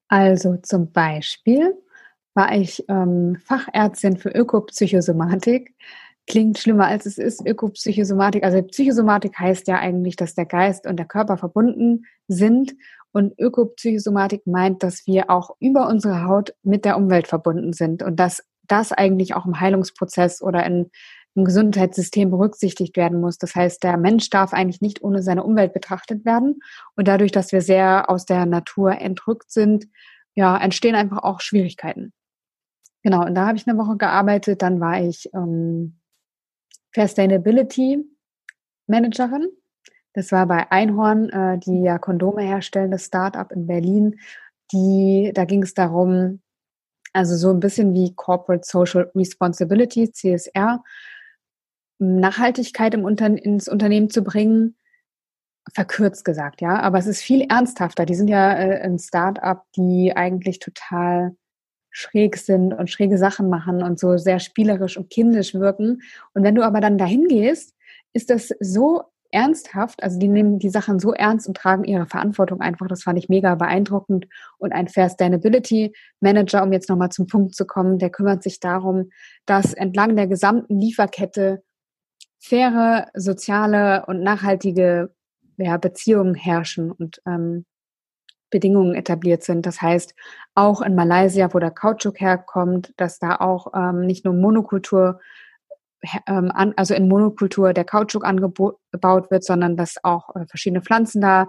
Also 0.08 0.56
zum 0.62 0.90
Beispiel 0.90 1.74
war 2.34 2.54
ich 2.54 2.84
ähm, 2.88 3.36
Fachärztin 3.44 4.16
für 4.16 4.30
Ökopsychosomatik. 4.30 5.74
Klingt 6.26 6.58
schlimmer 6.58 6.86
als 6.86 7.06
es 7.06 7.18
ist, 7.18 7.46
Ökopsychosomatik. 7.46 8.44
Also 8.44 8.62
Psychosomatik 8.62 9.38
heißt 9.38 9.66
ja 9.66 9.78
eigentlich, 9.78 10.16
dass 10.16 10.34
der 10.34 10.44
Geist 10.46 10.86
und 10.86 10.96
der 10.96 11.06
Körper 11.06 11.38
verbunden 11.38 12.04
sind. 12.28 12.74
Und 13.12 13.38
Ökopsychosomatik 13.38 14.46
meint, 14.46 14.82
dass 14.82 15.06
wir 15.06 15.30
auch 15.30 15.56
über 15.58 15.88
unsere 15.88 16.24
Haut 16.24 16.54
mit 16.62 16.84
der 16.84 16.96
Umwelt 16.98 17.26
verbunden 17.26 17.72
sind 17.72 18.02
und 18.02 18.16
dass 18.20 18.42
das 18.66 18.92
eigentlich 18.92 19.34
auch 19.34 19.46
im 19.46 19.58
Heilungsprozess 19.58 20.42
oder 20.42 20.64
in, 20.66 20.90
im 21.34 21.44
Gesundheitssystem 21.44 22.30
berücksichtigt 22.30 22.96
werden 22.96 23.20
muss. 23.20 23.38
Das 23.38 23.54
heißt, 23.54 23.82
der 23.82 23.96
Mensch 23.96 24.28
darf 24.28 24.52
eigentlich 24.52 24.80
nicht 24.80 25.02
ohne 25.02 25.22
seine 25.22 25.44
Umwelt 25.44 25.72
betrachtet 25.72 26.24
werden. 26.24 26.60
Und 26.94 27.08
dadurch, 27.08 27.32
dass 27.32 27.52
wir 27.52 27.62
sehr 27.62 28.10
aus 28.10 28.26
der 28.26 28.44
Natur 28.44 29.00
entrückt 29.00 29.50
sind, 29.50 29.86
ja, 30.34 30.56
entstehen 30.56 30.94
einfach 30.94 31.22
auch 31.22 31.40
Schwierigkeiten. 31.40 32.12
Genau, 33.02 33.24
und 33.24 33.34
da 33.34 33.46
habe 33.46 33.56
ich 33.56 33.66
eine 33.68 33.78
Woche 33.78 33.96
gearbeitet. 33.96 34.62
Dann 34.62 34.80
war 34.80 35.00
ich 35.00 35.30
ähm, 35.34 35.98
Sustainability 36.94 38.04
Managerin. 38.86 39.48
Das 40.14 40.32
war 40.32 40.46
bei 40.46 40.70
Einhorn, 40.70 41.28
äh, 41.30 41.58
die 41.58 41.82
ja 41.82 41.98
Kondome 41.98 42.42
herstellen, 42.42 42.90
das 42.90 43.04
Startup 43.04 43.50
in 43.52 43.66
Berlin. 43.66 44.18
Die, 44.72 45.30
da 45.34 45.44
ging 45.44 45.62
es 45.62 45.74
darum, 45.74 46.40
also 47.12 47.36
so 47.36 47.50
ein 47.50 47.60
bisschen 47.60 47.94
wie 47.94 48.14
Corporate 48.14 48.66
Social 48.66 49.10
Responsibility, 49.14 50.10
CSR, 50.10 50.82
Nachhaltigkeit 51.98 52.94
im 52.94 53.04
Unter 53.04 53.26
ins 53.26 53.68
Unternehmen 53.68 54.10
zu 54.10 54.22
bringen, 54.22 54.76
verkürzt 55.72 56.24
gesagt, 56.24 56.60
ja. 56.60 56.80
Aber 56.80 56.98
es 56.98 57.06
ist 57.06 57.22
viel 57.22 57.46
ernsthafter. 57.48 58.06
Die 58.06 58.14
sind 58.14 58.28
ja 58.28 58.52
äh, 58.52 58.80
ein 58.80 58.98
Startup, 58.98 59.62
die 59.76 60.16
eigentlich 60.16 60.58
total 60.58 61.36
schräg 61.90 62.36
sind 62.36 62.74
und 62.74 62.90
schräge 62.90 63.18
Sachen 63.18 63.48
machen 63.48 63.82
und 63.82 63.98
so 63.98 64.16
sehr 64.16 64.40
spielerisch 64.40 64.96
und 64.96 65.10
kindisch 65.10 65.54
wirken. 65.54 66.02
Und 66.34 66.42
wenn 66.42 66.54
du 66.54 66.62
aber 66.62 66.80
dann 66.80 66.98
dahin 66.98 67.26
gehst, 67.28 67.74
ist 68.12 68.30
das 68.30 68.52
so 68.60 69.02
ernsthaft, 69.30 70.02
also 70.02 70.18
die 70.18 70.28
nehmen 70.28 70.58
die 70.58 70.70
Sachen 70.70 70.98
so 70.98 71.12
ernst 71.12 71.46
und 71.48 71.56
tragen 71.56 71.84
ihre 71.84 72.06
Verantwortung 72.06 72.60
einfach. 72.60 72.86
Das 72.88 73.02
fand 73.02 73.18
ich 73.18 73.28
mega 73.28 73.54
beeindruckend. 73.54 74.26
Und 74.58 74.72
ein 74.72 74.88
Fair 74.88 75.08
Sustainability 75.08 75.94
Manager, 76.20 76.62
um 76.62 76.72
jetzt 76.72 76.88
nochmal 76.88 77.10
zum 77.10 77.26
Punkt 77.26 77.54
zu 77.54 77.66
kommen, 77.66 77.98
der 77.98 78.10
kümmert 78.10 78.42
sich 78.42 78.60
darum, 78.60 79.10
dass 79.44 79.74
entlang 79.74 80.16
der 80.16 80.26
gesamten 80.26 80.80
Lieferkette 80.80 81.62
faire, 82.38 83.08
soziale 83.14 84.06
und 84.06 84.22
nachhaltige 84.22 85.12
ja, 85.56 85.76
Beziehungen 85.76 86.34
herrschen. 86.34 86.90
Und 86.90 87.20
ähm, 87.26 87.66
Bedingungen 88.50 88.94
etabliert 88.94 89.42
sind. 89.42 89.66
Das 89.66 89.80
heißt, 89.82 90.14
auch 90.54 90.80
in 90.80 90.94
Malaysia, 90.94 91.52
wo 91.52 91.58
der 91.58 91.70
Kautschuk 91.70 92.20
herkommt, 92.20 92.92
dass 92.96 93.18
da 93.18 93.36
auch 93.36 93.72
ähm, 93.74 94.00
nicht 94.00 94.24
nur 94.24 94.34
Monokultur, 94.34 95.20
ähm, 96.26 96.50
an, 96.52 96.74
also 96.76 96.94
in 96.94 97.08
Monokultur 97.08 97.72
der 97.72 97.84
Kautschuk 97.84 98.24
angebaut 98.24 99.30
wird, 99.30 99.44
sondern 99.44 99.76
dass 99.76 100.02
auch 100.02 100.34
äh, 100.36 100.46
verschiedene 100.46 100.82
Pflanzen 100.82 101.20
da 101.20 101.48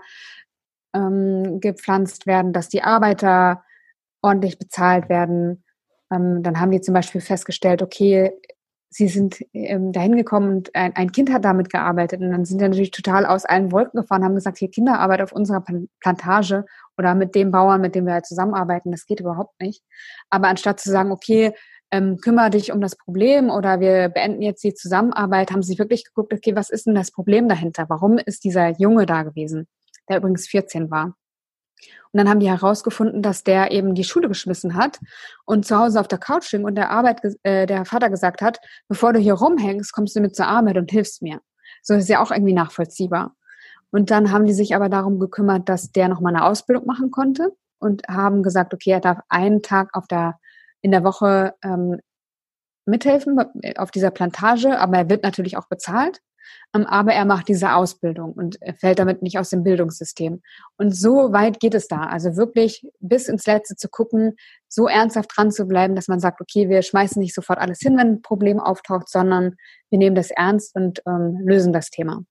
ähm, 0.93 1.59
gepflanzt 1.59 2.25
werden, 2.27 2.53
dass 2.53 2.69
die 2.69 2.83
Arbeiter 2.83 3.63
ordentlich 4.21 4.57
bezahlt 4.59 5.09
werden. 5.09 5.63
Ähm, 6.11 6.43
dann 6.43 6.59
haben 6.59 6.71
die 6.71 6.81
zum 6.81 6.93
Beispiel 6.93 7.21
festgestellt, 7.21 7.81
okay, 7.81 8.33
sie 8.89 9.07
sind 9.07 9.45
ähm, 9.53 9.91
dahin 9.91 10.15
gekommen 10.15 10.49
und 10.57 10.75
ein, 10.75 10.95
ein, 10.95 11.11
Kind 11.11 11.31
hat 11.31 11.45
damit 11.45 11.69
gearbeitet 11.69 12.21
und 12.21 12.31
dann 12.31 12.45
sind 12.45 12.59
sie 12.59 12.65
natürlich 12.65 12.91
total 12.91 13.25
aus 13.25 13.45
allen 13.45 13.71
Wolken 13.71 14.01
gefahren, 14.01 14.23
haben 14.23 14.35
gesagt, 14.35 14.57
hier 14.57 14.71
Kinderarbeit 14.71 15.21
auf 15.21 15.31
unserer 15.31 15.63
Plantage 15.99 16.65
oder 16.97 17.13
mit 17.13 17.35
dem 17.35 17.51
Bauern, 17.51 17.81
mit 17.81 17.95
dem 17.95 18.05
wir 18.05 18.13
halt 18.13 18.25
zusammenarbeiten, 18.25 18.91
das 18.91 19.05
geht 19.05 19.19
überhaupt 19.19 19.59
nicht. 19.61 19.83
Aber 20.29 20.47
anstatt 20.47 20.79
zu 20.79 20.89
sagen, 20.89 21.11
okay, 21.11 21.53
ähm, 21.91 22.17
kümmere 22.17 22.49
dich 22.49 22.71
um 22.71 22.81
das 22.81 22.95
Problem 22.95 23.49
oder 23.49 23.79
wir 23.79 24.09
beenden 24.09 24.41
jetzt 24.41 24.63
die 24.63 24.73
Zusammenarbeit, 24.73 25.51
haben 25.51 25.63
sie 25.63 25.79
wirklich 25.79 26.05
geguckt, 26.05 26.33
okay, 26.33 26.55
was 26.55 26.69
ist 26.69 26.87
denn 26.87 26.95
das 26.95 27.11
Problem 27.11 27.47
dahinter? 27.47 27.85
Warum 27.89 28.17
ist 28.17 28.43
dieser 28.43 28.69
Junge 28.79 29.05
da 29.05 29.23
gewesen, 29.23 29.67
der 30.07 30.17
übrigens 30.17 30.47
14 30.47 30.91
war? 30.91 31.15
Und 32.11 32.17
dann 32.17 32.29
haben 32.29 32.39
die 32.39 32.49
herausgefunden, 32.49 33.21
dass 33.21 33.43
der 33.43 33.71
eben 33.71 33.93
die 33.93 34.03
Schule 34.03 34.27
geschmissen 34.27 34.75
hat 34.75 34.99
und 35.45 35.65
zu 35.65 35.77
Hause 35.77 35.99
auf 35.99 36.07
der 36.07 36.17
Couch 36.17 36.49
hing 36.49 36.63
und 36.63 36.75
der 36.75 36.89
Arbeit, 36.89 37.21
äh, 37.43 37.67
der 37.67 37.85
Vater 37.85 38.09
gesagt 38.09 38.41
hat, 38.41 38.59
bevor 38.87 39.13
du 39.13 39.19
hier 39.19 39.35
rumhängst, 39.35 39.93
kommst 39.93 40.15
du 40.15 40.21
mit 40.21 40.35
zur 40.35 40.47
Arbeit 40.47 40.77
und 40.77 40.89
hilfst 40.89 41.21
mir. 41.21 41.39
So 41.83 41.93
ist 41.93 42.09
ja 42.09 42.21
auch 42.21 42.31
irgendwie 42.31 42.53
nachvollziehbar. 42.53 43.35
Und 43.91 44.11
dann 44.11 44.31
haben 44.31 44.45
die 44.45 44.53
sich 44.53 44.75
aber 44.75 44.89
darum 44.89 45.19
gekümmert, 45.19 45.69
dass 45.69 45.91
der 45.91 46.09
noch 46.09 46.19
mal 46.19 46.35
eine 46.35 46.45
Ausbildung 46.45 46.85
machen 46.85 47.11
konnte 47.11 47.55
und 47.79 48.07
haben 48.07 48.43
gesagt, 48.43 48.73
okay, 48.73 48.91
er 48.91 48.99
darf 48.99 49.19
einen 49.29 49.61
Tag 49.61 49.89
auf 49.93 50.07
der 50.07 50.39
in 50.81 50.91
der 50.91 51.03
Woche 51.03 51.55
ähm, 51.63 51.99
mithelfen 52.85 53.39
auf 53.77 53.91
dieser 53.91 54.11
Plantage, 54.11 54.79
aber 54.79 54.97
er 54.97 55.09
wird 55.09 55.23
natürlich 55.23 55.57
auch 55.57 55.67
bezahlt. 55.67 56.21
Ähm, 56.75 56.85
aber 56.85 57.13
er 57.13 57.25
macht 57.25 57.47
diese 57.47 57.73
Ausbildung 57.73 58.33
und 58.33 58.59
fällt 58.77 58.99
damit 58.99 59.21
nicht 59.21 59.39
aus 59.39 59.49
dem 59.49 59.63
Bildungssystem. 59.63 60.41
Und 60.77 60.95
so 60.95 61.31
weit 61.33 61.59
geht 61.59 61.73
es 61.73 61.87
da. 61.87 62.03
Also 62.03 62.35
wirklich 62.35 62.87
bis 62.99 63.27
ins 63.27 63.45
Letzte 63.45 63.75
zu 63.75 63.89
gucken, 63.89 64.35
so 64.67 64.87
ernsthaft 64.87 65.31
dran 65.35 65.51
zu 65.51 65.65
bleiben, 65.65 65.95
dass 65.95 66.07
man 66.07 66.19
sagt, 66.19 66.41
okay, 66.41 66.69
wir 66.69 66.81
schmeißen 66.81 67.19
nicht 67.19 67.33
sofort 67.33 67.59
alles 67.59 67.79
hin, 67.79 67.97
wenn 67.97 68.07
ein 68.07 68.21
Problem 68.21 68.59
auftaucht, 68.59 69.09
sondern 69.09 69.55
wir 69.89 69.97
nehmen 69.99 70.15
das 70.15 70.31
ernst 70.31 70.75
und 70.75 71.01
ähm, 71.07 71.39
lösen 71.43 71.73
das 71.73 71.89
Thema. 71.89 72.23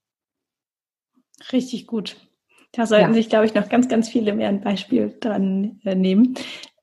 Richtig 1.52 1.86
gut. 1.86 2.16
Da 2.72 2.86
sollten 2.86 3.08
ja. 3.08 3.14
sich, 3.14 3.28
glaube 3.28 3.46
ich, 3.46 3.54
noch 3.54 3.68
ganz, 3.68 3.88
ganz 3.88 4.08
viele 4.08 4.34
mehr 4.34 4.48
ein 4.48 4.60
Beispiel 4.60 5.16
dran 5.20 5.80
äh, 5.84 5.94
nehmen. 5.94 6.34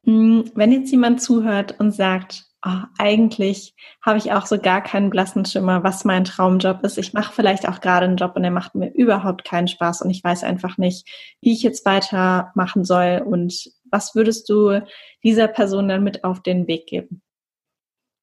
Hm, 0.03 0.51
wenn 0.55 0.71
jetzt 0.71 0.91
jemand 0.91 1.21
zuhört 1.21 1.79
und 1.79 1.91
sagt, 1.91 2.44
oh, 2.65 2.83
eigentlich 2.97 3.75
habe 4.01 4.17
ich 4.17 4.33
auch 4.33 4.45
so 4.45 4.57
gar 4.57 4.81
keinen 4.81 5.09
blassen 5.09 5.45
Schimmer, 5.45 5.83
was 5.83 6.03
mein 6.03 6.25
Traumjob 6.25 6.83
ist. 6.83 6.97
Ich 6.97 7.13
mache 7.13 7.33
vielleicht 7.33 7.67
auch 7.69 7.79
gerade 7.79 8.05
einen 8.05 8.17
Job 8.17 8.33
und 8.35 8.41
der 8.43 8.51
macht 8.51 8.75
mir 8.75 8.91
überhaupt 8.93 9.45
keinen 9.45 9.67
Spaß 9.67 10.01
und 10.01 10.09
ich 10.09 10.23
weiß 10.23 10.43
einfach 10.43 10.77
nicht, 10.77 11.07
wie 11.41 11.53
ich 11.53 11.63
jetzt 11.63 11.85
weitermachen 11.85 12.83
soll. 12.83 13.23
Und 13.25 13.71
was 13.89 14.15
würdest 14.15 14.49
du 14.49 14.81
dieser 15.23 15.47
Person 15.47 15.87
dann 15.87 16.03
mit 16.03 16.23
auf 16.23 16.41
den 16.41 16.67
Weg 16.67 16.87
geben? 16.87 17.21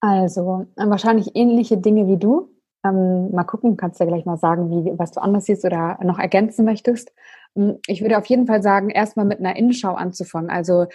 Also, 0.01 0.67
wahrscheinlich 0.75 1.31
ähnliche 1.35 1.77
Dinge 1.77 2.07
wie 2.07 2.17
du. 2.17 2.49
Ähm, 2.85 3.31
mal 3.31 3.45
gucken, 3.45 3.77
kannst 3.77 3.99
du 3.99 4.03
ja 4.03 4.09
gleich 4.09 4.25
mal 4.25 4.37
sagen, 4.37 4.69
wie, 4.69 4.91
was 4.99 5.11
du 5.11 5.21
anders 5.21 5.45
siehst 5.45 5.63
oder 5.63 5.97
noch 6.03 6.19
ergänzen 6.19 6.65
möchtest. 6.65 7.13
Hm, 7.55 7.79
ich 7.87 8.01
würde 8.01 8.17
auf 8.17 8.25
jeden 8.25 8.45
Fall 8.45 8.61
sagen, 8.61 8.89
erstmal 8.89 9.25
mit 9.25 9.39
einer 9.39 9.55
Innenschau 9.55 9.93
anzufangen. 9.93 10.49
Also 10.49 10.87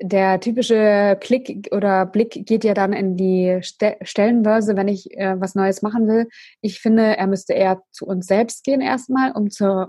der 0.00 0.40
typische 0.40 1.16
Klick 1.20 1.68
oder 1.72 2.06
Blick 2.06 2.46
geht 2.46 2.64
ja 2.64 2.74
dann 2.74 2.92
in 2.92 3.16
die 3.16 3.58
Ste 3.62 3.96
Stellenbörse, 4.02 4.76
wenn 4.76 4.88
ich 4.88 5.16
äh, 5.16 5.40
was 5.40 5.54
Neues 5.54 5.82
machen 5.82 6.08
will. 6.08 6.28
Ich 6.60 6.80
finde, 6.80 7.16
er 7.16 7.26
müsste 7.26 7.52
eher 7.52 7.82
zu 7.90 8.06
uns 8.06 8.26
selbst 8.26 8.64
gehen 8.64 8.80
erstmal, 8.80 9.32
um 9.32 9.50
zu, 9.50 9.86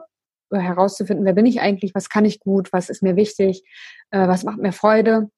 äh, 0.51 0.59
herauszufinden, 0.59 1.25
wer 1.25 1.33
bin 1.33 1.45
ich 1.45 1.61
eigentlich, 1.61 1.95
was 1.95 2.09
kann 2.09 2.25
ich 2.25 2.39
gut, 2.39 2.71
was 2.71 2.89
ist 2.89 3.01
mir 3.01 3.15
wichtig, 3.15 3.63
äh, 4.11 4.27
was 4.27 4.43
macht 4.43 4.59
mir 4.59 4.71
Freude. 4.73 5.29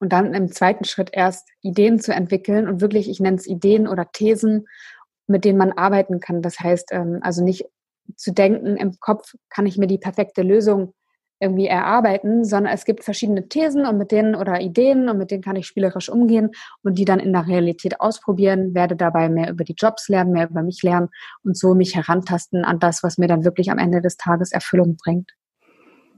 Und 0.00 0.12
dann 0.12 0.34
im 0.34 0.52
zweiten 0.52 0.84
Schritt 0.84 1.10
erst 1.12 1.48
Ideen 1.62 1.98
zu 1.98 2.12
entwickeln 2.12 2.68
und 2.68 2.80
wirklich, 2.80 3.08
ich 3.10 3.20
nenne 3.20 3.36
es 3.36 3.46
Ideen 3.46 3.88
oder 3.88 4.10
Thesen, 4.12 4.66
mit 5.26 5.44
denen 5.44 5.58
man 5.58 5.72
arbeiten 5.72 6.20
kann. 6.20 6.42
Das 6.42 6.60
heißt, 6.60 6.90
ähm, 6.92 7.18
also 7.22 7.42
nicht 7.42 7.64
zu 8.16 8.32
denken, 8.32 8.76
im 8.76 9.00
Kopf 9.00 9.34
kann 9.50 9.66
ich 9.66 9.76
mir 9.76 9.86
die 9.86 9.98
perfekte 9.98 10.42
Lösung 10.42 10.94
irgendwie 11.40 11.66
erarbeiten, 11.66 12.44
sondern 12.44 12.72
es 12.72 12.84
gibt 12.84 13.04
verschiedene 13.04 13.48
Thesen 13.48 13.86
und 13.86 13.98
mit 13.98 14.10
denen 14.10 14.34
oder 14.34 14.60
Ideen 14.60 15.08
und 15.08 15.18
mit 15.18 15.30
denen 15.30 15.42
kann 15.42 15.56
ich 15.56 15.66
spielerisch 15.66 16.08
umgehen 16.08 16.50
und 16.82 16.98
die 16.98 17.04
dann 17.04 17.20
in 17.20 17.32
der 17.32 17.46
Realität 17.46 18.00
ausprobieren, 18.00 18.74
werde 18.74 18.96
dabei 18.96 19.28
mehr 19.28 19.50
über 19.50 19.64
die 19.64 19.74
Jobs 19.76 20.08
lernen, 20.08 20.32
mehr 20.32 20.48
über 20.48 20.62
mich 20.62 20.82
lernen 20.82 21.08
und 21.44 21.56
so 21.56 21.74
mich 21.74 21.94
herantasten 21.94 22.64
an 22.64 22.78
das, 22.78 23.02
was 23.02 23.18
mir 23.18 23.28
dann 23.28 23.44
wirklich 23.44 23.70
am 23.70 23.78
Ende 23.78 24.00
des 24.00 24.16
Tages 24.16 24.52
Erfüllung 24.52 24.96
bringt. 24.96 25.30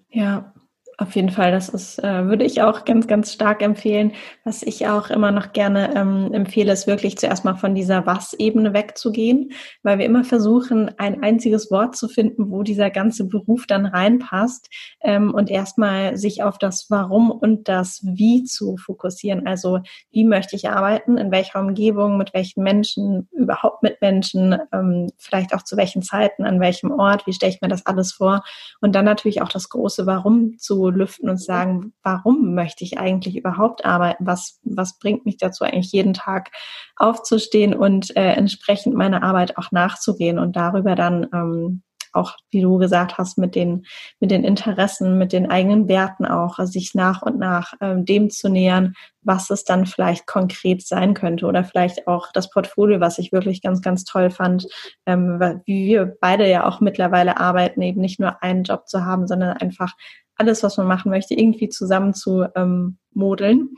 Ja, 0.08 0.52
Auf 1.01 1.16
jeden 1.16 1.30
Fall, 1.30 1.51
das 1.51 1.70
ist, 1.70 1.98
äh, 2.05 2.26
würde 2.26 2.44
ich 2.44 2.61
auch 2.61 2.84
ganz, 2.84 3.07
ganz 3.07 3.32
stark 3.32 3.62
empfehlen. 3.62 4.12
Was 4.44 4.62
ich 4.62 4.86
auch 4.86 5.09
immer 5.09 5.30
noch 5.30 5.55
gerne 5.55 5.96
ähm, 5.96 6.30
empfehle, 6.34 6.74
ist 6.74 6.86
wirklich 6.86 7.16
zuerst 7.16 7.42
mal 7.42 7.55
von 7.55 7.74
dieser 7.74 8.05
Was-Ebene 8.05 8.74
wegzugehen, 8.74 9.53
weil 9.82 9.96
wir 9.96 10.05
immer 10.05 10.24
versuchen, 10.24 10.90
ein 10.98 11.22
einziges 11.22 11.70
Wort 11.70 11.96
zu 11.96 12.07
finden, 12.07 12.51
wo 12.51 12.62
dieser 12.62 12.90
ganze 12.90 13.24
Beruf 13.26 13.66
dann 13.66 13.86
reinpasst 13.86 14.68
ähm, 15.01 15.32
und 15.32 15.48
erstmal 15.48 16.18
sich 16.18 16.42
auf 16.42 16.59
das 16.59 16.90
Warum 16.90 17.30
und 17.30 17.66
das 17.68 18.03
Wie 18.05 18.44
zu 18.44 18.76
fokussieren. 18.76 19.46
Also 19.46 19.78
wie 20.11 20.24
möchte 20.24 20.55
ich 20.55 20.68
arbeiten, 20.68 21.16
in 21.16 21.30
welcher 21.30 21.61
Umgebung, 21.61 22.18
mit 22.18 22.34
welchen 22.34 22.62
Menschen, 22.62 23.26
überhaupt 23.32 23.82
mit 23.82 24.03
Menschen, 24.03 24.55
ähm, 24.70 25.07
vielleicht 25.16 25.55
auch 25.55 25.62
zu 25.62 25.78
welchen 25.78 26.03
Zeiten, 26.03 26.44
an 26.44 26.61
welchem 26.61 26.90
Ort, 26.90 27.26
wie 27.26 27.32
stelle 27.32 27.53
ich 27.53 27.62
mir 27.62 27.68
das 27.68 27.86
alles 27.86 28.12
vor? 28.12 28.44
Und 28.82 28.94
dann 28.94 29.07
natürlich 29.07 29.40
auch 29.40 29.48
das 29.48 29.70
große 29.70 30.05
Warum 30.05 30.59
zu 30.59 30.89
lüften 30.91 31.28
und 31.28 31.41
sagen, 31.41 31.93
warum 32.03 32.55
möchte 32.55 32.84
ich 32.84 32.99
eigentlich 32.99 33.36
überhaupt 33.36 33.84
arbeiten? 33.84 34.26
Was, 34.26 34.61
was 34.62 34.99
bringt 34.99 35.24
mich 35.24 35.36
dazu 35.36 35.64
eigentlich 35.64 35.93
jeden 35.93 36.14
Tag 36.14 36.51
aufzustehen 36.97 37.74
und 37.74 38.16
äh, 38.16 38.32
entsprechend 38.32 38.95
meine 38.95 39.22
Arbeit 39.22 39.59
auch 39.59 39.72
nachzugehen 39.72 40.38
und 40.38 40.57
darüber 40.57 40.95
dann 40.95 41.28
ähm, 41.32 41.82
auch, 42.12 42.36
wie 42.51 42.61
du 42.61 42.78
gesagt 42.78 43.18
hast, 43.18 43.38
mit 43.38 43.55
den, 43.55 43.86
mit 44.18 44.30
den 44.30 44.45
Interessen, 44.45 45.18
mit 45.18 45.32
den 45.32 45.51
eigenen 45.51 45.88
Werten 45.88 46.26
auch, 46.26 46.59
also 46.59 46.72
sich 46.72 46.95
nach 46.95 47.22
und 47.22 47.38
nach 47.38 47.74
ähm, 47.80 48.05
dem 48.05 48.30
zu 48.30 48.49
nähern, 48.49 48.95
was 49.22 49.51
es 49.51 49.64
dann 49.64 49.86
vielleicht 49.86 50.26
konkret 50.26 50.86
sein 50.86 51.14
könnte 51.14 51.47
oder 51.47 51.64
vielleicht 51.64 52.07
auch 52.07 52.32
das 52.32 52.51
Portfolio, 52.51 53.01
was 53.01 53.18
ich 53.18 53.32
wirklich 53.32 53.62
ganz, 53.62 53.82
ganz 53.82 54.05
toll 54.05 54.30
fand, 54.30 54.66
ähm, 55.07 55.41
wie 55.66 55.86
wir 55.86 56.16
beide 56.20 56.49
ja 56.49 56.66
auch 56.66 56.80
mittlerweile 56.80 57.38
arbeiten, 57.38 57.82
eben 57.82 58.01
nicht 58.01 58.18
nur 58.18 58.43
einen 58.43 58.64
Job 58.64 58.88
zu 58.88 59.05
haben, 59.05 59.26
sondern 59.26 59.57
einfach 59.57 59.95
alles, 60.41 60.62
was 60.64 60.76
man 60.76 60.88
machen 60.88 61.11
möchte, 61.11 61.34
irgendwie 61.34 61.68
zusammen 61.68 62.14
zu 62.14 62.47
ähm, 62.57 62.99
modeln. 63.12 63.70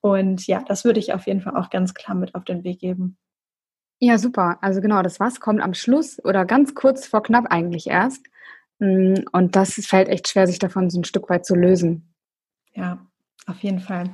Und 0.00 0.46
ja, 0.46 0.62
das 0.66 0.84
würde 0.84 1.00
ich 1.00 1.14
auf 1.14 1.26
jeden 1.26 1.40
Fall 1.40 1.56
auch 1.56 1.70
ganz 1.70 1.94
klar 1.94 2.16
mit 2.16 2.34
auf 2.34 2.44
den 2.44 2.64
Weg 2.64 2.80
geben. 2.80 3.16
Ja, 4.00 4.18
super. 4.18 4.58
Also 4.60 4.80
genau, 4.80 5.02
das 5.02 5.18
was 5.18 5.40
kommt 5.40 5.62
am 5.62 5.74
Schluss 5.74 6.22
oder 6.24 6.44
ganz 6.44 6.74
kurz 6.74 7.06
vor 7.06 7.22
knapp 7.22 7.46
eigentlich 7.50 7.86
erst. 7.86 8.26
Mm, 8.78 9.14
und 9.32 9.56
das 9.56 9.74
fällt 9.74 10.08
echt 10.08 10.28
schwer, 10.28 10.46
sich 10.46 10.58
davon 10.58 10.90
so 10.90 11.00
ein 11.00 11.04
Stück 11.04 11.30
weit 11.30 11.46
zu 11.46 11.54
lösen. 11.54 12.14
Ja, 12.74 13.06
auf 13.46 13.60
jeden 13.62 13.80
Fall. 13.80 14.10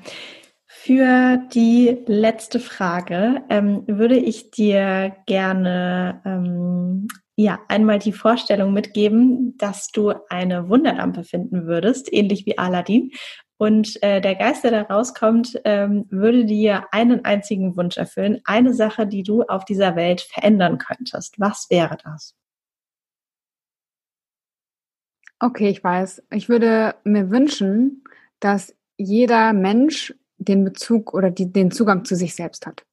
Für 0.67 1.39
die 1.53 2.03
letzte 2.07 2.61
Frage 2.61 3.43
ähm, 3.49 3.85
würde 3.87 4.17
ich 4.17 4.51
dir 4.51 5.17
gerne 5.27 6.21
ähm, 6.25 7.09
ja, 7.37 7.59
einmal 7.69 7.99
die 7.99 8.13
Vorstellung 8.13 8.73
mitgeben, 8.73 9.57
dass 9.59 9.89
du 9.89 10.13
eine 10.29 10.69
Wunderlampe 10.69 11.25
finden 11.25 11.67
würdest, 11.67 12.13
ähnlich 12.13 12.47
wie 12.47 12.59
Aladdin. 12.59 13.11
Und 13.57 14.03
äh, 14.03 14.21
der 14.21 14.35
Geist, 14.35 14.65
der 14.65 14.71
da 14.71 14.83
rauskommt, 14.83 15.61
ähm, 15.65 16.07
würde 16.11 16.45
dir 16.45 16.87
einen 16.93 17.25
einzigen 17.25 17.77
Wunsch 17.77 17.97
erfüllen. 17.97 18.41
Eine 18.45 18.75
Sache, 18.75 19.07
die 19.07 19.23
du 19.23 19.43
auf 19.43 19.65
dieser 19.65 19.97
Welt 19.97 20.21
verändern 20.21 20.79
könntest. 20.79 21.39
Was 21.39 21.69
wäre 21.71 21.97
das? 22.03 22.35
Okay, 25.41 25.69
ich 25.69 25.83
weiß. 25.83 26.23
Ich 26.31 26.49
würde 26.49 26.95
mir 27.05 27.31
wünschen, 27.31 28.05
dass 28.41 28.75
jeder 28.97 29.53
Mensch 29.53 30.15
den 30.39 30.65
Bezug 30.65 31.15
oder 31.15 31.31
die, 31.31 31.53
den 31.53 31.71
Zugang 31.71 32.05
zu 32.05 32.17
sich 32.17 32.35
selbst 32.35 32.67
hat. 32.67 32.85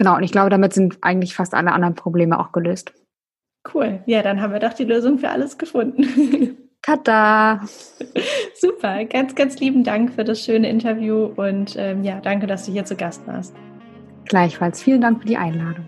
Genau, 0.00 0.16
und 0.16 0.22
ich 0.22 0.32
glaube, 0.32 0.48
damit 0.48 0.72
sind 0.72 0.96
eigentlich 1.02 1.34
fast 1.34 1.52
alle 1.52 1.72
anderen 1.72 1.94
Probleme 1.94 2.40
auch 2.40 2.52
gelöst. 2.52 2.94
Cool. 3.74 4.00
Ja, 4.06 4.22
dann 4.22 4.40
haben 4.40 4.50
wir 4.50 4.58
doch 4.58 4.72
die 4.72 4.86
Lösung 4.86 5.18
für 5.18 5.28
alles 5.28 5.58
gefunden. 5.58 6.56
Tada! 6.82 7.60
Super, 8.54 9.04
ganz, 9.04 9.34
ganz 9.34 9.58
lieben 9.60 9.84
Dank 9.84 10.14
für 10.14 10.24
das 10.24 10.42
schöne 10.42 10.70
Interview 10.70 11.26
und 11.36 11.76
ähm, 11.76 12.02
ja, 12.02 12.18
danke, 12.22 12.46
dass 12.46 12.64
du 12.64 12.72
hier 12.72 12.86
zu 12.86 12.96
Gast 12.96 13.26
warst. 13.26 13.54
Gleichfalls, 14.24 14.82
vielen 14.82 15.02
Dank 15.02 15.20
für 15.20 15.26
die 15.26 15.36
Einladung. 15.36 15.84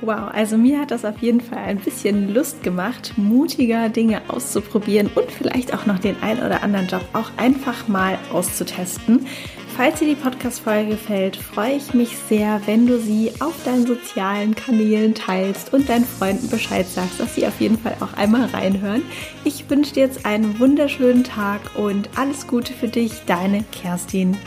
Wow, 0.00 0.32
also 0.32 0.58
mir 0.58 0.80
hat 0.80 0.90
das 0.90 1.04
auf 1.04 1.18
jeden 1.18 1.40
Fall 1.40 1.58
ein 1.58 1.78
bisschen 1.78 2.34
Lust 2.34 2.64
gemacht, 2.64 3.12
mutiger 3.16 3.88
Dinge 3.90 4.22
auszuprobieren 4.26 5.08
und 5.14 5.30
vielleicht 5.30 5.72
auch 5.72 5.86
noch 5.86 6.00
den 6.00 6.16
ein 6.20 6.38
oder 6.38 6.64
anderen 6.64 6.88
Job 6.88 7.02
auch 7.12 7.30
einfach 7.36 7.86
mal 7.86 8.18
auszutesten. 8.32 9.24
Falls 9.76 9.98
dir 9.98 10.06
die 10.06 10.14
Podcast-Folge 10.14 10.92
gefällt, 10.92 11.36
freue 11.36 11.76
ich 11.76 11.92
mich 11.92 12.16
sehr, 12.16 12.62
wenn 12.64 12.86
du 12.86 12.98
sie 12.98 13.30
auf 13.40 13.62
deinen 13.62 13.86
sozialen 13.86 14.54
Kanälen 14.54 15.14
teilst 15.14 15.74
und 15.74 15.86
deinen 15.90 16.06
Freunden 16.06 16.48
Bescheid 16.48 16.86
sagst, 16.86 17.20
dass 17.20 17.34
sie 17.34 17.46
auf 17.46 17.60
jeden 17.60 17.76
Fall 17.76 17.94
auch 18.00 18.14
einmal 18.14 18.46
reinhören. 18.46 19.02
Ich 19.44 19.68
wünsche 19.68 19.92
dir 19.92 20.04
jetzt 20.06 20.24
einen 20.24 20.58
wunderschönen 20.58 21.24
Tag 21.24 21.60
und 21.76 22.08
alles 22.16 22.46
Gute 22.46 22.72
für 22.72 22.88
dich, 22.88 23.12
deine 23.26 23.64
Kerstin. 23.64 24.38